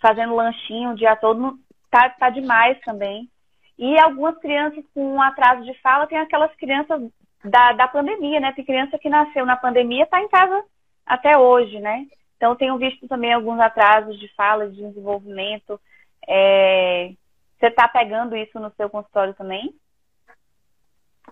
fazendo 0.00 0.34
lanchinho 0.34 0.90
o 0.90 0.94
dia 0.94 1.16
todo, 1.16 1.58
tá, 1.90 2.10
tá 2.10 2.30
demais 2.30 2.78
também. 2.80 3.28
E 3.78 3.98
algumas 3.98 4.36
crianças 4.38 4.84
com 4.94 5.20
atraso 5.20 5.64
de 5.64 5.74
fala, 5.80 6.06
tem 6.06 6.18
aquelas 6.18 6.54
crianças 6.56 7.02
da, 7.44 7.72
da 7.72 7.88
pandemia, 7.88 8.40
né? 8.40 8.52
Tem 8.52 8.64
criança 8.64 8.98
que 8.98 9.08
nasceu 9.08 9.44
na 9.44 9.56
pandemia 9.56 10.04
está 10.04 10.20
em 10.20 10.28
casa 10.28 10.64
até 11.04 11.36
hoje, 11.36 11.78
né? 11.80 12.06
Então, 12.36 12.56
tenho 12.56 12.76
visto 12.78 13.06
também 13.06 13.32
alguns 13.32 13.60
atrasos 13.60 14.18
de 14.18 14.28
fala, 14.34 14.68
de 14.68 14.82
desenvolvimento. 14.82 15.80
É... 16.28 17.12
Você 17.58 17.66
está 17.66 17.86
pegando 17.86 18.36
isso 18.36 18.58
no 18.58 18.72
seu 18.76 18.90
consultório 18.90 19.34
também? 19.34 19.72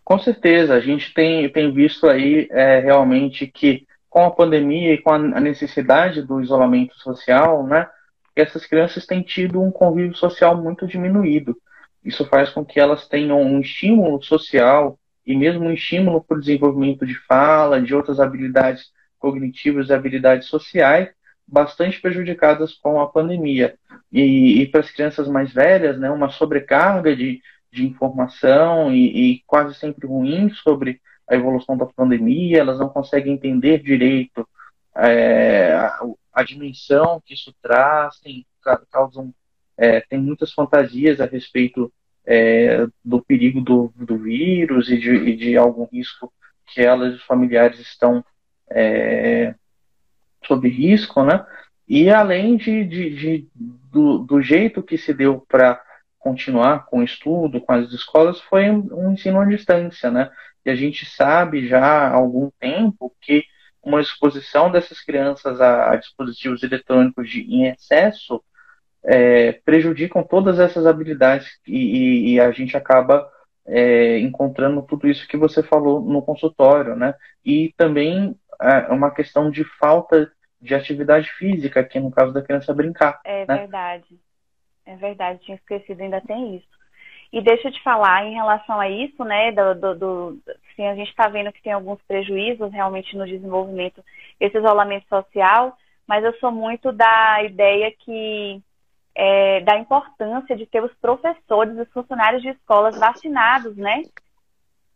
Com 0.05 0.19
certeza, 0.19 0.75
a 0.75 0.81
gente 0.81 1.13
tem, 1.13 1.49
tem 1.51 1.73
visto 1.73 2.09
aí 2.09 2.47
é, 2.51 2.79
realmente 2.79 3.47
que 3.47 3.87
com 4.09 4.25
a 4.25 4.31
pandemia 4.31 4.95
e 4.95 4.99
com 4.99 5.13
a 5.13 5.41
necessidade 5.41 6.23
do 6.23 6.41
isolamento 6.41 6.97
social, 6.99 7.65
né, 7.65 7.89
essas 8.35 8.67
crianças 8.67 9.07
têm 9.07 9.23
tido 9.23 9.63
um 9.63 9.71
convívio 9.71 10.17
social 10.17 10.57
muito 10.57 10.87
diminuído. 10.87 11.57
isso 12.05 12.25
faz 12.27 12.51
com 12.51 12.65
que 12.65 12.81
elas 12.81 13.09
tenham 13.09 13.41
um 13.41 13.61
estímulo 13.61 14.23
social 14.23 14.99
e 15.31 15.37
mesmo 15.37 15.65
um 15.65 15.73
estímulo 15.73 16.25
para 16.25 16.37
o 16.37 16.41
desenvolvimento 16.41 17.07
de 17.07 17.15
fala, 17.15 17.81
de 17.81 17.95
outras 17.95 18.19
habilidades 18.19 18.91
cognitivas 19.17 19.89
e 19.89 19.93
habilidades 19.93 20.49
sociais, 20.49 21.09
bastante 21.47 22.01
prejudicadas 22.01 22.75
com 22.75 23.01
a 23.01 23.09
pandemia. 23.09 23.79
E, 24.11 24.61
e 24.61 24.67
para 24.67 24.81
as 24.81 24.91
crianças 24.91 25.29
mais 25.29 25.53
velhas, 25.53 26.01
né, 26.01 26.11
uma 26.11 26.31
sobrecarga 26.31 27.15
de, 27.15 27.41
de 27.71 27.87
informação 27.87 28.93
e, 28.93 29.35
e 29.35 29.43
quase 29.47 29.77
sempre 29.77 30.09
ruim 30.09 30.51
sobre 30.51 31.01
a 31.29 31.37
evolução 31.37 31.77
da 31.77 31.87
pandemia, 31.87 32.59
elas 32.59 32.81
não 32.81 32.89
conseguem 32.89 33.35
entender 33.35 33.81
direito 33.85 34.45
é, 34.97 35.73
a, 35.75 36.01
a, 36.33 36.43
dimensão 36.43 37.23
que 37.25 37.35
isso 37.35 37.55
traz, 37.63 38.19
tem, 38.19 38.45
causam, 38.91 39.33
é, 39.77 40.01
tem 40.01 40.19
muitas 40.19 40.53
fantasias 40.53 41.21
a 41.21 41.27
respeito 41.27 41.93
é, 42.27 42.87
do 43.05 43.23
perigo 43.23 43.61
do, 43.61 43.93
do 43.97 44.19
vírus 44.19 44.89
e 44.89 44.99
de, 44.99 45.11
e 45.11 45.37
de, 45.37 45.57
algum 45.57 45.87
risco 45.87 46.33
que 46.67 46.81
elas 46.81 47.15
e 47.15 47.17
os 47.17 47.23
familiares 47.23 47.79
estão 47.81 48.25
é, 48.71 49.55
sob 50.47 50.69
risco, 50.69 51.25
né? 51.25 51.45
E 51.89 52.09
além 52.09 52.57
de, 52.57 52.85
de, 52.85 53.11
de 53.11 53.49
do, 53.55 54.19
do, 54.19 54.41
jeito 54.41 54.83
que 54.83 54.97
se 54.97 55.13
deu 55.13 55.45
para 55.49 55.83
continuar 56.19 56.87
com 56.87 57.01
o 57.01 57.03
estudo, 57.03 57.61
com 57.61 57.73
as 57.73 57.93
escolas, 57.93 58.41
foi 58.41 58.71
um 58.71 59.13
ensino 59.13 59.41
à 59.41 59.45
distância, 59.45 60.11
né? 60.11 60.31
E 60.65 60.71
a 60.71 60.77
gente 60.77 61.07
sabe 61.07 61.67
já 61.67 61.83
há 61.83 62.13
algum 62.13 62.51
tempo 62.61 63.13
que 63.21 63.45
uma 63.83 64.01
exposição 64.01 64.71
dessas 64.71 65.01
crianças 65.01 65.61
a, 65.61 65.93
a 65.93 65.97
dispositivos 65.97 66.63
eletrônicos 66.63 67.29
de, 67.29 67.41
em 67.43 67.67
excesso 67.67 68.43
é, 69.05 69.53
prejudicam 69.65 70.23
todas 70.23 70.59
essas 70.59 70.87
habilidades 70.87 71.49
e, 71.67 72.35
e 72.35 72.41
a 72.41 72.51
gente 72.51 72.77
acaba 72.77 73.29
é, 73.67 74.19
encontrando 74.19 74.83
tudo 74.83 75.09
isso 75.09 75.27
que 75.29 75.37
você 75.37 75.63
falou 75.63 76.01
no 76.01 76.23
consultório, 76.23 76.97
né? 76.97 77.15
E 77.45 77.73
também 77.77 78.37
é 78.61 78.93
uma 78.93 79.11
questão 79.11 79.51
de 79.51 79.65
falta 79.79 80.31
de 80.61 80.75
atividade 80.75 81.31
física, 81.33 81.81
aqui 81.81 81.99
no 81.99 82.11
caso 82.11 82.33
da 82.33 82.43
criança 82.43 82.75
brincar. 82.75 83.21
É 83.25 83.47
né? 83.47 83.59
verdade. 83.59 84.21
É 84.85 84.97
verdade, 84.97 85.41
tinha 85.41 85.57
esquecido, 85.57 86.03
ainda 86.03 86.21
tem 86.21 86.57
isso. 86.57 86.69
E 87.33 87.41
deixa 87.41 87.69
eu 87.69 87.73
te 87.73 87.81
falar, 87.83 88.25
em 88.25 88.35
relação 88.35 88.81
a 88.81 88.89
isso, 88.89 89.23
né, 89.25 89.53
do, 89.53 89.75
do, 89.75 89.95
do 89.95 90.39
assim, 90.73 90.85
a 90.85 90.97
gente 90.97 91.11
está 91.11 91.29
vendo 91.29 91.53
que 91.53 91.63
tem 91.63 91.73
alguns 91.73 92.03
prejuízos 92.03 92.73
realmente 92.73 93.17
no 93.17 93.25
desenvolvimento, 93.25 94.05
esse 94.41 94.59
isolamento 94.59 95.07
social, 95.09 95.77
mas 96.09 96.25
eu 96.25 96.35
sou 96.41 96.51
muito 96.51 96.91
da 96.91 97.41
ideia 97.45 97.93
que 98.01 98.61
é, 99.15 99.61
da 99.61 99.77
importância 99.77 100.57
de 100.57 100.67
ter 100.67 100.83
os 100.83 100.95
professores, 100.95 101.79
os 101.79 101.93
funcionários 101.93 102.43
de 102.43 102.51
escolas 102.51 102.99
vacinados, 102.99 103.77
né? 103.77 104.03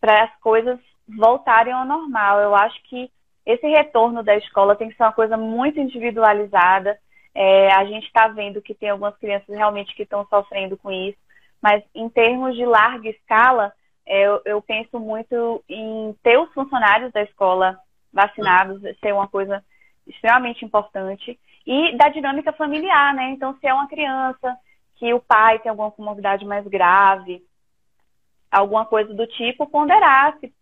Para 0.01 0.25
as 0.25 0.41
coisas 0.41 0.79
voltarem 1.09 1.73
ao 1.73 1.85
normal. 1.85 2.41
Eu 2.41 2.55
acho 2.55 2.81
que 2.85 3.11
esse 3.45 3.67
retorno 3.67 4.23
da 4.23 4.37
escola 4.37 4.77
tem 4.77 4.89
que 4.89 4.97
ser 4.97 5.03
uma 5.03 5.13
coisa 5.13 5.37
muito 5.37 5.79
individualizada. 5.79 6.99
É, 7.35 7.73
a 7.73 7.85
gente 7.85 8.07
está 8.07 8.29
vendo 8.29 8.63
que 8.63 8.75
tem 8.75 8.91
algumas 8.91 9.17
crianças 9.19 9.55
realmente 9.55 9.95
que 9.95 10.05
estão 10.05 10.25
sofrendo 10.27 10.77
com 10.77 10.91
isso, 10.91 11.19
mas 11.61 11.83
em 11.95 12.09
termos 12.09 12.55
de 12.55 12.65
larga 12.65 13.09
escala, 13.09 13.73
é, 14.07 14.23
eu, 14.23 14.41
eu, 14.45 14.63
penso 14.63 15.01
muito 15.01 15.65
em 15.69 16.15
ter 16.23 16.39
os 16.39 16.53
funcionários 16.53 17.11
da 17.13 17.23
escola 17.23 17.79
vacinados, 18.13 18.81
ser 19.01 19.13
uma 19.13 19.27
coisa 19.27 19.65
extremamente 20.07 20.65
importante 20.65 21.39
e 21.67 21.97
da 21.97 22.09
dinâmica 22.09 22.53
familiar, 22.53 23.15
né? 23.15 23.31
Então, 23.31 23.57
se 23.59 23.67
é 23.67 23.73
uma 23.73 23.89
criança 23.89 24.57
que 24.97 25.13
o 25.13 25.21
pai 25.21 25.59
tem 25.59 25.71
alguma 25.71 25.91
comorbidade 25.91 26.45
mais 26.45 26.67
grave, 26.67 27.43
alguma 28.51 28.85
coisa 28.85 29.13
do 29.13 29.27
tipo, 29.27 29.67
ponderar 29.67 30.37
se, 30.39 30.53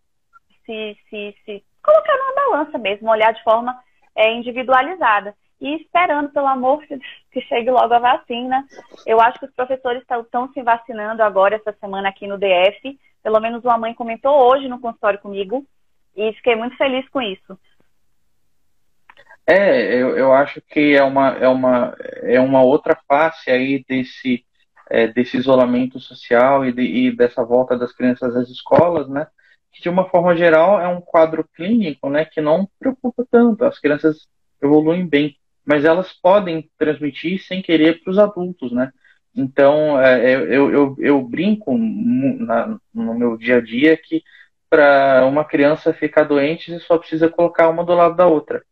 se, 0.65 0.97
se, 1.09 1.35
se 1.45 1.63
colocar 1.83 2.17
numa 2.17 2.35
balança 2.35 2.77
mesmo, 2.77 3.09
olhar 3.09 3.33
de 3.33 3.43
forma 3.43 3.77
é, 4.15 4.33
individualizada. 4.33 5.35
E 5.61 5.75
esperando, 5.75 6.29
pelo 6.29 6.47
amor 6.47 6.83
que 7.31 7.41
chegue 7.41 7.71
logo 7.71 7.93
a 7.93 7.99
vacina. 7.99 8.65
Eu 9.05 9.21
acho 9.21 9.39
que 9.39 9.45
os 9.45 9.53
professores 9.53 10.01
estão 10.01 10.51
se 10.51 10.61
vacinando 10.61 11.23
agora, 11.23 11.55
essa 11.55 11.71
semana 11.79 12.09
aqui 12.09 12.27
no 12.27 12.37
DF. 12.37 12.99
Pelo 13.21 13.39
menos 13.39 13.63
uma 13.63 13.77
mãe 13.77 13.93
comentou 13.93 14.35
hoje 14.49 14.67
no 14.67 14.79
consultório 14.79 15.19
comigo. 15.19 15.65
E 16.17 16.33
fiquei 16.33 16.55
muito 16.55 16.75
feliz 16.75 17.07
com 17.09 17.21
isso. 17.21 17.57
É, 19.45 19.93
eu, 19.95 20.17
eu 20.17 20.33
acho 20.33 20.61
que 20.61 20.95
é 20.95 21.03
uma, 21.03 21.29
é, 21.31 21.47
uma, 21.47 21.95
é 22.21 22.39
uma 22.39 22.63
outra 22.63 22.97
face 23.07 23.51
aí 23.51 23.83
desse, 23.87 24.45
é, 24.89 25.07
desse 25.07 25.37
isolamento 25.37 25.99
social 25.99 26.65
e, 26.65 26.71
de, 26.71 26.81
e, 26.81 27.15
dessa 27.15 27.43
volta 27.43 27.77
das 27.77 27.91
crianças 27.93 28.35
às 28.35 28.49
escolas, 28.49 29.09
né? 29.09 29.27
Que 29.73 29.81
de 29.81 29.89
uma 29.89 30.07
forma 30.09 30.35
geral 30.35 30.79
é 30.79 30.87
um 30.87 31.01
quadro 31.01 31.47
clínico, 31.55 32.09
né? 32.09 32.25
Que 32.25 32.39
não 32.39 32.69
preocupa 32.79 33.25
tanto. 33.29 33.65
As 33.65 33.79
crianças 33.79 34.27
evoluem 34.61 35.05
bem, 35.05 35.37
mas 35.65 35.83
elas 35.83 36.13
podem 36.13 36.69
transmitir 36.77 37.43
sem 37.45 37.61
querer 37.61 38.01
para 38.01 38.11
os 38.11 38.19
adultos, 38.19 38.71
né? 38.71 38.91
Então, 39.35 39.99
é, 39.99 40.35
eu, 40.35 40.71
eu, 40.71 40.95
eu 40.99 41.21
brinco 41.21 41.77
na, 41.77 42.77
no 42.93 43.13
meu 43.15 43.37
dia 43.37 43.57
a 43.57 43.61
dia 43.61 43.97
que 43.97 44.23
para 44.69 45.25
uma 45.25 45.43
criança 45.45 45.93
ficar 45.93 46.23
doente, 46.23 46.71
você 46.71 46.79
só 46.79 46.97
precisa 46.97 47.29
colocar 47.29 47.69
uma 47.69 47.83
do 47.83 47.93
lado 47.93 48.15
da 48.15 48.27
outra 48.27 48.63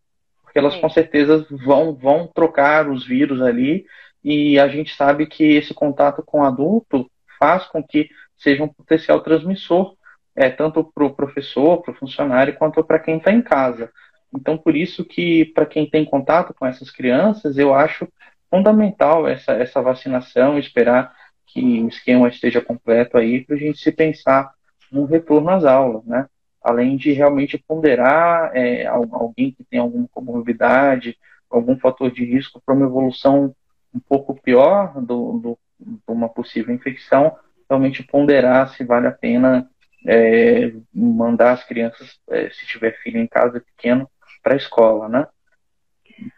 porque 0.51 0.59
elas 0.59 0.75
com 0.75 0.89
certeza 0.89 1.47
vão, 1.49 1.95
vão 1.95 2.27
trocar 2.27 2.89
os 2.89 3.07
vírus 3.07 3.41
ali, 3.41 3.85
e 4.21 4.59
a 4.59 4.67
gente 4.67 4.93
sabe 4.93 5.25
que 5.25 5.45
esse 5.45 5.73
contato 5.73 6.21
com 6.21 6.41
o 6.41 6.43
adulto 6.43 7.09
faz 7.39 7.65
com 7.67 7.81
que 7.81 8.09
seja 8.37 8.61
um 8.61 8.67
potencial 8.67 9.21
transmissor, 9.21 9.95
é, 10.35 10.49
tanto 10.49 10.83
para 10.83 11.05
o 11.05 11.15
professor, 11.15 11.81
para 11.81 11.93
o 11.93 11.95
funcionário, 11.95 12.57
quanto 12.57 12.83
para 12.83 12.99
quem 12.99 13.15
está 13.15 13.31
em 13.31 13.41
casa. 13.41 13.89
Então, 14.35 14.57
por 14.57 14.75
isso 14.75 15.05
que, 15.05 15.45
para 15.45 15.65
quem 15.65 15.89
tem 15.89 16.03
contato 16.03 16.53
com 16.53 16.65
essas 16.65 16.91
crianças, 16.91 17.57
eu 17.57 17.73
acho 17.73 18.05
fundamental 18.49 19.25
essa, 19.29 19.53
essa 19.53 19.81
vacinação, 19.81 20.59
esperar 20.59 21.15
que 21.47 21.81
o 21.81 21.87
esquema 21.87 22.27
esteja 22.27 22.59
completo 22.59 23.17
aí, 23.17 23.45
para 23.45 23.55
a 23.55 23.59
gente 23.59 23.79
se 23.79 23.91
pensar 23.91 24.51
no 24.91 25.05
retorno 25.05 25.49
às 25.49 25.63
aulas, 25.63 26.03
né? 26.05 26.27
Além 26.63 26.95
de 26.95 27.11
realmente 27.11 27.57
ponderar 27.57 28.55
é, 28.55 28.85
alguém 28.85 29.51
que 29.51 29.63
tem 29.63 29.79
alguma 29.79 30.07
comorbidade, 30.11 31.17
algum 31.49 31.77
fator 31.77 32.11
de 32.11 32.23
risco 32.23 32.61
para 32.65 32.75
uma 32.75 32.85
evolução 32.85 33.55
um 33.93 33.99
pouco 33.99 34.39
pior 34.41 34.93
do, 35.01 35.39
do, 35.39 35.59
de 35.79 35.99
uma 36.07 36.29
possível 36.29 36.73
infecção, 36.73 37.35
realmente 37.69 38.03
ponderar 38.03 38.69
se 38.69 38.83
vale 38.83 39.07
a 39.07 39.11
pena 39.11 39.69
é, 40.07 40.73
mandar 40.93 41.53
as 41.53 41.63
crianças, 41.63 42.19
é, 42.29 42.49
se 42.49 42.65
tiver 42.65 42.97
filho 43.01 43.19
em 43.19 43.27
casa 43.27 43.59
pequeno, 43.59 44.09
para 44.41 44.53
a 44.53 44.57
escola, 44.57 45.07
né? 45.07 45.27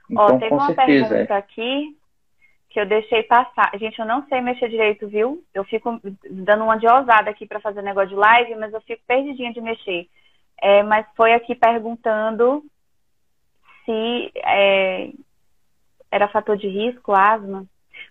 Então, 0.10 0.40
Ó, 0.42 0.50
com 0.50 0.60
certeza. 0.68 1.18
É. 1.18 1.34
aqui 1.34 1.96
que 2.74 2.80
eu 2.80 2.88
deixei 2.88 3.22
passar. 3.22 3.72
Gente, 3.78 4.00
eu 4.00 4.06
não 4.06 4.26
sei 4.28 4.42
mexer 4.42 4.68
direito, 4.68 5.08
viu? 5.08 5.44
Eu 5.54 5.64
fico 5.64 6.02
dando 6.30 6.64
uma 6.64 6.76
de 6.76 6.88
ousada 6.88 7.30
aqui 7.30 7.46
para 7.46 7.60
fazer 7.60 7.84
negócio 7.84 8.10
de 8.10 8.16
live, 8.16 8.56
mas 8.56 8.74
eu 8.74 8.82
fico 8.82 9.04
perdidinha 9.08 9.54
de 9.54 9.62
mexer. 9.62 10.10
É, 10.60 10.82
mas 10.82 11.06
foi 11.16 11.34
aqui 11.34 11.54
perguntando 11.54 12.64
se 13.86 14.32
é, 14.38 15.12
era 16.12 16.28
fator 16.30 16.58
de 16.58 16.68
risco, 16.68 17.14
asma. 17.14 17.64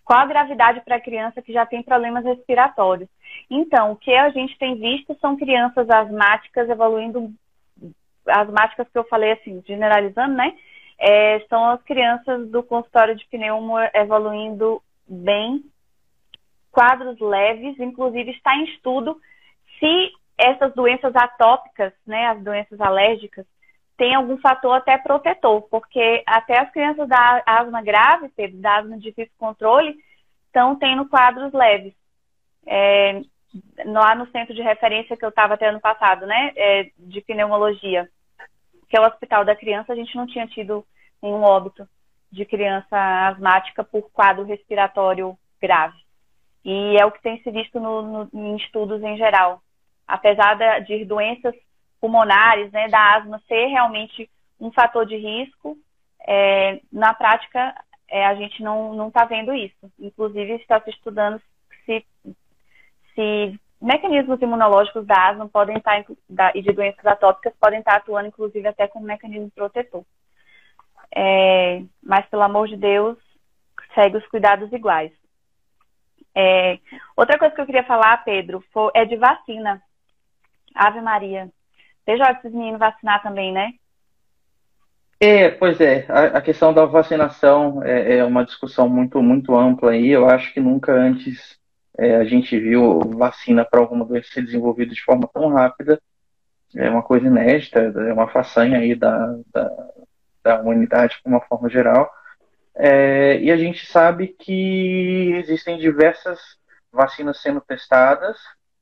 Qual 0.04 0.20
a 0.20 0.26
gravidade 0.26 0.80
para 0.82 1.00
criança 1.00 1.42
que 1.42 1.52
já 1.52 1.66
tem 1.66 1.82
problemas 1.82 2.24
respiratórios? 2.24 3.08
Então, 3.50 3.92
o 3.92 3.96
que 3.96 4.14
a 4.14 4.30
gente 4.30 4.56
tem 4.58 4.76
visto 4.76 5.16
são 5.20 5.36
crianças 5.36 5.90
asmáticas 5.90 6.68
evoluindo, 6.70 7.32
asmáticas 8.28 8.88
que 8.88 8.98
eu 8.98 9.04
falei 9.04 9.32
assim, 9.32 9.60
generalizando, 9.66 10.36
né? 10.36 10.54
É, 10.98 11.40
são 11.48 11.70
as 11.70 11.82
crianças 11.82 12.48
do 12.50 12.62
consultório 12.62 13.16
de 13.16 13.26
pneumo 13.26 13.74
evoluindo 13.94 14.82
bem, 15.08 15.64
quadros 16.70 17.18
leves, 17.20 17.78
inclusive 17.78 18.30
está 18.30 18.56
em 18.56 18.64
estudo 18.64 19.20
se 19.78 20.12
essas 20.38 20.72
doenças 20.74 21.14
atópicas, 21.14 21.92
né, 22.06 22.26
as 22.28 22.42
doenças 22.42 22.80
alérgicas, 22.80 23.46
tem 23.96 24.14
algum 24.14 24.38
fator 24.38 24.72
até 24.72 24.96
protetor, 24.98 25.62
porque 25.62 26.22
até 26.26 26.58
as 26.58 26.70
crianças 26.72 27.08
da 27.08 27.42
asma 27.46 27.82
grave, 27.82 28.30
da 28.54 28.78
asma 28.78 28.96
de 28.96 29.04
difícil 29.04 29.32
controle, 29.38 29.96
estão 30.46 30.76
tendo 30.76 31.08
quadros 31.08 31.52
leves. 31.52 31.94
É, 32.66 33.22
lá 33.84 34.14
no 34.14 34.26
centro 34.30 34.54
de 34.54 34.62
referência 34.62 35.16
que 35.16 35.24
eu 35.24 35.28
estava 35.28 35.54
até 35.54 35.68
ano 35.68 35.80
passado, 35.80 36.26
né, 36.26 36.52
é, 36.56 36.90
de 36.98 37.20
pneumologia, 37.20 38.08
que 38.92 38.96
é 38.98 39.00
o 39.00 39.06
Hospital 39.06 39.42
da 39.42 39.56
Criança, 39.56 39.90
a 39.90 39.96
gente 39.96 40.14
não 40.14 40.26
tinha 40.26 40.46
tido 40.46 40.84
nenhum 41.22 41.42
óbito 41.42 41.88
de 42.30 42.44
criança 42.44 43.26
asmática 43.26 43.82
por 43.82 44.10
quadro 44.12 44.44
respiratório 44.44 45.34
grave. 45.58 45.96
E 46.62 46.98
é 47.00 47.06
o 47.06 47.10
que 47.10 47.22
tem 47.22 47.42
se 47.42 47.50
visto 47.50 47.80
no, 47.80 48.02
no, 48.02 48.30
em 48.34 48.54
estudos 48.56 49.02
em 49.02 49.16
geral. 49.16 49.62
Apesar 50.06 50.58
de 50.82 51.06
doenças 51.06 51.54
pulmonares, 51.98 52.70
né, 52.70 52.86
da 52.88 53.16
asma 53.16 53.40
ser 53.48 53.68
realmente 53.68 54.28
um 54.60 54.70
fator 54.70 55.06
de 55.06 55.16
risco, 55.16 55.78
é, 56.28 56.78
na 56.92 57.14
prática 57.14 57.74
é, 58.10 58.26
a 58.26 58.34
gente 58.34 58.62
não 58.62 59.08
está 59.08 59.24
vendo 59.24 59.54
isso. 59.54 59.90
Inclusive 59.98 60.56
está 60.56 60.78
se 60.82 60.90
estudando 60.90 61.40
se, 61.86 62.04
se 63.14 63.58
mecanismos 63.82 64.40
imunológicos 64.40 65.04
da 65.06 65.30
asma 65.30 65.48
podem 65.48 65.76
estar, 65.76 66.04
e 66.54 66.62
de 66.62 66.72
doenças 66.72 67.04
atópicas 67.04 67.52
podem 67.60 67.80
estar 67.80 67.96
atuando, 67.96 68.28
inclusive, 68.28 68.66
até 68.68 68.86
como 68.86 69.04
mecanismo 69.04 69.50
protetor. 69.50 70.04
É, 71.14 71.82
mas, 72.02 72.24
pelo 72.26 72.42
amor 72.42 72.68
de 72.68 72.76
Deus, 72.76 73.18
segue 73.94 74.16
os 74.16 74.26
cuidados 74.28 74.72
iguais. 74.72 75.12
É, 76.34 76.78
outra 77.16 77.38
coisa 77.38 77.54
que 77.54 77.60
eu 77.60 77.66
queria 77.66 77.84
falar, 77.84 78.24
Pedro, 78.24 78.64
é 78.94 79.04
de 79.04 79.16
vacina. 79.16 79.82
Ave 80.74 81.00
Maria. 81.00 81.50
Veja 82.06 82.30
esses 82.32 82.52
meninos 82.52 82.80
vacinar 82.80 83.22
também, 83.22 83.52
né? 83.52 83.74
É, 85.20 85.50
pois 85.50 85.80
é. 85.80 86.06
A, 86.08 86.38
a 86.38 86.40
questão 86.40 86.72
da 86.72 86.84
vacinação 86.84 87.82
é, 87.84 88.16
é, 88.16 88.24
uma 88.24 88.44
discussão 88.44 88.88
muito, 88.88 89.22
muito 89.22 89.54
ampla 89.54 89.92
aí. 89.92 90.08
Eu 90.08 90.28
acho 90.28 90.52
que 90.52 90.60
nunca 90.60 90.92
antes 90.92 91.60
é, 91.98 92.16
a 92.16 92.24
gente 92.24 92.58
viu 92.58 93.00
vacina 93.00 93.64
para 93.64 93.80
alguma 93.80 94.04
doença 94.04 94.28
ser 94.32 94.42
desenvolvida 94.42 94.94
de 94.94 95.02
forma 95.02 95.28
tão 95.32 95.48
rápida. 95.48 96.00
É 96.74 96.88
uma 96.88 97.02
coisa 97.02 97.26
inédita, 97.26 97.80
é 97.80 98.12
uma 98.12 98.28
façanha 98.28 98.78
aí 98.78 98.94
da, 98.94 99.36
da, 99.52 99.88
da 100.42 100.60
humanidade 100.60 101.20
de 101.22 101.28
uma 101.28 101.40
forma 101.40 101.68
geral. 101.68 102.10
É, 102.74 103.38
e 103.38 103.50
a 103.50 103.56
gente 103.56 103.86
sabe 103.86 104.28
que 104.28 105.32
existem 105.34 105.78
diversas 105.78 106.38
vacinas 106.90 107.40
sendo 107.40 107.60
testadas, 107.60 108.38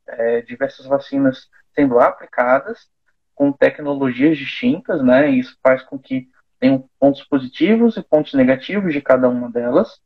é, 0.07 0.43
diversas 0.43 0.87
vacinas 0.87 1.49
sendo 1.75 1.99
aplicadas 1.99 2.89
com 3.35 3.53
tecnologias 3.53 4.39
distintas, 4.39 5.03
né? 5.03 5.29
Isso 5.29 5.57
faz 5.63 5.83
com 5.83 5.99
que 5.99 6.29
tenham 6.59 6.89
pontos 6.99 7.25
positivos 7.25 7.97
e 7.97 8.03
pontos 8.03 8.35
negativos 8.35 8.93
de 8.93 9.01
cada 9.01 9.29
uma 9.29 9.51
delas. 9.51 10.01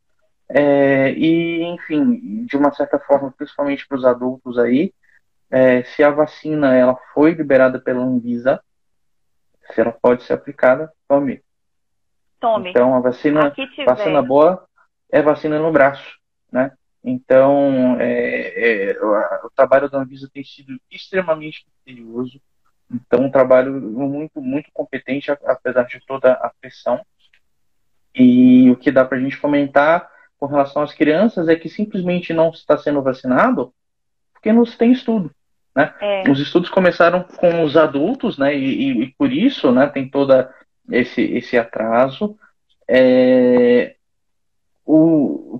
É, 0.47 1.11
e, 1.11 1.63
enfim, 1.63 2.45
de 2.45 2.55
uma 2.55 2.71
certa 2.73 2.99
forma, 2.99 3.31
principalmente 3.31 3.87
para 3.87 3.97
os 3.97 4.05
adultos 4.05 4.57
aí, 4.59 4.93
é, 5.49 5.83
se 5.83 6.03
a 6.03 6.11
vacina 6.11 6.75
ela 6.75 6.95
foi 7.13 7.31
liberada 7.31 7.79
pela 7.79 8.03
Anvisa, 8.03 8.61
se 9.73 9.81
ela 9.81 9.91
pode 9.91 10.23
ser 10.23 10.33
aplicada, 10.33 10.91
tome. 11.07 11.43
Tome. 12.39 12.69
Então, 12.69 12.95
a 12.95 12.99
vacina, 12.99 13.53
vacina 13.85 14.21
boa 14.21 14.67
é 15.11 15.21
vacina 15.21 15.57
no 15.57 15.71
braço, 15.71 16.17
né? 16.51 16.71
Então, 17.03 17.97
é, 17.99 18.91
é, 18.91 18.99
o, 18.99 19.45
o, 19.45 19.51
trabalho 19.55 19.89
da 19.89 19.99
Anvisa 19.99 20.29
tem 20.31 20.43
sido 20.43 20.75
extremamente 20.89 21.65
criterioso. 21.65 22.41
Então, 22.91 23.21
um 23.21 23.31
trabalho 23.31 23.73
muito, 23.73 24.41
muito 24.41 24.69
competente, 24.73 25.31
apesar 25.31 25.83
de 25.83 25.99
toda 26.05 26.33
a 26.33 26.51
pressão. 26.59 27.03
E 28.13 28.71
o 28.71 28.75
que 28.75 28.91
dá 28.91 29.05
para 29.05 29.17
a 29.17 29.21
gente 29.21 29.39
comentar 29.39 30.09
com 30.45 30.51
relação 30.51 30.83
às 30.83 30.93
crianças 30.93 31.47
é 31.47 31.55
que 31.55 31.67
simplesmente 31.67 32.33
não 32.33 32.49
está 32.49 32.77
sendo 32.77 33.01
vacinado 33.01 33.73
porque 34.33 34.53
não 34.53 34.65
se 34.65 34.77
tem 34.77 34.91
estudo. 34.91 35.31
Né? 35.75 35.93
É. 35.99 36.29
Os 36.29 36.39
estudos 36.39 36.69
começaram 36.69 37.23
com 37.23 37.63
os 37.63 37.75
adultos, 37.75 38.37
né? 38.37 38.55
E, 38.55 39.03
e, 39.03 39.07
por 39.17 39.31
isso, 39.31 39.71
né? 39.71 39.87
Tem 39.87 40.07
toda 40.07 40.53
esse, 40.91 41.21
esse 41.21 41.57
atraso. 41.57 42.37
É, 42.87 43.95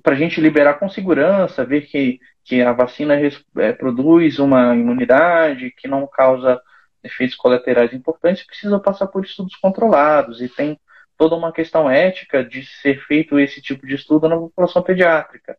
para 0.04 0.14
a 0.14 0.16
gente 0.16 0.40
liberar 0.40 0.76
com 0.76 0.88
segurança, 0.88 1.66
ver 1.66 1.88
que, 1.88 2.20
que 2.44 2.62
a 2.62 2.72
vacina 2.72 3.16
é, 3.58 3.74
produz 3.74 4.38
uma 4.38 4.76
imunidade 4.76 5.74
que 5.76 5.88
não 5.88 6.06
causa 6.06 6.62
efeitos 7.04 7.36
colaterais 7.36 7.92
importantes, 7.92 8.46
precisa 8.46 8.80
passar 8.80 9.08
por 9.08 9.26
estudos 9.26 9.56
controlados 9.56 10.42
e 10.42 10.48
tem 10.48 10.80
toda 11.18 11.36
uma 11.36 11.52
questão 11.52 11.90
ética 11.90 12.44
de 12.44 12.66
ser 12.66 13.00
feito 13.06 13.40
esse 13.40 13.62
tipo 13.62 13.86
de 13.86 13.96
estudo 13.96 14.28
na 14.28 14.38
população 14.38 14.82
pediátrica. 14.82 15.58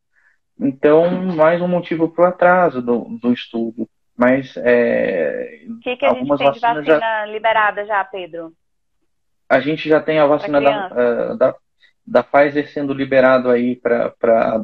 Então, 0.59 1.11
mais 1.35 1.61
um 1.61 1.69
motivo 1.69 2.09
para 2.09 2.25
o 2.25 2.29
atraso 2.29 2.81
do, 2.81 3.19
do 3.21 3.33
estudo. 3.33 3.88
Mas 4.16 4.57
é, 4.57 5.64
o 5.69 5.79
que, 5.81 5.97
que 5.97 6.07
a 6.07 6.14
gente 6.14 6.27
tem 6.27 6.37
de 6.37 6.45
vacina 6.45 6.83
já... 6.83 7.27
liberada 7.27 7.85
já, 7.85 8.03
Pedro? 8.05 8.53
A 9.49 9.61
gente 9.61 9.88
já 9.88 10.01
tem 10.01 10.19
a 10.19 10.27
vacina 10.27 10.61
da, 10.61 10.88
uh, 10.88 11.37
da, 11.37 11.55
da 12.07 12.23
Pfizer 12.23 12.73
sendo 12.73 12.95
liberado 12.95 13.51
aí 13.51 13.77
para 13.77 14.14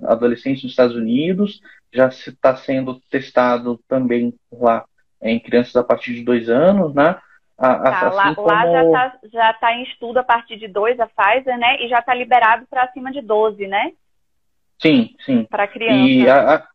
adolescentes 0.04 0.62
nos 0.62 0.72
Estados 0.72 0.96
Unidos, 0.96 1.60
já 1.92 2.08
está 2.08 2.56
sendo 2.56 2.98
testado 3.10 3.78
também 3.86 4.34
lá 4.50 4.86
em 5.20 5.38
crianças 5.38 5.76
a 5.76 5.84
partir 5.84 6.14
de 6.14 6.24
dois 6.24 6.48
anos, 6.48 6.94
né? 6.94 7.16
A, 7.58 7.78
tá, 7.78 8.08
assim 8.08 8.16
lá, 8.16 8.34
como... 8.34 8.48
lá, 8.48 8.66
já 8.66 8.84
está 8.84 9.18
já 9.32 9.52
tá 9.54 9.72
em 9.72 9.82
estudo 9.84 10.18
a 10.18 10.24
partir 10.24 10.56
de 10.56 10.66
dois 10.66 10.98
a 10.98 11.06
Pfizer, 11.06 11.56
né? 11.58 11.76
E 11.80 11.88
já 11.88 11.98
está 11.98 12.14
liberado 12.14 12.66
para 12.68 12.84
acima 12.84 13.12
de 13.12 13.20
12, 13.20 13.66
né? 13.66 13.92
Sim, 14.80 15.14
sim. 15.24 15.44
Para 15.44 15.68
criança. 15.68 15.94
E 15.94 16.28
a, 16.28 16.54
a, 16.56 16.68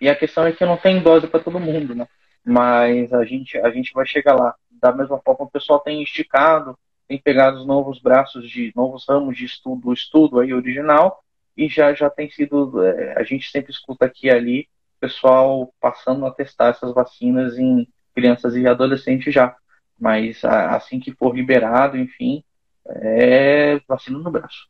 e 0.00 0.08
a 0.08 0.16
questão 0.16 0.44
é 0.46 0.52
que 0.52 0.64
não 0.64 0.76
tem 0.76 1.00
dose 1.00 1.26
para 1.28 1.40
todo 1.40 1.60
mundo, 1.60 1.94
né? 1.94 2.06
Mas 2.44 3.12
a 3.12 3.24
gente, 3.24 3.56
a 3.58 3.70
gente 3.70 3.92
vai 3.92 4.06
chegar 4.06 4.34
lá. 4.34 4.54
Da 4.70 4.92
mesma 4.92 5.18
forma, 5.24 5.44
o 5.44 5.50
pessoal 5.50 5.78
tem 5.80 6.02
esticado 6.02 6.76
tem 7.06 7.18
pegado 7.18 7.58
os 7.58 7.66
novos 7.66 8.00
braços 8.00 8.48
de 8.48 8.72
novos 8.74 9.04
ramos 9.08 9.36
de 9.36 9.44
estudo, 9.44 9.88
o 9.88 9.92
estudo 9.92 10.40
aí 10.40 10.52
original, 10.52 11.22
e 11.56 11.68
já, 11.68 11.92
já 11.94 12.10
tem 12.10 12.30
sido, 12.30 12.82
é, 12.82 13.14
a 13.16 13.22
gente 13.22 13.50
sempre 13.50 13.70
escuta 13.70 14.06
aqui 14.06 14.26
e 14.26 14.30
ali, 14.30 14.68
pessoal 14.98 15.72
passando 15.80 16.24
a 16.24 16.30
testar 16.30 16.68
essas 16.68 16.94
vacinas 16.94 17.58
em 17.58 17.86
crianças 18.14 18.56
e 18.56 18.66
adolescentes 18.66 19.32
já. 19.32 19.54
Mas 19.98 20.44
assim 20.44 20.98
que 20.98 21.12
for 21.12 21.34
liberado, 21.34 21.96
enfim, 21.96 22.42
é 22.86 23.80
vacina 23.88 24.18
no 24.18 24.30
braço. 24.30 24.68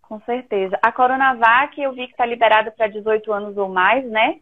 Com 0.00 0.20
certeza. 0.20 0.78
A 0.82 0.92
Coronavac 0.92 1.80
eu 1.80 1.92
vi 1.92 2.06
que 2.06 2.12
está 2.12 2.26
liberada 2.26 2.70
para 2.70 2.86
18 2.86 3.32
anos 3.32 3.56
ou 3.56 3.68
mais, 3.68 4.04
né? 4.08 4.38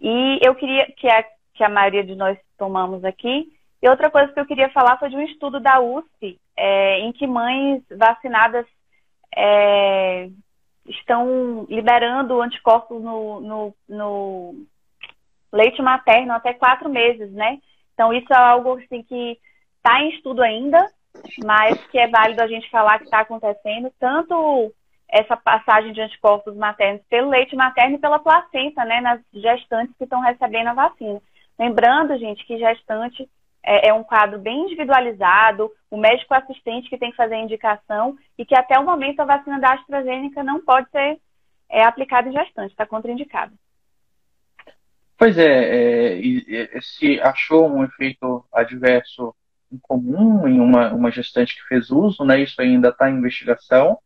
E 0.00 0.38
eu 0.42 0.54
queria 0.54 0.86
que 0.92 1.08
a, 1.08 1.24
que 1.54 1.64
a 1.64 1.68
maioria 1.68 2.04
de 2.04 2.14
nós 2.14 2.38
tomamos 2.56 3.04
aqui, 3.04 3.52
e 3.80 3.88
outra 3.88 4.10
coisa 4.10 4.32
que 4.32 4.40
eu 4.40 4.46
queria 4.46 4.68
falar 4.70 4.98
foi 4.98 5.08
de 5.08 5.16
um 5.16 5.22
estudo 5.22 5.60
da 5.60 5.80
USP, 5.80 6.38
é, 6.56 6.98
em 7.00 7.12
que 7.12 7.26
mães 7.26 7.82
vacinadas 7.96 8.66
é, 9.34 10.28
estão 10.86 11.64
liberando 11.68 12.40
anticorpos 12.40 13.00
no, 13.00 13.40
no, 13.40 13.74
no, 13.88 14.66
leite 15.52 15.80
materno 15.80 16.32
até 16.32 16.52
quatro 16.52 16.88
meses, 16.88 17.30
né? 17.32 17.58
Então, 17.98 18.12
isso 18.12 18.32
é 18.32 18.36
algo 18.36 18.74
assim, 18.74 19.02
que 19.02 19.36
está 19.78 20.00
em 20.00 20.10
estudo 20.10 20.40
ainda, 20.40 20.78
mas 21.44 21.84
que 21.88 21.98
é 21.98 22.06
válido 22.06 22.40
a 22.40 22.46
gente 22.46 22.70
falar 22.70 22.98
que 22.98 23.06
está 23.06 23.22
acontecendo, 23.22 23.92
tanto 23.98 24.72
essa 25.08 25.36
passagem 25.36 25.92
de 25.92 26.00
anticorpos 26.00 26.54
maternos 26.54 27.02
pelo 27.10 27.30
leite 27.30 27.56
materno 27.56 27.96
e 27.96 27.98
pela 27.98 28.20
placenta, 28.20 28.84
né, 28.84 29.00
nas 29.00 29.20
gestantes 29.34 29.96
que 29.96 30.04
estão 30.04 30.20
recebendo 30.20 30.68
a 30.68 30.74
vacina. 30.74 31.20
Lembrando, 31.58 32.16
gente, 32.18 32.46
que 32.46 32.56
gestante 32.56 33.28
é, 33.64 33.88
é, 33.88 33.92
um 33.92 34.04
quadro 34.04 34.38
bem 34.38 34.66
individualizado, 34.66 35.68
o 35.90 35.96
médico 35.96 36.34
assistente 36.34 36.88
que 36.88 36.98
tem 36.98 37.10
que 37.10 37.16
fazer 37.16 37.34
a 37.34 37.42
indicação 37.42 38.16
e 38.38 38.46
que 38.46 38.56
até 38.56 38.78
o 38.78 38.84
momento 38.84 39.18
a 39.18 39.24
vacina 39.24 39.58
da 39.58 39.72
AstraZeneca 39.72 40.44
não 40.44 40.60
pode 40.60 40.88
ser 40.90 41.18
é, 41.68 41.82
aplicada 41.82 42.28
em 42.28 42.32
gestante, 42.32 42.70
está 42.70 42.86
contraindicada. 42.86 43.52
Pois 45.18 45.36
é, 45.36 46.20
é, 46.20 46.80
se 46.80 47.20
achou 47.20 47.68
um 47.68 47.84
efeito 47.84 48.44
adverso 48.52 49.34
incomum 49.70 50.46
em 50.46 50.60
uma, 50.60 50.92
uma 50.92 51.10
gestante 51.10 51.56
que 51.56 51.66
fez 51.68 51.90
uso, 51.90 52.24
né, 52.24 52.40
isso 52.40 52.60
ainda 52.62 52.90
está 52.90 53.10
em 53.10 53.16
investigação, 53.16 53.98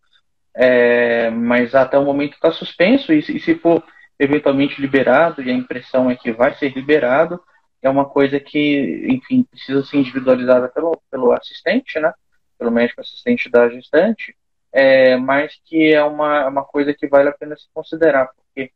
é, 0.55 1.31
mas 1.31 1.75
até 1.75 1.99
o 1.99 2.05
momento 2.05 2.33
está 2.33 2.51
suspenso 2.51 3.13
e, 3.13 3.19
e 3.19 3.41
se 3.41 3.55
for 3.57 3.85
eventualmente 4.19 4.81
liberado, 4.81 5.43
e 5.43 5.51
a 5.51 5.55
impressão 5.55 6.11
é 6.11 6.17
que 6.17 6.33
vai 6.33 6.55
ser 6.55 6.75
liberado, 6.75 7.41
é 7.83 7.91
uma 7.91 8.09
coisa 8.09 8.39
que, 8.39 9.07
enfim, 9.09 9.43
precisa 9.43 9.85
ser 9.85 9.99
individualizada 9.99 10.69
pelo, 10.69 11.01
pelo 11.11 11.33
assistente, 11.33 11.99
né? 11.99 12.13
Pelo 12.57 12.71
médico 12.71 13.01
assistente 13.01 13.51
da 13.51 13.69
gestante, 13.69 14.37
é, 14.73 15.17
mas 15.17 15.61
que 15.65 15.93
é 15.93 16.03
uma, 16.05 16.47
uma 16.47 16.65
coisa 16.65 16.95
que 16.95 17.09
vale 17.09 17.29
a 17.29 17.33
pena 17.33 17.57
se 17.57 17.67
considerar, 17.75 18.29
porque 18.29 18.71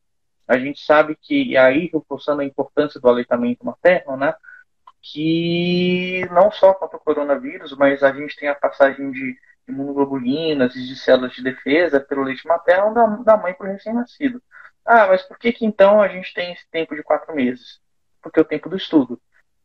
a 0.47 0.59
gente 0.59 0.81
sabe 0.85 1.17
que, 1.21 1.51
e 1.51 1.57
aí 1.57 1.91
reforçando 1.93 2.43
a 2.43 2.45
importância 2.45 3.01
do 3.01 3.09
aleitamento 3.09 3.65
materno, 3.65 4.17
né? 4.17 4.35
Que 5.03 6.27
não 6.33 6.51
só 6.51 6.75
contra 6.75 6.97
o 6.97 7.01
coronavírus, 7.01 7.77
mas 7.77 8.03
a 8.03 8.13
gente 8.13 8.37
tem 8.37 8.49
a 8.49 8.55
passagem 8.55 9.11
de 9.11 9.37
imunoglobulinas 9.69 10.77
e 10.77 10.87
de 10.87 10.97
células 10.97 11.33
de 11.33 11.43
defesa 11.43 12.01
pelo 12.01 12.23
leite 12.23 12.47
materno 12.47 12.95
da, 12.95 13.07
da 13.07 13.37
mãe 13.37 13.55
para 13.55 13.69
o 13.69 13.73
recém-nascido. 13.73 14.43
Ah, 14.85 15.09
mas 15.09 15.23
por 15.23 15.39
que, 15.39 15.53
que 15.53 15.67
então 15.67 16.01
a 16.01 16.09
gente 16.09 16.33
tem 16.33 16.53
esse 16.53 16.69
tempo 16.71 16.95
de 16.95 17.03
quatro 17.03 17.35
meses? 17.35 17.81
porque 18.27 18.41
é 18.41 18.43
o 18.43 18.47
tempo 18.47 18.69
do 18.69 18.77
estudo. 18.77 19.21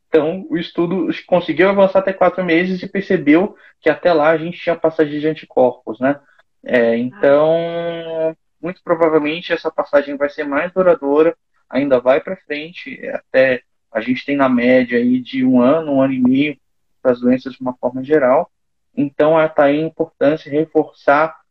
Então, 0.08 0.46
o 0.50 0.58
estudo 0.58 1.08
conseguiu 1.26 1.70
avançar 1.70 2.00
até 2.00 2.14
quatro 2.14 2.44
meses 2.44 2.84
e 2.84 2.88
percebeu 2.88 3.56
que 3.80 3.90
até 3.90 4.14
lá 4.14 4.30
a 4.30 4.38
gente 4.38 4.60
tinha 4.60 4.76
passagem 4.76 5.20
de 5.20 5.28
anticorpos, 5.28 6.00
né? 6.00 6.20
É, 6.64 6.96
então, 6.98 8.36
muito 8.62 8.82
provavelmente 8.84 9.54
essa 9.54 9.72
passagem 9.72 10.16
vai 10.16 10.30
ser 10.30 10.44
mais 10.44 10.72
duradoura, 10.72 11.36
ainda 11.70 12.00
vai 12.00 12.20
para 12.20 12.38
frente, 12.38 13.02
até 13.10 13.62
a 13.92 14.02
gente 14.02 14.26
tem 14.26 14.36
na 14.36 14.48
média 14.48 14.98
aí 14.98 15.20
de 15.20 15.46
um 15.46 15.62
ano, 15.62 15.94
um 15.94 16.02
ano 16.02 16.14
e 16.14 16.20
meio 16.20 16.58
para 17.02 17.12
as 17.12 17.20
doenças 17.20 17.54
de 17.54 17.62
uma 17.62 17.76
forma 17.76 18.04
geral. 18.04 18.50
Então, 18.96 19.42
está 19.42 19.66
aí 19.66 19.80
a 19.80 19.86
importância 19.86 20.52
reforçar 20.52 21.42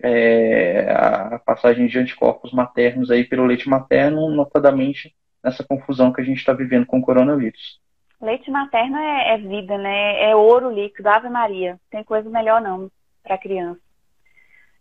é, 0.00 0.90
a 0.90 1.38
passagem 1.38 1.86
de 1.86 1.98
anticorpos 1.98 2.52
maternos 2.52 3.10
aí 3.10 3.24
pelo 3.24 3.46
leite 3.46 3.68
materno, 3.68 4.30
notadamente 4.30 5.14
nessa 5.42 5.64
confusão 5.64 6.12
que 6.12 6.20
a 6.20 6.24
gente 6.24 6.38
está 6.38 6.52
vivendo 6.52 6.86
com 6.86 6.98
o 6.98 7.02
coronavírus. 7.02 7.80
Leite 8.20 8.50
materno 8.50 8.96
é, 8.96 9.34
é, 9.34 9.38
vida, 9.38 9.78
né? 9.78 10.30
É 10.30 10.34
ouro 10.34 10.70
líquido, 10.70 11.08
Ave 11.08 11.28
Maria. 11.28 11.78
Tem 11.90 12.02
coisa 12.02 12.28
melhor 12.28 12.60
não 12.60 12.90
para 13.22 13.38
criança. 13.38 13.80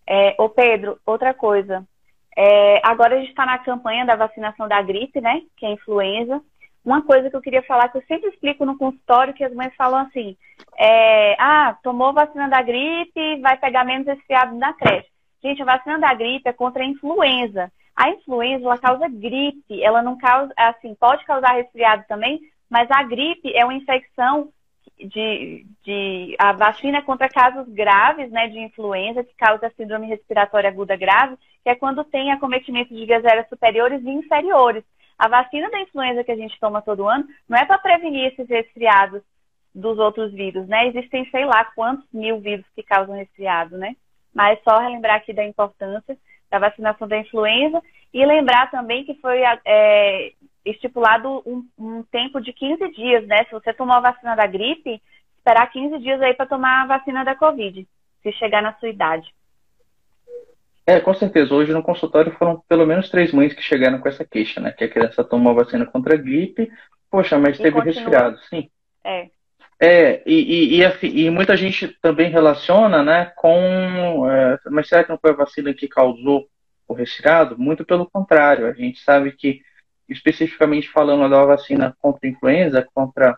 É, 0.08 0.36
ô 0.40 0.48
Pedro, 0.48 0.98
outra 1.06 1.34
coisa. 1.34 1.86
É, 2.36 2.80
agora 2.84 3.16
a 3.16 3.20
gente 3.20 3.30
está 3.30 3.46
na 3.46 3.58
campanha 3.58 4.06
da 4.06 4.16
vacinação 4.16 4.68
da 4.68 4.82
gripe, 4.82 5.20
né? 5.20 5.42
Que 5.58 5.66
é 5.66 5.70
a 5.70 5.74
influenza. 5.74 6.42
Uma 6.86 7.02
coisa 7.02 7.30
que 7.30 7.36
eu 7.36 7.42
queria 7.42 7.64
falar, 7.64 7.90
que 7.90 7.98
eu 7.98 8.04
sempre 8.08 8.30
explico 8.30 8.66
no 8.66 8.78
consultório, 8.78 9.34
que 9.34 9.44
as 9.44 9.54
mães 9.54 9.76
falam 9.76 10.00
assim, 10.00 10.38
é, 10.78 11.36
ah, 11.38 11.76
tomou 11.84 12.14
vacina 12.14 12.48
da 12.48 12.62
gripe, 12.62 13.42
vai 13.42 13.58
pegar 13.58 13.84
menos 13.84 14.08
resfriado 14.08 14.56
na 14.56 14.72
creche. 14.74 15.10
Gente, 15.44 15.62
a 15.62 15.66
vacina 15.66 16.00
da 16.00 16.14
gripe 16.14 16.48
é 16.48 16.54
contra 16.54 16.84
a 16.84 16.86
influenza. 16.86 17.70
A 17.96 18.10
influenza, 18.12 18.64
ela 18.64 18.78
causa 18.78 19.10
gripe, 19.10 19.84
ela 19.84 20.02
não 20.02 20.18
causa, 20.18 20.54
assim, 20.56 20.96
pode 20.96 21.26
causar 21.26 21.56
resfriado 21.56 22.06
também, 22.08 22.40
mas 22.70 22.90
a 22.92 23.04
gripe 23.04 23.52
é 23.54 23.66
uma 23.66 23.74
infecção 23.74 24.50
de, 24.98 25.66
de 25.84 26.36
a 26.40 26.54
vacina 26.54 27.02
contra 27.02 27.30
casos 27.30 27.68
graves, 27.74 28.30
né, 28.32 28.48
de 28.48 28.60
influenza 28.60 29.24
que 29.24 29.34
causa 29.36 29.72
síndrome 29.76 30.08
respiratória 30.08 30.70
aguda 30.70 30.96
grave, 30.96 31.38
que 31.64 31.70
é 31.70 31.76
quando 31.76 32.04
tem 32.04 32.32
acometimento 32.32 32.94
de 32.94 33.06
vias 33.06 33.24
aéreas 33.26 33.50
superiores 33.50 34.04
e 34.04 34.10
inferiores. 34.10 34.84
A 35.18 35.28
vacina 35.28 35.70
da 35.70 35.80
influenza 35.80 36.24
que 36.24 36.32
a 36.32 36.36
gente 36.36 36.60
toma 36.60 36.82
todo 36.82 37.08
ano 37.08 37.26
não 37.50 37.58
é 37.58 37.66
para 37.66 37.80
prevenir 37.80 38.32
esses 38.32 38.48
resfriados 38.48 39.22
dos 39.74 39.98
outros 39.98 40.32
vírus, 40.34 40.68
né? 40.68 40.88
Existem 40.88 41.30
sei 41.30 41.46
lá 41.46 41.66
quantos 41.66 42.08
mil 42.12 42.40
vírus 42.40 42.66
que 42.76 42.84
causam 42.84 43.16
resfriado, 43.16 43.78
né? 43.78 43.96
Mas 44.34 44.60
só 44.64 44.78
relembrar 44.78 45.18
aqui 45.18 45.34
da 45.34 45.46
importância 45.46 46.18
da 46.50 46.60
vacinação 46.60 47.08
da 47.08 47.18
influenza 47.18 47.82
e 48.14 48.26
lembrar 48.26 48.72
também 48.72 49.04
que 49.04 49.14
foi 49.16 49.42
é, 49.66 50.34
estipulado 50.70 51.42
um, 51.46 51.66
um, 51.78 52.04
tempo 52.04 52.42
de 52.42 52.54
15 52.54 52.90
dias, 52.92 53.28
né? 53.28 53.44
Se 53.46 53.52
você 53.52 53.74
tomou 53.74 53.96
a 53.96 54.02
vacina 54.02 54.36
da 54.36 54.46
gripe, 54.46 55.02
esperar 55.38 55.72
15 55.72 56.00
dias 56.00 56.22
aí 56.22 56.34
para 56.34 56.46
tomar 56.46 56.84
a 56.84 56.88
vacina 56.88 57.24
da 57.24 57.36
Covid, 57.36 57.88
se 58.22 58.32
chegar 58.34 58.62
na 58.62 58.74
sua 58.74 58.90
idade. 58.90 59.34
É, 60.86 61.00
com 61.02 61.14
certeza. 61.14 61.54
Hoje 61.54 61.74
no 61.74 61.84
consultório 61.84 62.32
foram 62.38 62.64
pelo 62.68 62.86
menos 62.86 63.10
três 63.10 63.34
mães 63.34 63.54
que 63.54 63.62
chegaram 63.62 64.00
com 64.00 64.08
essa 64.08 64.24
queixa, 64.24 64.62
né? 64.62 64.72
Que 64.72 64.86
a 64.86 64.90
criança 64.90 65.24
tomou 65.24 65.52
a 65.52 65.64
vacina 65.64 65.86
contra 65.86 66.16
a 66.16 66.18
gripe, 66.18 66.72
poxa, 67.12 67.38
mas 67.38 67.60
e 67.60 67.64
teve 67.64 67.76
continua... 67.76 67.94
resfriado, 67.94 68.40
sim. 68.50 68.70
É. 69.04 69.30
É, 69.80 70.24
e, 70.26 70.80
e, 70.80 70.82
e, 70.82 71.26
e, 71.26 71.30
muita 71.30 71.56
gente 71.56 71.88
também 72.02 72.32
relaciona, 72.32 73.04
né, 73.04 73.32
com. 73.36 74.28
É, 74.28 74.58
mas 74.72 74.88
será 74.88 75.04
que 75.04 75.10
não 75.12 75.20
foi 75.20 75.32
a 75.32 75.36
vacina 75.36 75.72
que 75.74 75.88
causou 75.88 76.48
o 76.88 76.94
resfriado? 76.94 77.60
Muito 77.60 77.86
pelo 77.86 78.10
contrário. 78.10 78.66
A 78.66 78.74
gente 78.74 79.00
sabe 79.02 79.34
que 79.34 79.62
especificamente 80.08 80.90
falando 80.90 81.30
da 81.30 81.46
vacina 81.46 81.96
contra 82.02 82.28
influenza, 82.28 82.88
contra 82.94 83.38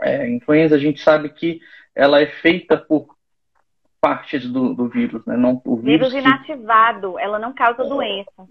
é, 0.00 0.28
influenza, 0.28 0.74
a 0.74 0.78
gente 0.78 1.00
sabe 1.00 1.28
que 1.28 1.60
ela 1.94 2.20
é 2.20 2.26
feita 2.26 2.76
por 2.76 3.14
partes 4.00 4.46
do, 4.46 4.74
do 4.74 4.88
vírus, 4.88 5.24
né? 5.24 5.36
Não, 5.36 5.62
o 5.64 5.76
vírus, 5.76 6.12
vírus 6.12 6.14
inativado, 6.14 7.14
que, 7.14 7.22
ela 7.22 7.38
não 7.38 7.54
causa 7.54 7.84
doença. 7.84 8.46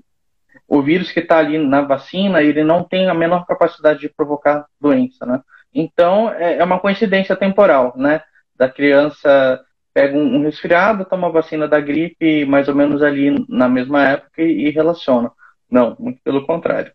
O 0.67 0.81
vírus 0.81 1.11
que 1.11 1.19
está 1.19 1.37
ali 1.37 1.57
na 1.57 1.81
vacina, 1.81 2.41
ele 2.41 2.63
não 2.63 2.83
tem 2.83 3.07
a 3.07 3.13
menor 3.13 3.45
capacidade 3.45 3.99
de 3.99 4.09
provocar 4.09 4.65
doença, 4.79 5.25
né? 5.25 5.41
Então, 5.73 6.29
é, 6.31 6.57
é 6.57 6.63
uma 6.63 6.79
coincidência 6.79 7.35
temporal, 7.35 7.93
né? 7.95 8.21
Da 8.55 8.69
criança 8.69 9.63
pega 9.93 10.17
um, 10.17 10.37
um 10.37 10.43
resfriado, 10.43 11.05
toma 11.05 11.27
a 11.27 11.31
vacina 11.31 11.67
da 11.67 11.79
gripe 11.79 12.45
mais 12.45 12.67
ou 12.67 12.75
menos 12.75 13.03
ali 13.03 13.45
na 13.47 13.69
mesma 13.69 14.03
época 14.07 14.41
e, 14.41 14.67
e 14.67 14.69
relaciona. 14.71 15.31
Não, 15.69 15.95
muito 15.99 16.19
pelo 16.23 16.45
contrário. 16.45 16.91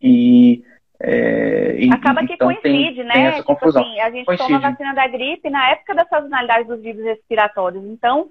E, 0.00 0.64
é, 0.98 1.88
Acaba 1.92 2.26
que 2.26 2.34
então 2.34 2.48
coincide, 2.48 2.96
tem, 2.96 3.04
né? 3.04 3.12
Tem 3.12 3.26
essa 3.26 3.36
tipo 3.38 3.54
confusão. 3.54 3.82
Assim, 3.82 4.00
a 4.00 4.10
gente 4.10 4.26
coincide. 4.26 4.48
toma 4.48 4.66
a 4.66 4.70
vacina 4.70 4.94
da 4.94 5.06
gripe 5.06 5.50
na 5.50 5.70
época 5.70 5.94
da 5.94 6.06
sazonalidade 6.06 6.68
dos 6.68 6.80
vírus 6.80 7.04
respiratórios. 7.04 7.84
Então, 7.84 8.30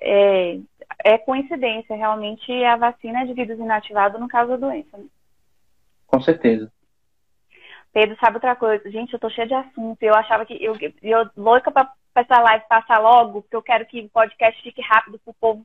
é, 0.00 0.58
é 1.04 1.18
coincidência. 1.18 1.96
Realmente, 1.96 2.52
a 2.64 2.76
vacina 2.76 3.22
é 3.22 3.26
de 3.26 3.34
vírus 3.34 3.58
inativado 3.58 4.18
no 4.18 4.28
caso 4.28 4.50
da 4.50 4.56
doença. 4.56 4.96
Né? 4.96 5.04
Com 6.06 6.20
certeza. 6.20 6.70
Pedro, 7.92 8.16
sabe 8.18 8.36
outra 8.36 8.56
coisa? 8.56 8.90
Gente, 8.90 9.12
eu 9.12 9.20
tô 9.20 9.30
cheia 9.30 9.46
de 9.46 9.54
assunto. 9.54 10.02
Eu 10.02 10.14
achava 10.14 10.44
que. 10.44 10.58
Eu, 10.60 10.76
eu 11.00 11.30
louca 11.36 11.70
pra, 11.70 11.88
pra 12.12 12.22
essa 12.22 12.40
live 12.40 12.64
passar 12.68 12.98
logo, 12.98 13.42
porque 13.42 13.54
eu 13.54 13.62
quero 13.62 13.86
que 13.86 14.00
o 14.00 14.08
podcast 14.08 14.60
fique 14.62 14.82
rápido 14.82 15.20
pro 15.24 15.34
povo 15.34 15.64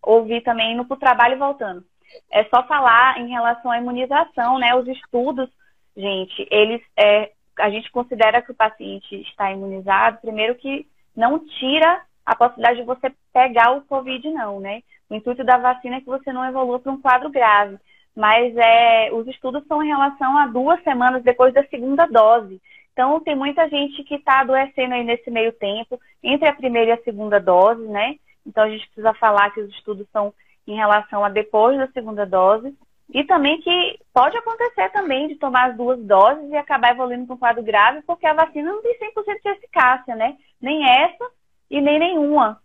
ouvir 0.00 0.42
também, 0.42 0.74
indo 0.74 0.84
pro 0.84 0.96
trabalho 0.96 1.34
e 1.34 1.38
voltando. 1.38 1.84
É 2.30 2.44
só 2.44 2.62
falar 2.64 3.18
em 3.20 3.28
relação 3.28 3.70
à 3.70 3.78
imunização, 3.78 4.58
né? 4.58 4.74
Os 4.74 4.86
estudos, 4.88 5.48
gente, 5.96 6.46
eles 6.50 6.82
é, 6.96 7.32
a 7.58 7.70
gente 7.70 7.90
considera 7.90 8.42
que 8.42 8.52
o 8.52 8.54
paciente 8.54 9.20
está 9.22 9.50
imunizado, 9.50 10.18
primeiro 10.20 10.54
que 10.54 10.86
não 11.16 11.38
tira 11.38 12.02
a 12.24 12.34
possibilidade 12.34 12.80
de 12.80 12.86
você 12.86 13.12
pegar 13.32 13.72
o 13.72 13.82
Covid, 13.82 14.28
não, 14.30 14.60
né? 14.60 14.82
O 15.08 15.14
intuito 15.14 15.44
da 15.44 15.56
vacina 15.56 15.96
é 15.96 16.00
que 16.00 16.06
você 16.06 16.32
não 16.32 16.44
evolua 16.44 16.80
para 16.80 16.92
um 16.92 17.00
quadro 17.00 17.30
grave. 17.30 17.78
Mas 18.14 18.56
é, 18.56 19.12
os 19.12 19.26
estudos 19.28 19.64
são 19.66 19.82
em 19.82 19.88
relação 19.88 20.36
a 20.36 20.46
duas 20.46 20.82
semanas 20.82 21.22
depois 21.22 21.54
da 21.54 21.64
segunda 21.66 22.06
dose. 22.06 22.60
Então, 22.92 23.20
tem 23.20 23.36
muita 23.36 23.68
gente 23.68 24.02
que 24.04 24.14
está 24.14 24.40
adoecendo 24.40 24.94
aí 24.94 25.04
nesse 25.04 25.30
meio 25.30 25.52
tempo, 25.52 26.00
entre 26.22 26.48
a 26.48 26.54
primeira 26.54 26.90
e 26.90 26.92
a 26.94 27.02
segunda 27.02 27.38
dose, 27.38 27.86
né? 27.86 28.16
Então, 28.44 28.64
a 28.64 28.70
gente 28.70 28.86
precisa 28.86 29.12
falar 29.14 29.50
que 29.50 29.60
os 29.60 29.70
estudos 29.70 30.06
são 30.10 30.32
em 30.66 30.74
relação 30.74 31.24
a 31.24 31.28
depois 31.28 31.78
da 31.78 31.88
segunda 31.88 32.26
dose. 32.26 32.76
E 33.12 33.22
também 33.24 33.60
que 33.60 34.00
pode 34.12 34.36
acontecer 34.36 34.90
também 34.90 35.28
de 35.28 35.36
tomar 35.36 35.70
as 35.70 35.76
duas 35.76 35.98
doses 36.00 36.50
e 36.50 36.56
acabar 36.56 36.90
evoluindo 36.90 37.26
para 37.26 37.34
um 37.34 37.38
quadro 37.38 37.62
grave, 37.62 38.02
porque 38.02 38.26
a 38.26 38.34
vacina 38.34 38.72
não 38.72 38.82
tem 38.82 38.98
100% 38.98 39.42
de 39.42 39.48
eficácia, 39.50 40.16
né? 40.16 40.36
Nem 40.60 40.84
essa 40.84 41.30
e 41.70 41.80
nem 41.80 41.98
nenhuma. 41.98 42.60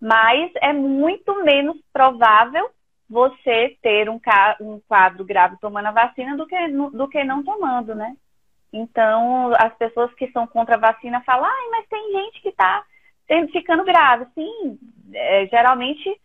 Mas 0.00 0.52
é 0.56 0.72
muito 0.72 1.42
menos 1.42 1.78
provável 1.92 2.70
você 3.08 3.76
ter 3.80 4.10
um, 4.10 4.20
um 4.60 4.80
quadro 4.86 5.24
grave 5.24 5.56
tomando 5.60 5.86
a 5.86 5.92
vacina 5.92 6.36
do 6.36 6.46
que, 6.46 6.68
do 6.68 7.08
que 7.08 7.24
não 7.24 7.42
tomando, 7.42 7.94
né? 7.94 8.14
Então, 8.72 9.52
as 9.58 9.74
pessoas 9.76 10.12
que 10.14 10.30
são 10.32 10.46
contra 10.46 10.74
a 10.74 10.78
vacina 10.78 11.22
falam, 11.22 11.46
ah, 11.46 11.68
mas 11.70 11.88
tem 11.88 12.12
gente 12.12 12.42
que 12.42 12.48
está 12.50 12.84
ficando 13.52 13.84
grave. 13.84 14.26
Sim, 14.34 14.78
é, 15.14 15.46
geralmente 15.46 16.20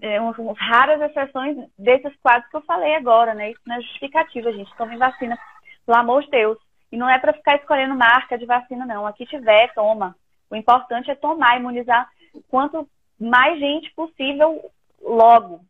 é, 0.00 0.18
raras 0.56 1.00
exceções 1.00 1.56
desses 1.78 2.14
quadros 2.22 2.48
que 2.50 2.56
eu 2.56 2.62
falei 2.62 2.94
agora, 2.94 3.34
né? 3.34 3.50
Isso 3.50 3.60
não 3.66 3.76
é 3.76 3.80
justificativa, 3.80 4.52
gente. 4.52 4.74
Tome 4.76 4.96
vacina, 4.96 5.38
pelo 5.84 5.98
amor 5.98 6.22
de 6.24 6.30
Deus. 6.30 6.58
E 6.90 6.96
não 6.96 7.08
é 7.08 7.18
para 7.18 7.32
ficar 7.32 7.56
escolhendo 7.56 7.94
marca 7.94 8.38
de 8.38 8.46
vacina, 8.46 8.86
não. 8.86 9.06
Aqui 9.06 9.26
tiver, 9.26 9.72
toma. 9.74 10.16
O 10.50 10.56
importante 10.56 11.10
é 11.10 11.14
tomar, 11.14 11.58
imunizar 11.58 12.08
quanto 12.48 12.88
mais 13.20 13.58
gente 13.58 13.92
possível 13.94 14.70
logo. 15.02 15.60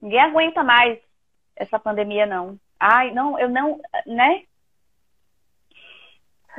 Ninguém 0.00 0.20
aguenta 0.20 0.62
mais 0.62 0.98
essa 1.56 1.78
pandemia, 1.78 2.26
não. 2.26 2.58
Ai, 2.78 3.12
não, 3.12 3.38
eu 3.38 3.48
não, 3.48 3.80
né? 4.06 4.42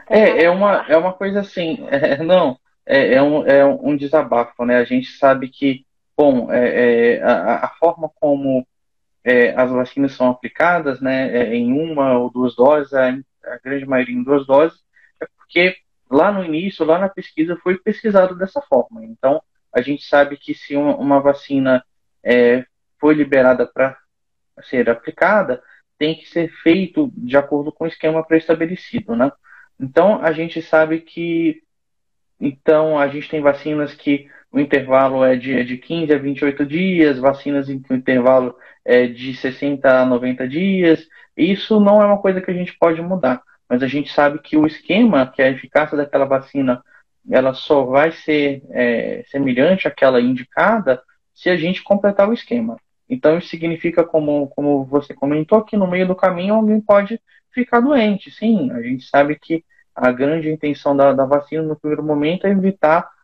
É, 0.10 0.44
é 0.44 0.50
uma, 0.50 0.86
é 0.88 0.98
uma 0.98 1.14
coisa 1.14 1.42
assim, 1.42 1.86
é, 1.90 2.18
não, 2.24 2.58
é, 2.86 3.16
é, 3.16 3.22
um, 3.22 3.46
é 3.46 3.66
um 3.66 3.96
desabafo, 3.96 4.66
né? 4.66 4.78
A 4.78 4.86
gente 4.86 5.08
sabe 5.08 5.50
que 5.50 5.85
Bom, 6.18 6.52
é, 6.52 7.16
é, 7.18 7.24
a, 7.24 7.66
a, 7.66 7.70
forma 7.78 8.10
como 8.16 8.66
é, 9.24 9.50
as 9.56 9.70
vacinas 9.70 10.14
são 10.14 10.30
aplicadas, 10.30 11.02
né, 11.02 11.36
é, 11.36 11.56
em 11.56 11.74
uma 11.74 12.18
ou 12.18 12.30
duas 12.30 12.56
doses, 12.56 12.94
a, 12.94 13.10
a, 13.10 13.60
grande 13.64 13.86
maioria 13.86 14.16
em 14.16 14.24
duas 14.24 14.48
doses, 14.48 14.80
é 15.22 15.28
porque 15.38 15.76
lá 16.10 16.32
no 16.32 16.44
início, 16.44 16.86
lá 16.86 16.98
na 16.98 17.10
pesquisa, 17.10 17.58
foi 17.58 17.78
pesquisado 17.78 18.36
dessa 18.36 18.62
forma. 18.62 19.04
Então, 19.04 19.42
a 19.74 19.82
gente 19.82 20.06
sabe 20.06 20.38
que 20.38 20.54
se 20.54 20.76
uma, 20.76 20.96
uma 20.96 21.20
vacina 21.20 21.84
é, 22.24 22.66
foi 23.00 23.14
liberada 23.14 23.68
para 23.68 23.98
ser 24.64 24.90
aplicada, 24.90 25.62
tem 25.98 26.16
que 26.16 26.30
ser 26.30 26.50
feito 26.64 27.12
de 27.16 27.36
acordo 27.38 27.72
com 27.72 27.84
o 27.84 27.88
esquema 27.88 28.26
pré-estabelecido, 28.26 29.16
né? 29.16 29.32
Então, 29.80 30.22
a 30.22 30.32
gente 30.32 30.62
sabe 30.62 31.02
que 31.02 31.62
então 32.40 33.00
a 33.00 33.08
gente 33.08 33.30
tem 33.30 33.42
vacinas 33.42 33.94
que 33.94 34.30
o 34.56 34.60
intervalo 34.62 35.22
é 35.26 35.36
de, 35.36 35.52
é 35.52 35.64
de 35.64 35.78
15 35.78 36.14
a 36.14 36.18
28 36.18 36.66
dias, 36.66 37.20
vacinas 37.20 37.70
em 37.70 37.84
intervalo 37.92 38.56
é 38.86 39.06
de 39.06 39.36
60 39.36 40.02
a 40.02 40.06
90 40.06 40.48
dias. 40.48 41.06
Isso 41.36 41.78
não 41.78 42.02
é 42.02 42.06
uma 42.06 42.20
coisa 42.20 42.40
que 42.40 42.50
a 42.50 42.54
gente 42.54 42.74
pode 42.80 43.02
mudar, 43.02 43.44
mas 43.68 43.84
a 43.84 43.88
gente 43.88 44.14
sabe 44.14 44.40
que 44.40 44.56
o 44.56 44.66
esquema, 44.66 45.28
que 45.28 45.42
a 45.42 45.50
eficácia 45.50 45.98
daquela 45.98 46.24
vacina, 46.24 46.82
ela 47.30 47.54
só 47.54 47.84
vai 47.84 48.14
ser 48.14 48.64
é, 48.70 49.26
semelhante 49.28 49.90
àquela 49.90 50.22
indicada 50.22 51.04
se 51.34 51.50
a 51.50 51.58
gente 51.58 51.84
completar 51.84 52.30
o 52.30 52.34
esquema. 52.34 52.78
Então, 53.10 53.38
isso 53.38 53.50
significa, 53.50 54.06
como, 54.06 54.48
como 54.56 54.86
você 54.86 55.14
comentou, 55.14 55.66
que 55.66 55.76
no 55.76 55.86
meio 55.86 56.08
do 56.08 56.16
caminho 56.16 56.56
alguém 56.56 56.80
pode 56.80 57.20
ficar 57.52 57.82
doente. 57.82 58.32
Sim, 58.32 58.72
a 58.72 58.82
gente 58.82 59.04
sabe 59.04 59.38
que 59.38 59.66
a 59.94 60.14
grande 60.14 60.50
intenção 60.50 60.96
da, 60.96 61.12
da 61.12 61.26
vacina 61.26 61.62
no 61.62 61.76
primeiro 61.76 62.04
momento 62.04 62.48
é 62.48 62.52
evitar 62.52 63.15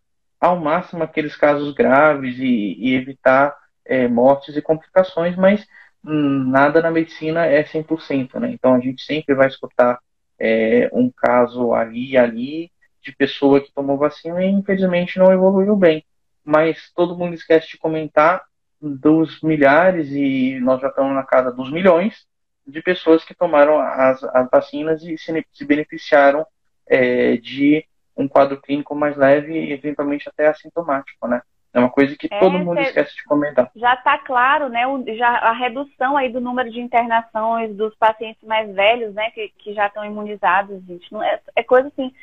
ao 0.42 0.60
máximo 0.60 1.04
aqueles 1.04 1.36
casos 1.36 1.72
graves 1.74 2.38
e, 2.40 2.76
e 2.80 2.96
evitar 2.96 3.56
é, 3.86 4.08
mortes 4.08 4.58
e 4.58 4.62
complicações, 4.62 5.36
mas 5.36 5.66
hum, 6.04 6.50
nada 6.50 6.82
na 6.82 6.90
medicina 6.90 7.46
é 7.46 7.64
100%, 7.64 8.40
né? 8.40 8.52
Então 8.52 8.74
a 8.74 8.80
gente 8.80 9.04
sempre 9.04 9.36
vai 9.36 9.48
escutar 9.48 10.00
é, 10.40 10.90
um 10.92 11.12
caso 11.12 11.74
ali 11.74 12.12
e 12.12 12.18
ali 12.18 12.72
de 13.02 13.16
pessoa 13.16 13.62
que 13.62 13.72
tomou 13.72 13.98
vacina 13.98 14.44
e 14.44 14.50
infelizmente 14.50 15.20
não 15.20 15.32
evoluiu 15.32 15.76
bem. 15.76 16.04
Mas 16.44 16.92
todo 16.96 17.18
mundo 17.18 17.36
esquece 17.36 17.70
de 17.70 17.78
comentar 17.78 18.44
dos 18.82 19.42
milhares 19.42 20.10
e 20.10 20.60
nós 20.60 20.82
já 20.82 20.88
estamos 20.88 21.14
na 21.14 21.24
casa 21.24 21.52
dos 21.52 21.72
milhões 21.72 22.26
de 22.66 22.82
pessoas 22.82 23.24
que 23.24 23.36
tomaram 23.36 23.80
as, 23.80 24.24
as 24.24 24.50
vacinas 24.50 25.04
e 25.04 25.18
se, 25.18 25.46
se 25.54 25.66
beneficiaram 25.66 26.46
é, 26.88 27.38
de 27.38 27.86
um 28.22 28.28
quadro 28.28 28.62
clínico 28.62 28.96
mais 28.96 29.18
leve 29.18 29.54
e 29.54 29.72
eventualmente 29.72 30.30
até 30.30 30.48
assintomático, 30.48 31.28
né? 31.28 31.42
É 31.74 31.80
uma 31.80 31.90
coisa 31.90 32.16
que 32.18 32.28
é, 32.30 32.40
todo 32.40 32.60
mundo 32.60 32.82
esquece 32.82 33.16
de 33.16 33.24
comentar. 33.24 33.72
Já 33.76 33.94
está 33.94 34.18
claro, 34.18 34.68
né? 34.68 34.86
O, 34.88 35.04
já 35.16 35.30
a 35.30 35.54
redução 35.54 36.18
aí 36.18 36.30
do 36.30 36.42
número 36.42 36.70
de 36.70 36.82
internações 36.82 37.74
dos 37.76 37.96
pacientes 37.96 38.44
mais 38.44 38.74
velhos, 38.74 39.14
né? 39.14 39.32
Que, 39.32 39.50
que 39.58 39.74
já 39.74 39.88
estão 39.88 40.04
imunizados, 40.04 40.84
gente. 40.86 41.12
Não 41.12 41.24
é, 41.24 41.40
é 41.56 41.64
coisa 41.64 41.88
assim, 41.88 42.14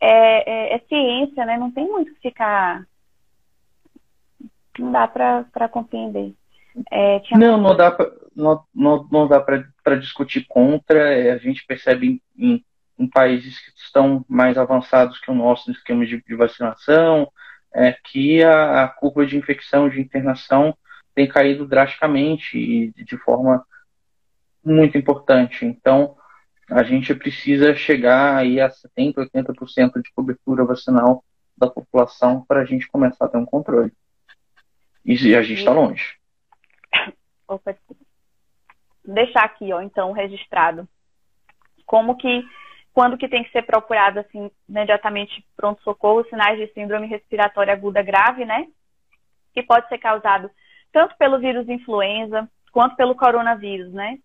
é, 0.00 0.72
é, 0.72 0.74
é, 0.74 0.78
ciência, 0.80 1.46
né? 1.46 1.56
Não 1.56 1.70
tem 1.70 1.86
muito 1.86 2.12
que 2.14 2.20
ficar. 2.20 2.86
Não 4.78 4.92
dá 4.92 5.08
para 5.08 5.68
compreender. 5.70 6.34
É, 6.90 7.20
não, 7.32 7.56
não 7.56 7.76
dá 7.76 7.90
pra, 7.90 8.10
não, 8.34 8.62
não, 8.74 9.08
não 9.10 9.28
dá 9.28 9.40
para 9.40 9.96
discutir 9.96 10.46
contra. 10.46 11.12
É, 11.14 11.32
a 11.32 11.38
gente 11.38 11.66
percebe 11.66 12.20
em, 12.36 12.52
em, 12.54 12.64
em, 13.00 13.08
países 13.08 13.58
que 13.58 13.72
estão 13.78 14.24
mais 14.28 14.58
avançados 14.58 15.18
que 15.18 15.30
o 15.30 15.34
nosso 15.34 15.68
no 15.68 15.76
esquema 15.76 16.04
de, 16.04 16.22
de 16.22 16.34
vacinação, 16.34 17.30
é, 17.72 17.92
que 18.04 18.42
a, 18.42 18.84
a, 18.84 18.88
curva 18.88 19.26
de 19.26 19.36
infecção, 19.36 19.88
de 19.88 20.00
internação, 20.00 20.76
tem 21.14 21.28
caído 21.28 21.66
drasticamente 21.66 22.58
e 22.58 22.92
de 23.04 23.16
forma 23.16 23.64
muito 24.64 24.96
importante. 24.96 25.64
Então, 25.64 26.16
a 26.70 26.82
gente 26.82 27.14
precisa 27.14 27.74
chegar 27.74 28.36
aí 28.36 28.60
a 28.60 28.70
70%, 28.70 29.14
80% 29.16 30.02
de 30.02 30.12
cobertura 30.14 30.64
vacinal 30.64 31.24
da 31.56 31.68
população 31.68 32.44
para 32.46 32.60
a 32.60 32.64
gente 32.64 32.88
começar 32.88 33.26
a 33.26 33.28
ter 33.28 33.38
um 33.38 33.44
controle. 33.44 33.92
E 35.04 35.34
a 35.34 35.42
gente 35.42 35.58
está 35.58 35.72
longe. 35.72 36.16
Opa, 37.48 37.74
deixar 39.04 39.44
aqui, 39.44 39.72
ó, 39.72 39.80
então, 39.80 40.12
registrado. 40.12 40.88
Como 41.84 42.16
que, 42.16 42.44
quando 42.92 43.16
que 43.16 43.28
tem 43.28 43.44
que 43.44 43.50
ser 43.52 43.62
procurado, 43.62 44.20
assim, 44.20 44.50
imediatamente 44.68 45.44
pronto-socorro, 45.56 46.26
sinais 46.28 46.58
de 46.58 46.72
síndrome 46.72 47.06
respiratória 47.06 47.72
aguda 47.72 48.02
grave, 48.02 48.44
né? 48.44 48.66
Que 49.54 49.62
pode 49.62 49.88
ser 49.88 49.98
causado 49.98 50.50
tanto 50.92 51.16
pelo 51.16 51.38
vírus 51.38 51.68
influenza 51.68 52.48
quanto 52.72 52.96
pelo 52.96 53.14
coronavírus, 53.14 53.92
né? 53.92 54.18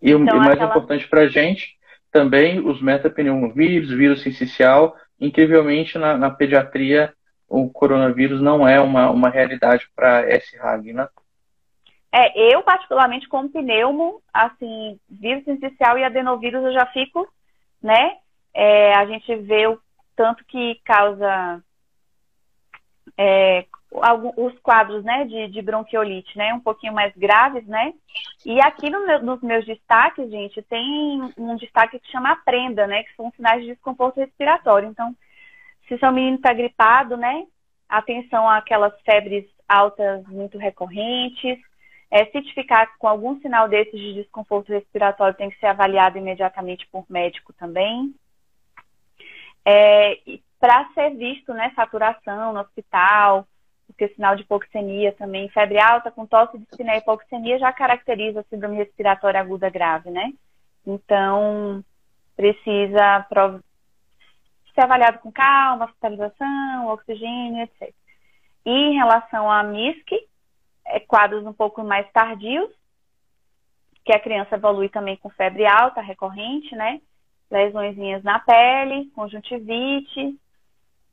E 0.00 0.10
então, 0.10 0.36
o 0.36 0.38
mais 0.38 0.52
aquela... 0.52 0.70
importante 0.70 1.08
para 1.08 1.22
a 1.22 1.28
gente, 1.28 1.76
também 2.10 2.60
os 2.60 2.80
metapneumovírus, 2.80 3.90
vírus 3.90 4.22
sincicial, 4.22 4.96
incrivelmente 5.18 5.98
na, 5.98 6.16
na, 6.16 6.30
pediatria 6.30 7.12
o 7.48 7.68
coronavírus 7.68 8.40
não 8.40 8.66
é 8.66 8.80
uma, 8.80 9.10
uma 9.10 9.28
realidade 9.28 9.88
para 9.94 10.24
SRAG, 10.38 10.92
né? 10.92 11.08
É, 12.12 12.54
eu 12.54 12.62
particularmente 12.62 13.28
como 13.28 13.50
pneumo, 13.50 14.20
assim, 14.32 14.98
vírus 15.08 15.44
sincicial 15.44 15.98
e 15.98 16.04
adenovírus 16.04 16.64
eu 16.64 16.72
já 16.72 16.86
fico, 16.86 17.28
né? 17.82 18.16
É, 18.52 18.94
a 18.94 19.06
gente 19.06 19.34
vê 19.36 19.66
o 19.66 19.80
tanto 20.16 20.44
que 20.44 20.80
causa 20.84 21.62
é, 23.16 23.66
alguns, 23.92 24.34
os 24.36 24.58
quadros, 24.60 25.04
né, 25.04 25.24
de, 25.24 25.48
de, 25.48 25.62
bronquiolite, 25.62 26.36
né, 26.36 26.54
um 26.54 26.60
pouquinho 26.60 26.92
mais 26.92 27.14
graves, 27.16 27.66
né? 27.66 27.92
E 28.44 28.60
aqui 28.60 28.88
no 28.88 29.06
meu, 29.06 29.22
nos 29.22 29.40
meus 29.42 29.64
destaques, 29.66 30.30
gente, 30.30 30.62
tem 30.62 31.32
um 31.36 31.56
destaque 31.56 31.98
que 31.98 32.10
chama 32.10 32.36
prenda, 32.44 32.86
né, 32.86 33.02
que 33.02 33.14
são 33.16 33.30
sinais 33.32 33.62
de 33.62 33.72
desconforto 33.72 34.20
respiratório. 34.20 34.88
Então, 34.88 35.14
se 35.88 35.98
seu 35.98 36.12
menino 36.12 36.36
está 36.36 36.52
gripado, 36.52 37.16
né, 37.16 37.46
atenção 37.88 38.48
àquelas 38.48 38.98
febres 39.02 39.44
altas 39.68 40.26
muito 40.26 40.58
recorrentes, 40.58 41.58
é, 42.10 42.24
se 42.26 42.42
ficar 42.52 42.96
com 42.98 43.06
algum 43.06 43.40
sinal 43.40 43.68
desses 43.68 43.98
de 43.98 44.14
desconforto 44.14 44.72
respiratório, 44.72 45.36
tem 45.36 45.48
que 45.48 45.58
ser 45.58 45.66
avaliado 45.66 46.18
imediatamente 46.18 46.86
por 46.90 47.04
médico 47.08 47.52
também. 47.52 48.12
É, 49.64 50.18
Para 50.58 50.88
ser 50.92 51.10
visto, 51.10 51.54
né, 51.54 51.72
saturação 51.76 52.52
no 52.52 52.60
hospital, 52.60 53.46
porque 53.86 54.08
sinal 54.14 54.34
de 54.34 54.42
hipoxemia 54.42 55.12
também, 55.12 55.48
febre 55.50 55.78
alta 55.78 56.10
com 56.10 56.26
tosse, 56.26 56.58
dispneia 56.58 56.96
e 56.96 57.00
hipoxemia 57.00 57.58
já 57.58 57.72
caracteriza 57.72 58.40
a 58.40 58.44
síndrome 58.44 58.76
respiratória 58.76 59.40
aguda 59.40 59.70
grave, 59.70 60.10
né? 60.10 60.32
Então, 60.86 61.84
precisa 62.36 63.26
ser 64.74 64.80
avaliado 64.82 65.18
com 65.18 65.30
calma, 65.30 65.84
hospitalização, 65.84 66.88
oxigênio, 66.88 67.62
etc. 67.62 67.94
E 68.64 68.70
em 68.70 68.94
relação 68.94 69.50
à 69.50 69.62
MISC, 69.62 70.10
é, 70.84 71.00
quadros 71.00 71.46
um 71.46 71.52
pouco 71.52 71.82
mais 71.82 72.10
tardios, 72.12 72.70
que 74.04 74.12
a 74.12 74.20
criança 74.20 74.56
evolui 74.56 74.88
também 74.88 75.16
com 75.16 75.28
febre 75.30 75.66
alta 75.66 76.00
recorrente, 76.00 76.74
né? 76.74 77.00
Lesõezinhas 77.50 78.22
na 78.22 78.38
pele, 78.38 79.10
conjuntivite, 79.14 80.38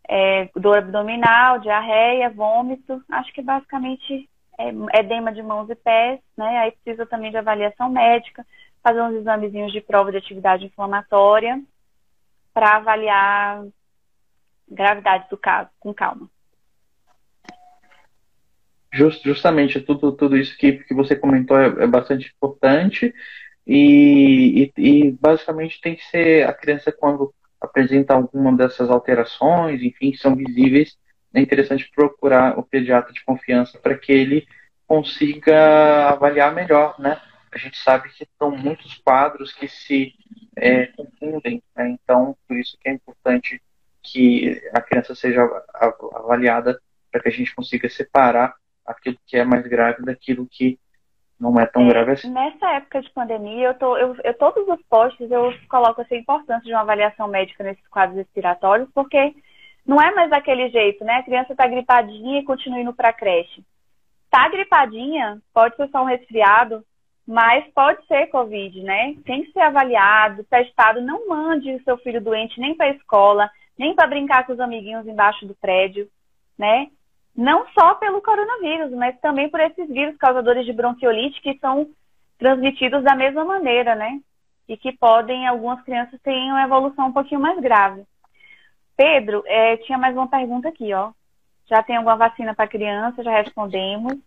é, 0.07 0.49
dor 0.55 0.77
abdominal, 0.77 1.59
diarreia, 1.59 2.29
vômito. 2.29 3.03
Acho 3.09 3.33
que 3.33 3.41
basicamente 3.41 4.29
é 4.57 4.99
edema 4.99 5.31
de 5.31 5.43
mãos 5.43 5.69
e 5.69 5.75
pés, 5.75 6.19
né? 6.35 6.59
Aí 6.59 6.71
precisa 6.71 7.05
também 7.05 7.31
de 7.31 7.37
avaliação 7.37 7.89
médica, 7.89 8.45
fazer 8.81 9.01
uns 9.01 9.15
examezinhos 9.15 9.71
de 9.71 9.81
prova 9.81 10.11
de 10.11 10.17
atividade 10.17 10.65
inflamatória 10.65 11.61
para 12.53 12.77
avaliar 12.77 13.65
gravidade 14.67 15.29
do 15.29 15.37
caso 15.37 15.69
com 15.79 15.93
calma. 15.93 16.29
Just, 18.93 19.23
justamente, 19.23 19.81
tudo, 19.81 20.11
tudo 20.13 20.37
isso 20.37 20.57
que, 20.57 20.73
que 20.73 20.93
você 20.93 21.15
comentou 21.15 21.59
é, 21.59 21.65
é 21.83 21.87
bastante 21.87 22.33
importante 22.35 23.13
e, 23.65 24.71
e, 24.77 24.81
e, 24.81 25.11
basicamente 25.11 25.81
tem 25.81 25.95
que 25.95 26.05
ser 26.05 26.47
a 26.47 26.53
criança 26.53 26.91
quando 26.91 27.33
apresenta 27.59 28.13
alguma 28.13 28.55
dessas 28.55 28.89
alterações, 28.89 29.81
enfim, 29.81 30.11
que 30.11 30.17
são 30.17 30.35
visíveis, 30.35 30.97
é 31.33 31.41
interessante 31.41 31.89
procurar 31.93 32.57
o 32.57 32.63
pediatra 32.63 33.11
de 33.11 33.23
confiança 33.25 33.77
para 33.77 33.97
que 33.97 34.11
ele 34.11 34.47
consiga 34.87 36.09
avaliar 36.09 36.53
melhor, 36.53 36.97
né? 36.97 37.21
A 37.51 37.57
gente 37.57 37.77
sabe 37.77 38.09
que 38.09 38.25
são 38.37 38.51
muitos 38.51 38.95
quadros 38.99 39.51
que 39.51 39.67
se 39.67 40.13
é, 40.55 40.87
confundem, 40.87 41.61
né? 41.75 41.89
então 41.89 42.37
por 42.47 42.57
isso 42.57 42.77
que 42.79 42.89
é 42.89 42.93
importante 42.93 43.61
que 44.01 44.61
a 44.73 44.81
criança 44.81 45.13
seja 45.13 45.41
avaliada 46.13 46.79
para 47.11 47.21
que 47.21 47.29
a 47.29 47.31
gente 47.31 47.53
consiga 47.53 47.89
separar 47.89 48.55
aquilo 48.87 49.17
que 49.27 49.37
é 49.37 49.43
mais 49.43 49.67
grave 49.67 50.03
daquilo 50.03 50.47
que 50.49 50.79
não 51.39 51.59
é 51.59 51.65
tão 51.65 51.83
é, 51.83 51.89
grave 51.89 52.11
assim. 52.13 52.31
Nessa 52.31 52.67
época 52.73 53.01
de 53.01 53.11
pandemia, 53.11 53.67
eu, 53.67 53.73
tô, 53.75 53.97
eu, 53.97 54.15
eu, 54.23 54.33
todos 54.35 54.67
os 54.67 54.81
postos 54.89 55.29
eu 55.29 55.53
coloco 55.69 56.01
assim, 56.01 56.15
a 56.15 56.19
importância 56.19 56.63
de 56.63 56.71
uma 56.71 56.81
avaliação 56.81 57.27
médica 57.27 57.63
nesses 57.63 57.87
quadros 57.89 58.17
respiratórios, 58.17 58.89
porque 58.93 59.35
não 59.85 60.01
é 60.01 60.13
mais 60.13 60.29
daquele 60.29 60.69
jeito, 60.69 61.03
né? 61.05 61.15
A 61.15 61.23
criança 61.23 61.53
está 61.53 61.67
gripadinha 61.67 62.39
e 62.39 62.43
continua 62.43 62.79
indo 62.79 62.93
para 62.93 63.09
a 63.09 63.13
creche. 63.13 63.63
Tá 64.29 64.49
gripadinha, 64.49 65.39
pode 65.53 65.75
ser 65.75 65.87
só 65.89 66.01
um 66.01 66.05
resfriado, 66.05 66.83
mas 67.25 67.65
pode 67.73 68.05
ser 68.07 68.27
Covid, 68.27 68.81
né? 68.83 69.15
Tem 69.25 69.43
que 69.43 69.51
ser 69.51 69.61
avaliado, 69.61 70.43
testado. 70.45 71.01
Não 71.01 71.27
mande 71.27 71.71
o 71.73 71.83
seu 71.83 71.97
filho 71.99 72.21
doente 72.21 72.59
nem 72.59 72.75
para 72.75 72.87
a 72.87 72.95
escola, 72.95 73.49
nem 73.77 73.95
para 73.95 74.07
brincar 74.07 74.45
com 74.45 74.53
os 74.53 74.59
amiguinhos 74.59 75.07
embaixo 75.07 75.45
do 75.45 75.55
prédio, 75.55 76.09
né? 76.57 76.87
Não 77.37 77.67
só 77.69 77.93
pelo 77.95 78.19
coronavírus, 78.19 78.91
mas 78.93 79.17
também 79.19 79.47
por 79.47 79.59
esses 79.59 79.87
vírus 79.87 80.17
causadores 80.17 80.65
de 80.65 80.73
bronquiolite 80.73 81.39
que 81.39 81.55
são 81.59 81.87
transmitidos 82.39 83.03
da 83.03 83.15
mesma 83.15 83.45
maneira, 83.45 83.95
né? 83.95 84.19
E 84.67 84.75
que 84.75 84.91
podem, 84.91 85.47
algumas 85.47 85.81
crianças 85.83 86.19
terem 86.21 86.51
uma 86.51 86.63
evolução 86.63 87.07
um 87.07 87.13
pouquinho 87.13 87.39
mais 87.39 87.59
grave. 87.61 88.03
Pedro, 88.97 89.43
é, 89.45 89.77
tinha 89.77 89.99
mais 89.99 90.15
uma 90.15 90.27
pergunta 90.27 90.67
aqui, 90.67 90.91
ó. 90.93 91.11
Já 91.69 91.83
tem 91.83 91.95
alguma 91.95 92.15
vacina 92.15 92.55
para 92.55 92.67
criança? 92.67 93.23
Já 93.23 93.31
respondemos. 93.31 94.17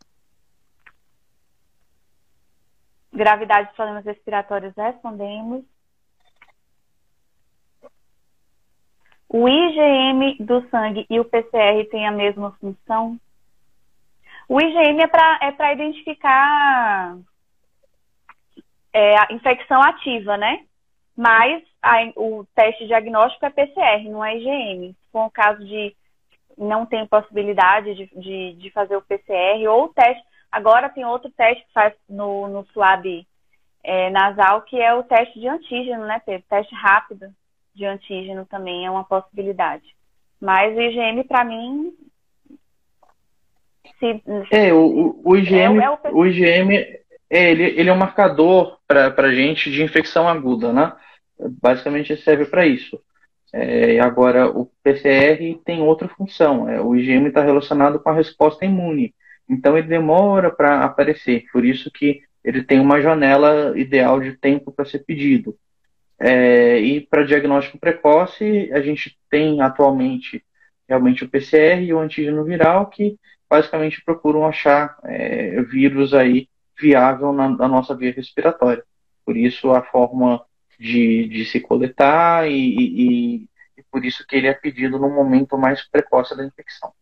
Gravidade 3.13 3.71
de 3.71 3.75
problemas 3.75 4.05
respiratórios, 4.05 4.73
respondemos. 4.77 5.65
O 9.33 9.49
IgM 9.49 10.39
do 10.41 10.69
sangue 10.71 11.07
e 11.09 11.21
o 11.21 11.25
PCR 11.25 11.89
têm 11.89 12.05
a 12.05 12.11
mesma 12.11 12.51
função? 12.61 13.17
O 14.49 14.61
IgM 14.61 15.01
é 15.01 15.07
para 15.07 15.39
é 15.41 15.73
identificar 15.73 17.17
é, 18.93 19.17
a 19.17 19.29
infecção 19.31 19.81
ativa, 19.83 20.37
né? 20.37 20.65
Mas 21.17 21.63
a, 21.81 22.11
o 22.17 22.45
teste 22.57 22.89
diagnóstico 22.89 23.47
é 23.47 23.51
PCR, 23.51 24.03
não 24.09 24.25
é 24.25 24.37
IgM. 24.37 24.97
For 25.13 25.27
um 25.27 25.31
caso 25.31 25.65
de 25.65 25.95
não 26.59 26.85
tem 26.85 27.07
possibilidade 27.07 27.95
de, 27.95 28.07
de, 28.21 28.55
de 28.55 28.71
fazer 28.73 28.97
o 28.97 29.03
PCR 29.03 29.65
ou 29.69 29.85
o 29.85 29.95
teste. 29.95 30.25
Agora 30.51 30.89
tem 30.89 31.05
outro 31.05 31.31
teste 31.31 31.65
que 31.67 31.73
faz 31.73 31.95
no, 32.09 32.49
no 32.49 32.67
é, 33.85 34.11
nasal, 34.11 34.63
que 34.63 34.77
é 34.77 34.93
o 34.93 35.05
teste 35.05 35.39
de 35.39 35.47
antígeno, 35.47 36.05
né, 36.05 36.21
Pedro? 36.27 36.45
Teste 36.49 36.75
rápido 36.75 37.33
de 37.75 37.85
antígeno 37.85 38.45
também 38.47 38.87
é 38.87 38.91
uma 38.91 39.05
possibilidade. 39.05 39.95
Mas 40.41 40.77
o 40.77 40.81
IgM, 40.81 41.23
para 41.25 41.45
mim. 41.45 41.93
Se, 43.99 44.23
é, 44.51 44.73
o, 44.73 45.21
o 45.23 45.37
IgM, 45.37 45.79
é, 45.81 45.85
é 45.85 45.91
o, 45.91 45.99
o 46.13 46.27
IgM 46.27 47.01
é, 47.31 47.51
ele, 47.51 47.63
ele 47.63 47.89
é 47.89 47.93
um 47.93 47.97
marcador 47.97 48.79
para 48.89 49.15
a 49.17 49.35
gente 49.35 49.71
de 49.71 49.83
infecção 49.83 50.29
aguda, 50.29 50.73
né? 50.73 50.93
Basicamente 51.39 52.17
serve 52.17 52.45
para 52.47 52.67
isso. 52.67 53.01
É, 53.53 54.01
agora, 54.01 54.49
o 54.49 54.67
PCR 54.83 55.61
tem 55.65 55.81
outra 55.81 56.09
função. 56.09 56.69
É, 56.69 56.81
o 56.81 56.97
IgM 56.97 57.29
está 57.29 57.43
relacionado 57.43 58.01
com 58.01 58.11
a 58.11 58.15
resposta 58.15 58.65
imune. 58.65 59.15
Então, 59.49 59.79
ele 59.79 59.87
demora 59.87 60.51
para 60.51 60.85
aparecer. 60.85 61.45
Por 61.53 61.65
isso 61.65 61.91
que 61.91 62.23
ele 62.43 62.65
tem 62.65 62.81
uma 62.81 63.01
janela 63.01 63.79
ideal 63.79 64.21
de 64.21 64.37
tempo 64.37 64.73
para 64.73 64.85
ser 64.85 65.01
pedido. 65.01 65.57
É, 66.21 66.79
e 66.79 67.01
para 67.01 67.25
diagnóstico 67.25 67.79
precoce, 67.79 68.71
a 68.73 68.81
gente 68.83 69.19
tem 69.31 69.63
atualmente 69.63 70.45
realmente 70.87 71.25
o 71.25 71.29
PCR 71.29 71.83
e 71.83 71.95
o 71.95 71.99
antígeno 71.99 72.45
viral, 72.45 72.87
que 72.87 73.17
basicamente 73.49 74.03
procuram 74.05 74.47
achar 74.47 74.99
é, 75.05 75.63
vírus 75.63 76.13
aí 76.13 76.49
viável 76.79 77.33
na, 77.33 77.49
na, 77.49 77.69
nossa 77.69 77.97
via 77.97 78.13
respiratória. 78.13 78.85
Por 79.25 79.37
isso 79.37 79.71
a 79.71 79.83
forma 79.83 80.45
de, 80.79 81.29
de 81.29 81.45
se 81.47 81.61
coletar 81.61 82.51
e, 82.51 82.55
e, 82.55 83.35
e 83.77 83.83
por 83.91 84.05
isso 84.05 84.27
que 84.27 84.37
ele 84.37 84.47
é 84.47 84.55
pedido 84.55 84.99
no 84.99 85.09
momento 85.09 85.57
mais 85.57 85.89
precoce 85.89 86.37
da 86.37 86.45
infecção. 86.45 86.93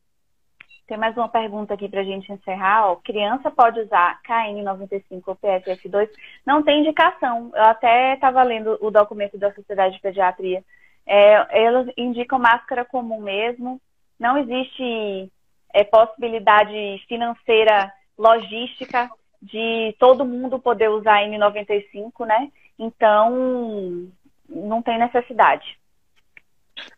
Tem 0.88 0.96
mais 0.96 1.14
uma 1.18 1.28
pergunta 1.28 1.74
aqui 1.74 1.86
para 1.86 2.00
a 2.00 2.04
gente 2.04 2.32
encerrar. 2.32 2.90
Ó. 2.90 2.96
Criança 2.96 3.50
pode 3.50 3.78
usar 3.78 4.18
KN95 4.26 5.22
ou 5.26 5.36
PFF2? 5.36 6.08
Não 6.46 6.62
tem 6.62 6.80
indicação. 6.80 7.52
Eu 7.54 7.64
até 7.64 8.14
estava 8.14 8.42
lendo 8.42 8.78
o 8.80 8.90
documento 8.90 9.36
da 9.36 9.52
Sociedade 9.52 9.96
de 9.96 10.00
Pediatria. 10.00 10.64
É, 11.06 11.62
elas 11.62 11.86
indicam 11.94 12.38
máscara 12.38 12.86
comum 12.86 13.20
mesmo. 13.20 13.78
Não 14.18 14.38
existe 14.38 15.30
é, 15.74 15.84
possibilidade 15.84 17.04
financeira, 17.06 17.92
logística 18.16 19.10
de 19.42 19.94
todo 19.98 20.24
mundo 20.24 20.58
poder 20.58 20.88
usar 20.88 21.20
N95, 21.20 22.26
né? 22.26 22.50
Então, 22.78 24.08
não 24.48 24.80
tem 24.80 24.98
necessidade. 24.98 25.78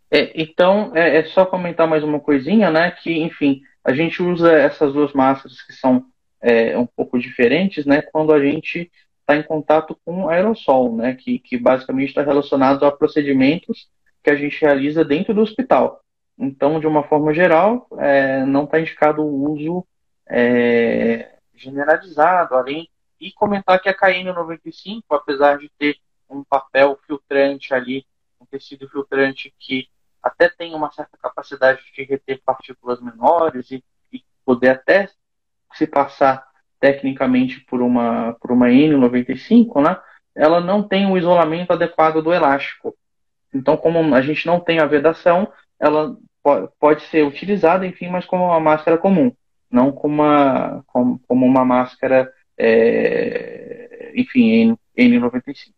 É, 0.09 0.31
então, 0.41 0.93
é, 0.95 1.19
é, 1.19 1.25
só 1.25 1.45
comentar 1.45 1.89
mais 1.89 2.05
uma 2.05 2.21
coisinha, 2.21 2.71
né? 2.71 2.93
Que, 2.93 3.21
enfim, 3.21 3.63
a 3.85 3.93
gente 3.93 4.23
usa 4.23 4.53
essas 4.53 4.93
duas 4.93 5.13
máscaras 5.13 5.63
que 5.63 5.73
são 5.73 6.05
é, 6.41 6.77
um 6.77 6.87
pouco 6.87 7.19
diferentes, 7.19 7.85
né? 7.87 8.03
Quando 8.03 8.33
a 8.33 8.45
gente 8.45 8.91
está 9.21 9.37
em 9.37 9.43
contato 9.43 9.99
com 10.05 10.29
aerossol, 10.29 10.97
né? 10.97 11.15
Que, 11.15 11.39
que 11.39 11.57
basicamente 11.57 12.09
está 12.09 12.23
relacionado 12.23 12.85
a 12.85 12.93
procedimentos 12.93 13.89
que 14.23 14.31
a 14.31 14.37
gente 14.37 14.61
realiza 14.61 15.05
dentro 15.05 15.33
do 15.33 15.41
hospital. 15.41 16.03
Então, 16.39 16.81
de 16.81 16.87
uma 16.87 17.03
forma 17.03 17.35
geral, 17.35 17.87
é, 17.99 18.45
não 18.45 18.65
está 18.65 18.81
indicado 18.81 19.23
o 19.23 19.53
uso 19.53 19.87
é, 20.27 21.35
generalizado, 21.55 22.55
além 22.55 22.89
e 23.21 23.31
comentar 23.33 23.81
que 23.81 23.89
a 23.89 23.95
KN95, 23.95 25.03
apesar 25.11 25.59
de 25.59 25.71
ter 25.79 25.97
um 26.29 26.43
papel 26.43 26.99
filtrante 27.07 27.75
ali, 27.75 28.07
um 28.41 28.47
tecido 28.47 28.89
filtrante 28.89 29.53
que 29.59 29.89
até 30.23 30.49
tem 30.49 30.75
uma 30.75 30.91
certa 30.93 31.17
capacidade 31.17 31.81
de 31.95 32.05
reter 32.05 32.41
partículas 32.45 33.01
menores 33.01 33.71
e, 33.71 33.83
e 34.13 34.23
poder 34.45 34.71
até 34.71 35.09
se 35.75 35.87
passar 35.87 36.47
tecnicamente 36.79 37.61
por 37.61 37.83
uma, 37.83 38.37
por 38.41 38.51
uma 38.51 38.69
N95, 38.69 39.83
né, 39.83 39.97
ela 40.35 40.61
não 40.61 40.83
tem 40.83 41.07
o 41.07 41.19
isolamento 41.19 41.73
adequado 41.73 42.23
do 42.23 42.33
elástico. 42.33 42.97
Então, 43.53 43.77
como 43.77 44.15
a 44.15 44.23
gente 44.23 44.47
não 44.47 44.61
tem 44.61 44.79
a 44.79 44.87
vedação, 44.87 45.53
ela 45.79 46.17
pode 46.79 47.03
ser 47.03 47.25
utilizada, 47.25 47.87
enfim, 47.87 48.09
mas 48.09 48.25
como 48.25 48.45
uma 48.45 48.61
máscara 48.61 48.97
comum, 48.97 49.33
não 49.71 49.93
como 49.93 50.15
uma, 50.15 50.83
como, 50.87 51.21
como 51.29 51.47
uma 51.47 51.65
máscara, 51.65 52.33
é, 52.57 54.13
enfim, 54.15 54.77
N95. 54.97 55.73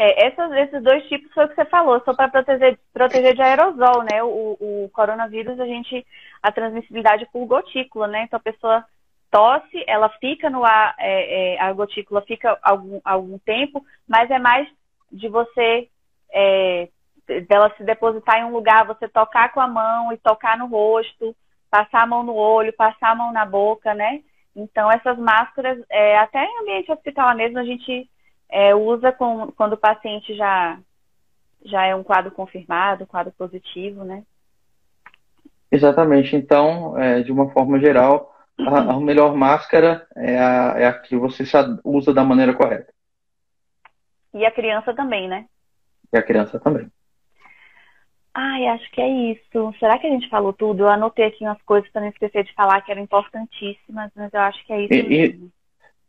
É, 0.00 0.28
essas, 0.28 0.52
esses 0.52 0.80
dois 0.80 1.04
tipos 1.08 1.32
foi 1.32 1.44
o 1.44 1.48
que 1.48 1.56
você 1.56 1.64
falou, 1.64 2.00
só 2.04 2.14
para 2.14 2.28
proteger, 2.28 2.78
proteger 2.92 3.34
de 3.34 3.42
aerosol, 3.42 4.04
né? 4.04 4.22
O, 4.22 4.56
o, 4.60 4.90
coronavírus, 4.92 5.58
a 5.58 5.66
gente, 5.66 6.06
a 6.40 6.52
transmissibilidade 6.52 7.26
por 7.32 7.44
gotícula, 7.46 8.06
né? 8.06 8.22
Então 8.22 8.36
a 8.36 8.40
pessoa 8.40 8.84
tosse, 9.28 9.84
ela 9.88 10.08
fica 10.20 10.48
no 10.48 10.64
ar, 10.64 10.94
é, 10.98 11.56
é, 11.56 11.60
a 11.60 11.72
gotícula 11.72 12.22
fica 12.22 12.56
algum, 12.62 13.00
algum 13.04 13.38
tempo, 13.40 13.84
mas 14.06 14.30
é 14.30 14.38
mais 14.38 14.68
de 15.10 15.28
você, 15.28 15.88
é, 16.32 16.88
dela 17.48 17.74
se 17.76 17.82
depositar 17.82 18.38
em 18.38 18.44
um 18.44 18.52
lugar, 18.52 18.86
você 18.86 19.08
tocar 19.08 19.52
com 19.52 19.60
a 19.60 19.66
mão 19.66 20.12
e 20.12 20.16
tocar 20.18 20.56
no 20.56 20.66
rosto, 20.66 21.34
passar 21.68 22.04
a 22.04 22.06
mão 22.06 22.22
no 22.22 22.34
olho, 22.34 22.72
passar 22.72 23.10
a 23.10 23.14
mão 23.16 23.32
na 23.32 23.44
boca, 23.44 23.92
né? 23.94 24.22
Então 24.54 24.88
essas 24.92 25.18
máscaras, 25.18 25.84
é, 25.90 26.16
até 26.18 26.44
em 26.44 26.60
ambiente 26.60 26.92
hospitalar 26.92 27.34
mesmo, 27.34 27.58
a 27.58 27.64
gente 27.64 28.08
é, 28.48 28.74
usa 28.74 29.12
com, 29.12 29.52
quando 29.52 29.74
o 29.74 29.78
paciente 29.78 30.34
já, 30.34 30.78
já 31.64 31.84
é 31.84 31.94
um 31.94 32.02
quadro 32.02 32.30
confirmado, 32.30 33.06
quadro 33.06 33.32
positivo, 33.32 34.04
né? 34.04 34.24
Exatamente. 35.70 36.34
Então, 36.34 36.98
é, 36.98 37.22
de 37.22 37.30
uma 37.30 37.50
forma 37.50 37.78
geral, 37.78 38.34
a, 38.58 38.94
a, 38.94 39.00
melhor 39.00 39.34
máscara 39.34 40.06
é 40.16 40.38
a, 40.38 40.74
é 40.78 40.86
a 40.86 40.92
que 40.92 41.16
você 41.16 41.44
usa 41.84 42.12
da 42.12 42.24
maneira 42.24 42.54
correta. 42.54 42.92
E 44.34 44.44
a 44.44 44.50
criança 44.50 44.94
também, 44.94 45.28
né? 45.28 45.46
E 46.12 46.16
a 46.16 46.22
criança 46.22 46.58
também. 46.58 46.90
Ai, 48.34 48.66
acho 48.68 48.90
que 48.92 49.00
é 49.00 49.08
isso. 49.32 49.74
Será 49.78 49.98
que 49.98 50.06
a 50.06 50.10
gente 50.10 50.28
falou 50.28 50.52
tudo? 50.52 50.84
Eu 50.84 50.88
anotei 50.88 51.26
aqui 51.26 51.44
umas 51.44 51.60
coisas 51.62 51.90
para 51.90 52.02
não 52.02 52.08
esquecer 52.08 52.44
de 52.44 52.54
falar 52.54 52.80
que 52.82 52.90
eram 52.90 53.02
importantíssimas, 53.02 54.12
mas 54.14 54.32
eu 54.32 54.40
acho 54.40 54.64
que 54.64 54.72
é 54.72 54.82
isso 54.82 54.94
e, 54.94 55.02
mesmo. 55.02 55.52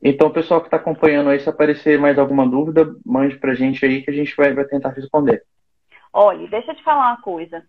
Então, 0.01 0.31
pessoal 0.31 0.61
que 0.61 0.67
está 0.67 0.77
acompanhando 0.77 1.29
aí, 1.29 1.39
se 1.39 1.49
aparecer 1.49 1.99
mais 1.99 2.17
alguma 2.17 2.47
dúvida, 2.47 2.87
mande 3.05 3.37
para 3.37 3.51
a 3.51 3.55
gente 3.55 3.85
aí 3.85 4.01
que 4.01 4.09
a 4.09 4.13
gente 4.13 4.35
vai, 4.35 4.53
vai 4.53 4.65
tentar 4.65 4.89
responder. 4.89 5.43
Olha, 6.13 6.47
deixa 6.47 6.71
eu 6.71 6.75
te 6.75 6.83
falar 6.83 7.07
uma 7.07 7.21
coisa. 7.21 7.63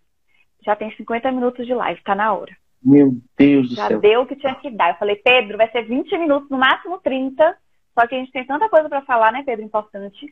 Já 0.65 0.75
tem 0.75 0.95
50 0.95 1.31
minutos 1.31 1.65
de 1.65 1.73
live, 1.73 2.01
tá 2.03 2.15
na 2.15 2.33
hora. 2.33 2.55
Meu 2.83 3.13
Deus 3.37 3.69
do 3.69 3.75
Já 3.75 3.87
céu. 3.87 4.01
Já 4.01 4.09
deu 4.09 4.21
o 4.21 4.25
que 4.25 4.35
tinha 4.35 4.55
que 4.55 4.71
dar. 4.71 4.91
Eu 4.91 4.95
falei, 4.95 5.15
Pedro, 5.17 5.57
vai 5.57 5.69
ser 5.71 5.83
20 5.83 6.17
minutos, 6.17 6.49
no 6.49 6.57
máximo 6.57 6.99
30. 6.99 7.57
Só 7.93 8.07
que 8.07 8.15
a 8.15 8.17
gente 8.17 8.31
tem 8.31 8.45
tanta 8.45 8.69
coisa 8.69 8.87
para 8.87 9.01
falar, 9.01 9.31
né, 9.31 9.43
Pedro? 9.45 9.65
Importante. 9.65 10.25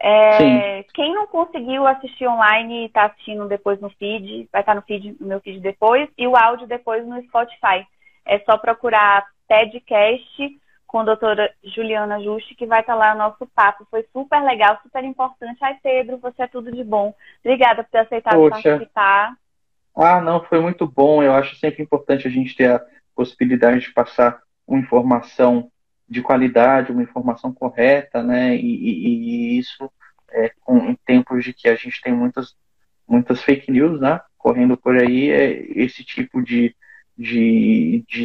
É, 0.00 0.82
quem 0.94 1.14
não 1.14 1.26
conseguiu 1.26 1.86
assistir 1.86 2.26
online 2.26 2.82
e 2.82 2.86
está 2.86 3.06
assistindo 3.06 3.46
depois 3.48 3.80
no 3.80 3.90
feed, 3.90 4.48
vai 4.52 4.62
estar 4.62 4.72
tá 4.72 4.74
no 4.74 4.82
feed, 4.82 5.16
no 5.20 5.28
meu 5.28 5.40
feed 5.40 5.60
depois, 5.60 6.08
e 6.16 6.26
o 6.26 6.36
áudio 6.36 6.66
depois 6.66 7.06
no 7.06 7.20
Spotify. 7.22 7.86
É 8.24 8.38
só 8.40 8.56
procurar 8.56 9.24
podcast 9.48 10.60
com 10.94 11.00
a 11.00 11.04
doutora 11.04 11.52
Juliana 11.64 12.22
Juste, 12.22 12.54
que 12.54 12.66
vai 12.66 12.78
estar 12.78 12.94
lá 12.94 13.14
no 13.14 13.18
nosso 13.18 13.44
papo. 13.52 13.84
Foi 13.90 14.06
super 14.12 14.40
legal, 14.44 14.78
super 14.80 15.02
importante. 15.02 15.58
Ai, 15.60 15.76
Pedro, 15.82 16.18
você 16.18 16.44
é 16.44 16.46
tudo 16.46 16.70
de 16.70 16.84
bom. 16.84 17.12
Obrigada 17.44 17.82
por 17.82 17.90
ter 17.90 17.98
aceitado 17.98 18.36
Poxa. 18.36 18.62
participar. 18.62 19.34
Ah, 19.96 20.20
não, 20.20 20.44
foi 20.44 20.60
muito 20.60 20.86
bom. 20.86 21.20
Eu 21.20 21.34
acho 21.34 21.56
sempre 21.56 21.82
importante 21.82 22.28
a 22.28 22.30
gente 22.30 22.54
ter 22.54 22.70
a 22.70 22.80
possibilidade 23.12 23.80
de 23.80 23.92
passar 23.92 24.40
uma 24.68 24.78
informação 24.78 25.68
de 26.08 26.22
qualidade, 26.22 26.92
uma 26.92 27.02
informação 27.02 27.52
correta, 27.52 28.22
né? 28.22 28.54
E, 28.54 28.60
e, 28.60 29.08
e 29.08 29.58
isso 29.58 29.90
é, 30.30 30.52
com, 30.60 30.78
em 30.78 30.94
tempos 31.04 31.42
de 31.42 31.52
que 31.52 31.68
a 31.68 31.74
gente 31.74 32.00
tem 32.00 32.12
muitas, 32.12 32.54
muitas 33.04 33.42
fake 33.42 33.68
news, 33.68 34.00
né? 34.00 34.20
Correndo 34.38 34.76
por 34.76 34.96
aí, 34.96 35.28
é, 35.28 35.50
esse 35.76 36.04
tipo 36.04 36.40
de, 36.40 36.72
de, 37.18 38.04
de 38.08 38.24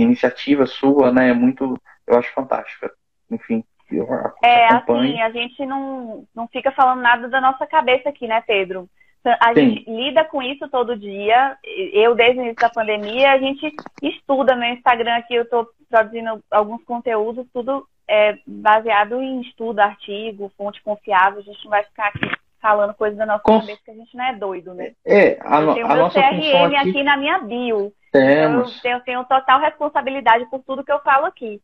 iniciativa 0.00 0.66
sua, 0.66 1.12
né? 1.12 1.30
É 1.30 1.32
muito 1.32 1.78
eu 2.06 2.18
acho 2.18 2.32
fantástica. 2.32 2.92
Enfim, 3.30 3.64
eu 3.90 4.06
É, 4.42 4.66
acompanho. 4.68 5.12
assim, 5.12 5.22
a 5.22 5.30
gente 5.30 5.66
não, 5.66 6.24
não 6.34 6.48
fica 6.48 6.70
falando 6.72 7.00
nada 7.00 7.28
da 7.28 7.40
nossa 7.40 7.66
cabeça 7.66 8.08
aqui, 8.08 8.26
né, 8.26 8.42
Pedro? 8.46 8.88
A 9.24 9.54
Sim. 9.54 9.70
gente 9.70 9.90
lida 9.90 10.24
com 10.24 10.42
isso 10.42 10.68
todo 10.68 10.98
dia. 10.98 11.56
Eu, 11.92 12.14
desde 12.14 12.40
o 12.40 12.42
início 12.42 12.60
da 12.60 12.68
pandemia, 12.68 13.30
a 13.30 13.38
gente 13.38 13.72
estuda 14.02 14.56
meu 14.56 14.70
Instagram 14.70 15.14
aqui, 15.14 15.34
eu 15.34 15.44
estou 15.44 15.68
produzindo 15.88 16.42
alguns 16.50 16.82
conteúdos, 16.84 17.46
tudo 17.52 17.86
é 18.08 18.36
baseado 18.44 19.22
em 19.22 19.40
estudo, 19.42 19.78
artigo, 19.78 20.52
fonte 20.58 20.82
confiável. 20.82 21.38
A 21.38 21.42
gente 21.42 21.62
não 21.64 21.70
vai 21.70 21.84
ficar 21.84 22.08
aqui 22.08 22.28
falando 22.60 22.94
coisas 22.94 23.16
da 23.16 23.26
nossa 23.26 23.42
cabeça, 23.44 23.80
que 23.84 23.90
a 23.90 23.94
gente 23.94 24.16
não 24.16 24.24
é 24.24 24.34
doido, 24.34 24.74
né? 24.74 24.92
É, 25.04 25.38
a, 25.40 25.60
eu 25.60 25.74
tenho 25.74 25.86
a 25.86 25.94
meu 25.94 26.10
CRM 26.10 26.76
aqui... 26.76 26.76
aqui... 26.76 27.02
na 27.02 27.16
minha 27.16 27.38
bio. 27.38 27.92
Temos. 28.12 28.76
Então, 28.78 28.92
eu 28.92 29.00
tenho, 29.00 29.00
tenho 29.00 29.24
total 29.24 29.60
responsabilidade 29.60 30.46
por 30.50 30.60
tudo 30.64 30.84
que 30.84 30.92
eu 30.92 31.00
falo 31.00 31.26
aqui. 31.26 31.60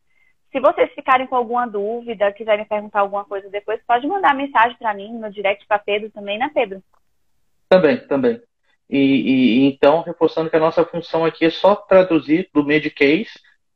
Se 0.51 0.59
vocês 0.59 0.91
ficarem 0.93 1.27
com 1.27 1.35
alguma 1.35 1.67
dúvida, 1.67 2.31
quiserem 2.33 2.65
perguntar 2.65 3.01
alguma 3.01 3.23
coisa 3.23 3.49
depois, 3.49 3.81
pode 3.85 4.07
mandar 4.07 4.33
mensagem 4.33 4.75
para 4.77 4.93
mim 4.93 5.13
no 5.17 5.31
direct 5.31 5.65
para 5.67 5.77
Pedro 5.77 6.09
também, 6.09 6.39
né, 6.39 6.49
Pedro? 6.53 6.83
Também, 7.67 8.07
também. 8.07 8.41
E, 8.89 8.97
e, 8.97 9.65
então, 9.67 10.01
reforçando 10.01 10.49
que 10.49 10.55
a 10.55 10.59
nossa 10.59 10.83
função 10.83 11.23
aqui 11.23 11.45
é 11.45 11.49
só 11.51 11.75
traduzir 11.75 12.49
do 12.51 12.63
Medicase 12.63 13.29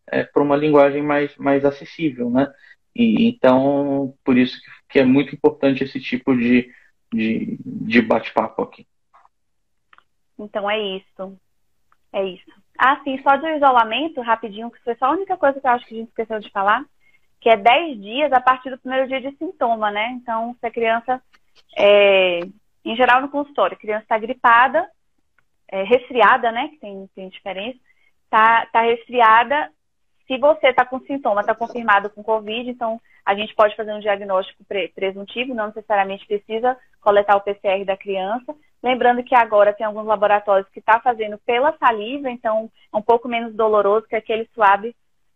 é, 0.08 0.24
por 0.24 0.42
uma 0.42 0.56
linguagem 0.56 1.04
mais, 1.04 1.36
mais 1.38 1.64
acessível, 1.64 2.32
né? 2.32 2.52
E, 2.96 3.28
então, 3.28 4.16
por 4.24 4.36
isso 4.36 4.60
que 4.90 5.00
é 5.00 5.06
muito 5.06 5.36
importante 5.36 5.84
esse 5.84 6.00
tipo 6.00 6.36
de, 6.36 6.72
de, 7.14 7.58
de 7.64 8.02
bate-papo 8.02 8.64
aqui. 8.64 8.88
Então 10.38 10.70
é 10.70 10.80
isso. 10.98 11.40
É 12.14 12.24
isso. 12.24 12.52
Ah, 12.78 13.00
sim, 13.04 13.20
só 13.22 13.36
do 13.38 13.48
isolamento, 13.50 14.22
rapidinho, 14.22 14.72
que 14.72 14.84
foi 14.84 14.96
só 14.96 15.06
a 15.08 15.12
única 15.12 15.36
coisa 15.36 15.60
que 15.60 15.66
eu 15.66 15.72
acho 15.72 15.86
que 15.86 15.96
a 15.96 15.98
gente 15.98 16.10
esqueceu 16.10 16.40
de 16.40 16.50
falar, 16.52 16.86
que 17.42 17.50
é 17.50 17.58
10 17.58 18.02
dias 18.02 18.32
a 18.32 18.40
partir 18.40 18.70
do 18.70 18.78
primeiro 18.78 19.08
dia 19.08 19.20
de 19.20 19.36
sintoma, 19.38 19.92
né? 19.92 20.12
Então, 20.12 20.56
se 20.60 20.66
a 20.66 20.72
criança, 20.72 21.22
é, 21.76 22.40
em 22.86 22.96
geral 22.96 23.22
no 23.22 23.30
consultório, 23.30 23.76
a 23.76 23.80
criança 23.80 24.04
está 24.04 24.18
gripada, 24.18 24.88
é, 25.68 25.84
resfriada, 25.84 26.52
né? 26.52 26.70
Que 26.70 26.78
tem, 26.78 27.10
tem 27.16 27.30
diferença, 27.30 27.80
tá, 28.30 28.66
tá 28.72 28.82
resfriada, 28.82 29.72
se 30.28 30.38
você 30.38 30.68
está 30.68 30.86
com 30.86 31.00
sintoma, 31.02 31.42
está 31.42 31.54
confirmado 31.54 32.10
com 32.10 32.24
Covid, 32.24 32.70
então 32.70 33.00
a 33.26 33.36
gente 33.36 33.56
pode 33.56 33.76
fazer 33.76 33.94
um 33.94 34.00
diagnóstico 34.00 34.64
presuntivo, 34.94 35.54
não 35.54 35.68
necessariamente 35.68 36.26
precisa 36.26 36.78
coletar 37.02 37.36
o 37.38 37.42
PCR 37.42 37.86
da 37.86 37.96
criança. 37.96 38.54
Lembrando 38.82 39.24
que 39.24 39.34
agora 39.34 39.74
tem 39.74 39.86
alguns 39.86 40.06
laboratórios 40.06 40.68
que 40.70 40.80
estão 40.80 40.96
tá 40.96 41.02
fazendo 41.02 41.38
pela 41.46 41.76
saliva, 41.78 42.30
então 42.30 42.70
é 42.94 42.98
um 42.98 43.02
pouco 43.02 43.30
menos 43.30 43.56
doloroso 43.56 44.08
que 44.08 44.16
aquele 44.16 44.48
suave 44.54 44.94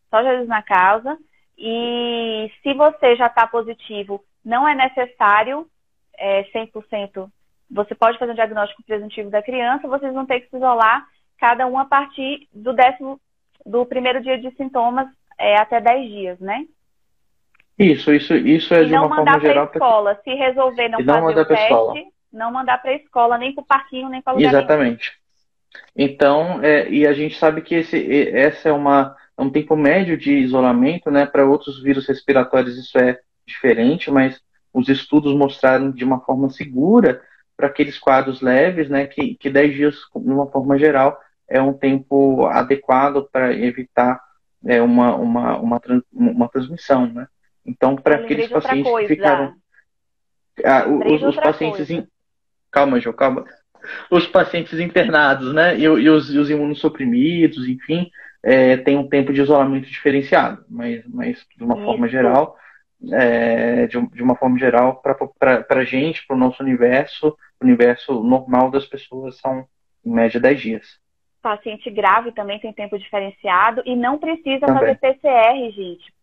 só 0.10 0.22
Jesus 0.22 0.48
na 0.48 0.62
casa. 0.62 1.18
E 1.58 2.52
se 2.62 2.74
você 2.74 3.16
já 3.16 3.28
está 3.28 3.48
positivo, 3.48 4.24
não 4.44 4.68
é 4.68 4.76
necessário 4.76 5.66
é, 6.18 6.44
100%. 6.52 7.30
Você 7.72 7.96
pode 7.96 8.18
fazer 8.18 8.34
um 8.34 8.36
diagnóstico 8.36 8.84
presuntivo 8.84 9.30
da 9.30 9.42
criança, 9.42 9.88
vocês 9.88 10.14
vão 10.14 10.26
ter 10.26 10.42
que 10.42 10.50
se 10.50 10.58
isolar 10.58 11.06
cada 11.38 11.68
um 11.68 11.78
a 11.78 11.86
partir 11.86 12.48
do 12.54 12.74
décimo 12.74 13.20
do 13.66 13.86
primeiro 13.86 14.22
dia 14.22 14.38
de 14.38 14.50
sintomas 14.56 15.08
é, 15.38 15.58
até 15.58 15.80
10 15.80 16.10
dias, 16.10 16.40
né? 16.40 16.66
Isso, 17.78 18.12
isso, 18.12 18.34
isso 18.36 18.74
é 18.74 18.84
e 18.84 18.88
de 18.88 18.96
uma 18.96 19.08
forma 19.08 19.40
geral. 19.40 19.66
Não 19.66 19.66
mandar 19.66 19.68
para 19.68 19.86
a 19.86 19.88
escola. 19.88 20.20
Se 20.24 20.34
resolver 20.34 20.90
não, 20.90 21.00
não 21.00 21.22
fazer 21.22 21.40
o 21.40 21.46
teste, 21.46 21.64
escola. 21.64 21.94
não 22.34 22.52
mandar 22.52 22.78
para 22.82 22.92
a 22.92 22.96
escola, 22.96 23.38
nem 23.38 23.54
para 23.54 23.62
o 23.62 23.66
parquinho, 23.66 24.10
nem 24.10 24.22
para 24.22 24.34
lugar 24.34 24.50
Exatamente. 24.50 25.12
Nenhum. 25.12 25.28
Então, 25.96 26.64
é, 26.64 26.90
e 26.90 27.06
a 27.06 27.14
gente 27.14 27.38
sabe 27.38 27.62
que 27.62 27.76
esse, 27.76 28.30
essa 28.36 28.70
é 28.70 28.72
uma 28.72 29.16
é 29.38 29.42
um 29.42 29.52
tempo 29.52 29.76
médio 29.76 30.18
de 30.18 30.34
isolamento, 30.34 31.12
né? 31.12 31.26
Para 31.28 31.46
outros 31.46 31.82
vírus 31.82 32.08
respiratórios 32.08 32.76
isso 32.76 32.98
é 32.98 33.20
diferente, 33.46 34.10
mas 34.10 34.42
os 34.74 34.90
estudos 34.90 35.36
mostraram 35.36 35.92
de 35.92 36.04
uma 36.04 36.20
forma 36.22 36.50
segura 36.50 37.22
para 37.56 37.68
aqueles 37.68 38.00
quadros 38.00 38.42
leves, 38.42 38.90
né? 38.90 39.06
Que, 39.06 39.36
que 39.36 39.50
10 39.50 39.76
dias, 39.76 39.96
de 40.16 40.32
uma 40.32 40.48
forma 40.48 40.78
geral, 40.80 41.20
é 41.48 41.62
um 41.62 41.74
tempo 41.74 42.48
adequado 42.48 43.30
para 43.32 43.54
evitar 43.54 44.20
é, 44.66 44.82
uma, 44.82 45.16
uma, 45.16 45.58
uma, 45.58 45.82
uma 46.12 46.50
transmissão, 46.50 47.06
né? 47.06 47.28
Então, 47.68 47.96
para 47.96 48.16
aqueles 48.16 48.48
pacientes 48.48 48.92
que 49.00 49.08
ficaram. 49.08 49.54
Ah, 50.64 50.88
os, 50.88 51.22
os 51.22 51.36
pacientes. 51.36 51.90
In... 51.90 52.08
Calma, 52.72 53.00
João, 53.00 53.16
calma. 53.16 53.46
Os 54.10 54.26
pacientes 54.26 54.80
internados, 54.80 55.54
né? 55.54 55.78
E, 55.78 55.84
e, 55.84 56.10
os, 56.10 56.34
e 56.34 56.38
os 56.38 56.50
imunossuprimidos, 56.50 57.68
enfim, 57.68 58.10
é, 58.42 58.78
tem 58.78 58.98
um 58.98 59.08
tempo 59.08 59.34
de 59.34 59.42
isolamento 59.42 59.88
diferenciado, 59.88 60.66
mas, 60.70 61.06
mas 61.08 61.46
de 61.56 61.64
uma 61.64 61.76
Isso. 61.76 61.86
forma 61.86 62.08
geral. 62.08 62.58
É, 63.12 63.86
de, 63.86 64.08
de, 64.08 64.24
uma 64.24 64.36
forma 64.36 64.58
geral, 64.58 65.04
para 65.04 65.66
a 65.70 65.84
gente, 65.84 66.26
para 66.26 66.36
o 66.36 66.40
nosso 66.40 66.64
universo, 66.64 67.38
o 67.62 67.64
universo 67.64 68.24
normal 68.24 68.72
das 68.72 68.88
pessoas 68.88 69.38
são, 69.38 69.68
em 70.04 70.12
média, 70.12 70.40
10 70.40 70.60
dias 70.60 71.00
paciente 71.48 71.90
grave 71.90 72.34
também 72.34 72.60
tem 72.60 72.74
tempo 72.74 73.00
diferenciado 73.00 73.82
e 73.86 73.96
não 73.96 74.18
precisa 74.18 74.66
também. 74.66 74.96
fazer 74.96 74.96
PCR, 74.96 75.72
gente. 75.72 76.14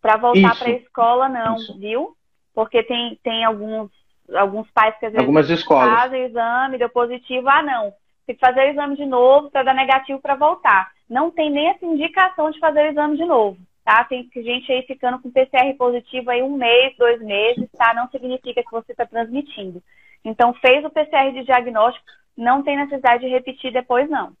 Para 0.00 0.16
voltar 0.16 0.58
para 0.58 0.68
a 0.68 0.72
escola, 0.72 1.28
não, 1.28 1.56
Isso. 1.56 1.78
viu? 1.78 2.16
Porque 2.54 2.82
tem, 2.82 3.18
tem 3.22 3.44
alguns, 3.44 3.90
alguns 4.34 4.70
pais 4.70 4.96
que 4.98 5.06
às 5.06 5.12
vezes 5.12 5.20
Algumas 5.20 5.50
escolas. 5.50 6.00
fazem 6.00 6.22
o 6.22 6.26
exame, 6.26 6.78
deu 6.78 6.88
positivo, 6.88 7.48
ah, 7.48 7.62
não. 7.62 7.92
Tem 8.26 8.34
que 8.34 8.44
fazer 8.44 8.60
o 8.60 8.70
exame 8.70 8.96
de 8.96 9.06
novo 9.06 9.50
para 9.50 9.62
dar 9.62 9.74
negativo 9.74 10.20
para 10.20 10.34
voltar. 10.34 10.90
Não 11.08 11.30
tem 11.30 11.50
nem 11.50 11.68
essa 11.68 11.84
indicação 11.84 12.50
de 12.50 12.58
fazer 12.58 12.80
o 12.80 12.90
exame 12.90 13.16
de 13.16 13.24
novo, 13.24 13.58
tá? 13.84 14.04
Tem 14.04 14.28
gente 14.34 14.72
aí 14.72 14.82
ficando 14.82 15.18
com 15.18 15.30
PCR 15.30 15.74
positivo 15.76 16.30
aí 16.30 16.42
um 16.42 16.56
mês, 16.56 16.96
dois 16.96 17.20
meses, 17.20 17.68
tá? 17.76 17.92
Não 17.92 18.08
significa 18.08 18.62
que 18.62 18.70
você 18.70 18.92
está 18.92 19.04
transmitindo. 19.04 19.82
Então, 20.24 20.54
fez 20.54 20.84
o 20.84 20.90
PCR 20.90 21.32
de 21.32 21.44
diagnóstico, 21.44 22.04
não 22.36 22.62
tem 22.62 22.76
necessidade 22.76 23.24
de 23.24 23.30
repetir 23.30 23.72
depois, 23.72 24.08
não 24.08 24.32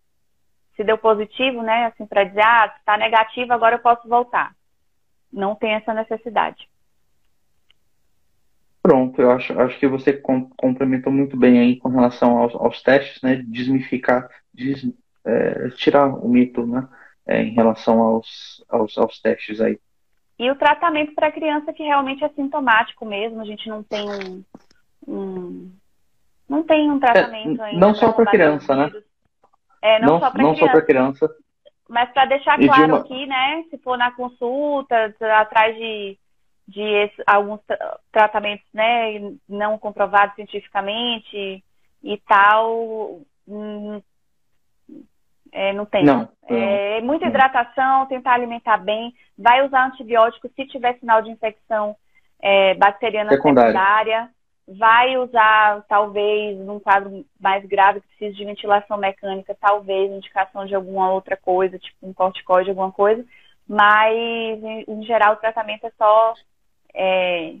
se 0.80 0.84
deu 0.84 0.96
positivo, 0.96 1.62
né, 1.62 1.86
assim, 1.86 2.06
para 2.06 2.24
dizer, 2.24 2.42
ah, 2.42 2.74
está 2.78 2.96
negativo, 2.96 3.52
agora 3.52 3.76
eu 3.76 3.80
posso 3.80 4.08
voltar. 4.08 4.54
Não 5.32 5.54
tem 5.54 5.74
essa 5.74 5.94
necessidade. 5.94 6.68
Pronto, 8.82 9.20
eu 9.20 9.30
acho, 9.30 9.58
acho 9.60 9.78
que 9.78 9.86
você 9.86 10.12
complementou 10.56 11.12
muito 11.12 11.36
bem 11.36 11.58
aí 11.58 11.76
com 11.76 11.90
relação 11.90 12.38
aos, 12.38 12.54
aos 12.54 12.82
testes, 12.82 13.20
né, 13.22 13.36
desmificar, 13.46 14.28
des, 14.54 14.90
é, 15.24 15.68
tirar 15.70 16.06
o 16.06 16.28
mito, 16.28 16.66
né, 16.66 16.88
é, 17.26 17.42
em 17.42 17.50
relação 17.50 18.00
aos, 18.00 18.64
aos, 18.68 18.96
aos 18.96 19.20
testes 19.20 19.60
aí. 19.60 19.78
E 20.38 20.50
o 20.50 20.56
tratamento 20.56 21.14
para 21.14 21.30
criança 21.30 21.72
que 21.74 21.82
realmente 21.82 22.24
é 22.24 22.28
sintomático 22.30 23.04
mesmo, 23.04 23.42
a 23.42 23.44
gente 23.44 23.68
não 23.68 23.82
tem 23.82 24.08
um, 24.08 24.44
um 25.06 25.70
não 26.50 26.64
tem 26.64 26.90
um 26.90 26.98
tratamento 26.98 27.62
é, 27.62 27.66
ainda. 27.66 27.78
Não 27.78 27.94
só 27.94 28.12
para 28.12 28.26
criança, 28.26 28.74
né? 28.74 28.90
É, 29.80 30.00
não, 30.00 30.14
não, 30.14 30.18
só 30.18 30.30
para 30.30 30.82
criança. 30.82 30.82
criança. 30.82 31.30
Mas 31.90 32.08
para 32.12 32.24
deixar 32.26 32.56
claro 32.56 32.94
uma... 32.94 33.00
aqui, 33.00 33.26
né, 33.26 33.64
se 33.68 33.76
for 33.78 33.98
na 33.98 34.12
consulta, 34.12 35.12
atrás 35.38 35.76
de, 35.76 36.16
de 36.68 36.80
esse, 36.80 37.22
alguns 37.26 37.60
tratamentos, 38.12 38.64
né, 38.72 39.18
não 39.48 39.76
comprovados 39.76 40.36
cientificamente 40.36 41.64
e 42.02 42.16
tal, 42.28 43.20
hum, 43.46 44.00
é, 45.52 45.72
não 45.72 45.84
tem. 45.84 46.04
Não, 46.04 46.28
não. 46.48 46.56
É, 46.56 47.00
muita 47.00 47.26
hidratação, 47.26 48.06
tentar 48.06 48.34
alimentar 48.34 48.76
bem, 48.76 49.12
vai 49.36 49.66
usar 49.66 49.86
antibiótico 49.86 50.48
se 50.54 50.66
tiver 50.66 50.96
sinal 51.00 51.20
de 51.22 51.30
infecção 51.30 51.96
é, 52.40 52.72
bacteriana 52.74 53.30
secundária. 53.30 53.72
secundária 53.72 54.30
vai 54.78 55.16
usar, 55.18 55.82
talvez, 55.88 56.56
num 56.58 56.78
quadro 56.78 57.24
mais 57.40 57.64
grave 57.66 58.00
que 58.00 58.06
precisa 58.08 58.36
de 58.36 58.44
ventilação 58.44 58.96
mecânica, 58.96 59.56
talvez 59.60 60.10
indicação 60.10 60.64
de 60.64 60.74
alguma 60.74 61.10
outra 61.10 61.36
coisa, 61.36 61.78
tipo 61.78 61.96
um 62.02 62.12
corticoide, 62.12 62.70
alguma 62.70 62.92
coisa, 62.92 63.24
mas, 63.68 64.14
em, 64.14 64.84
em 64.86 65.02
geral, 65.04 65.34
o 65.34 65.36
tratamento 65.36 65.86
é 65.86 65.92
só. 65.98 66.34
É, 66.94 67.54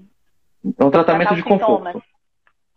um 0.64 0.90
tratamento 0.90 1.34
de 1.34 1.42
conforto. 1.42 2.02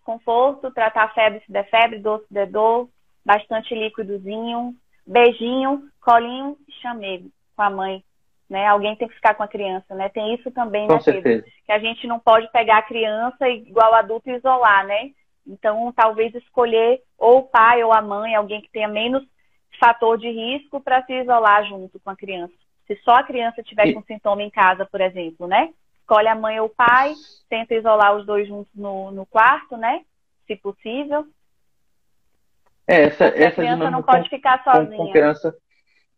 Conforto, 0.04 0.72
tratar 0.72 1.04
a 1.06 1.10
febre 1.10 1.42
se 1.46 1.52
der 1.52 1.70
febre, 1.70 2.00
dor 2.00 2.20
se 2.28 2.34
der 2.34 2.48
dor, 2.48 2.90
bastante 3.26 3.74
líquidozinho, 3.74 4.76
beijinho, 5.06 5.90
colinho 6.02 6.58
e 6.68 6.72
chamego 6.82 7.30
com 7.56 7.62
a 7.62 7.70
mãe 7.70 8.04
né? 8.54 8.68
Alguém 8.68 8.96
tem 8.96 9.08
que 9.08 9.16
ficar 9.16 9.34
com 9.34 9.42
a 9.42 9.48
criança, 9.48 9.96
né? 9.96 10.10
Tem 10.10 10.36
isso 10.36 10.52
também, 10.52 10.86
com 10.86 10.94
né, 10.94 11.00
certeza. 11.00 11.44
Pedro? 11.44 11.52
Que 11.66 11.72
a 11.72 11.80
gente 11.80 12.06
não 12.06 12.20
pode 12.20 12.48
pegar 12.52 12.78
a 12.78 12.84
criança 12.84 13.50
igual 13.50 13.96
adulto 13.96 14.30
e 14.30 14.36
isolar, 14.36 14.86
né? 14.86 15.10
Então, 15.46 15.92
talvez 15.92 16.36
escolher 16.36 17.02
ou 17.18 17.40
o 17.40 17.44
pai 17.44 17.84
ou 17.84 17.92
a 17.92 18.00
mãe, 18.00 18.36
alguém 18.36 18.62
que 18.62 18.70
tenha 18.70 18.88
menos 18.88 19.24
fator 19.80 20.20
de 20.20 20.30
risco 20.30 20.80
para 20.80 21.04
se 21.04 21.14
isolar 21.14 21.66
junto 21.66 22.00
com 22.00 22.12
a 22.12 22.16
criança. 22.16 22.54
Se 22.86 22.96
só 22.98 23.16
a 23.16 23.24
criança 23.24 23.64
tiver 23.64 23.88
e... 23.88 23.94
com 23.96 24.04
sintoma 24.04 24.44
em 24.44 24.52
casa, 24.52 24.86
por 24.86 25.02
exemplo, 25.02 25.48
né? 25.48 25.74
Escolhe 26.00 26.28
a 26.28 26.36
mãe 26.36 26.60
ou 26.60 26.68
o 26.68 26.70
pai, 26.70 27.16
tenta 27.50 27.74
isolar 27.74 28.16
os 28.16 28.24
dois 28.24 28.48
juntos 28.48 28.72
no, 28.76 29.10
no 29.10 29.26
quarto, 29.26 29.76
né? 29.76 30.02
Se 30.46 30.56
possível. 30.56 31.26
É, 32.88 33.06
essa, 33.06 33.26
essa 33.26 33.48
a 33.48 33.52
criança 33.52 33.90
não 33.90 34.04
pode 34.04 34.30
com, 34.30 34.36
ficar 34.36 34.64
sozinha. 34.64 34.96
Com, 34.96 35.08
com 35.08 35.12
criança, 35.12 35.56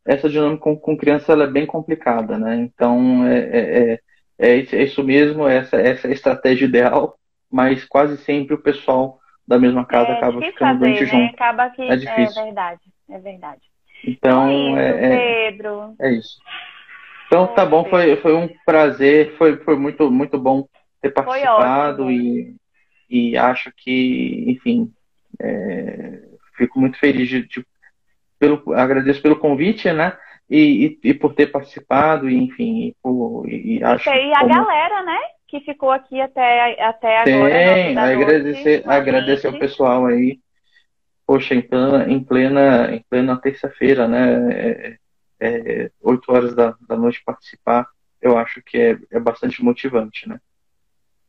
essa 0.06 0.30
dinâmica 0.30 0.62
com, 0.62 0.76
com 0.78 0.97
criança 0.97 1.32
ela 1.32 1.45
é 1.45 1.47
bem 1.47 1.66
complicada, 1.66 2.38
né? 2.38 2.56
Então 2.58 3.26
é, 3.26 3.39
é, 3.39 3.60
é, 3.60 3.99
é, 4.38 4.60
é 4.60 4.84
isso 4.84 5.03
mesmo, 5.03 5.47
essa, 5.47 5.78
essa 5.78 6.08
é 6.08 6.12
a 6.12 6.14
estratégia 6.14 6.66
ideal, 6.66 7.18
mas 7.51 7.84
quase 7.86 8.18
sempre 8.18 8.53
o 8.53 8.62
pessoal 8.62 9.20
da 9.47 9.58
mesma 9.58 9.86
casa 9.86 10.10
é, 10.10 10.18
acaba 10.18 10.41
ficando 10.41 10.80
doente 10.80 11.01
né? 11.01 11.08
junto. 11.08 11.34
Acaba 11.34 11.70
que 11.70 11.82
é, 11.82 11.95
difícil. 11.95 12.41
é 12.41 12.45
verdade, 12.45 12.82
é 13.10 13.20
verdade. 13.20 13.62
Então, 14.03 14.51
então 14.51 14.78
é, 14.78 14.89
é, 14.89 15.49
Pedro. 15.51 15.95
é 15.99 16.12
isso. 16.14 16.38
Então 17.26 17.47
tá 17.47 17.66
bom, 17.66 17.86
foi, 17.86 18.16
foi 18.18 18.36
um 18.36 18.47
prazer, 18.66 19.36
foi, 19.38 19.58
foi 19.58 19.76
muito, 19.76 20.12
muito 20.12 20.38
bom 20.38 20.68
ter 21.01 21.10
participado 21.10 22.12
e, 22.12 22.56
e 23.10 23.36
acho 23.36 23.72
que, 23.76 24.45
enfim, 24.47 24.91
é, 25.41 26.20
fico 26.56 26.80
muito 26.80 26.99
feliz 26.99 27.28
de, 27.28 27.47
de 27.47 27.66
pelo, 28.45 28.73
agradeço 28.73 29.21
pelo 29.21 29.39
convite, 29.39 29.91
né? 29.91 30.17
E, 30.49 30.99
e, 31.03 31.09
e 31.09 31.13
por 31.13 31.33
ter 31.33 31.47
participado, 31.47 32.29
e, 32.29 32.35
enfim, 32.35 32.87
e, 32.87 32.95
por, 33.01 33.47
e 33.47 33.83
acho. 33.83 34.09
E 34.09 34.33
a 34.33 34.39
como... 34.39 34.53
galera, 34.53 35.03
né? 35.03 35.19
Que 35.47 35.59
ficou 35.61 35.91
aqui 35.91 36.21
até, 36.21 36.83
até 36.83 37.17
agora. 37.17 37.53
Tem, 37.53 37.97
agradecer, 37.97 38.83
agradecer 38.85 39.47
ao 39.47 39.59
pessoal 39.59 40.05
aí. 40.05 40.39
Poxa, 41.25 41.55
em 41.55 41.61
plena, 41.61 42.05
em 42.07 42.23
plena, 42.23 42.95
em 42.95 43.03
plena 43.09 43.41
terça-feira, 43.41 44.07
né? 44.07 44.51
É, 44.51 44.97
é, 45.39 45.91
8 46.01 46.31
horas 46.31 46.55
da, 46.55 46.75
da 46.87 46.95
noite 46.95 47.23
participar, 47.25 47.87
eu 48.21 48.37
acho 48.37 48.61
que 48.61 48.77
é, 48.77 48.97
é 49.11 49.19
bastante 49.19 49.63
motivante, 49.63 50.29
né? 50.29 50.39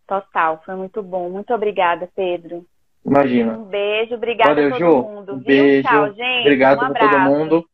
Total, 0.07 0.63
foi 0.65 0.75
muito 0.77 1.03
bom. 1.03 1.31
Muito 1.31 1.53
obrigada, 1.53 2.09
Pedro. 2.15 2.67
Imagina. 3.07 3.57
Um 3.57 3.65
beijo, 3.65 4.15
obrigada 4.17 4.51
Valeu, 4.55 4.69
a 4.69 4.71
todo 4.71 4.79
Ju. 4.81 5.03
mundo. 5.03 5.35
Um 5.35 5.39
beijo. 5.39 5.89
Tchau, 5.89 6.13
gente. 6.13 6.41
Obrigado 6.41 6.83
um 6.83 6.87
a 6.87 6.95
todo 6.95 7.21
mundo. 7.21 7.65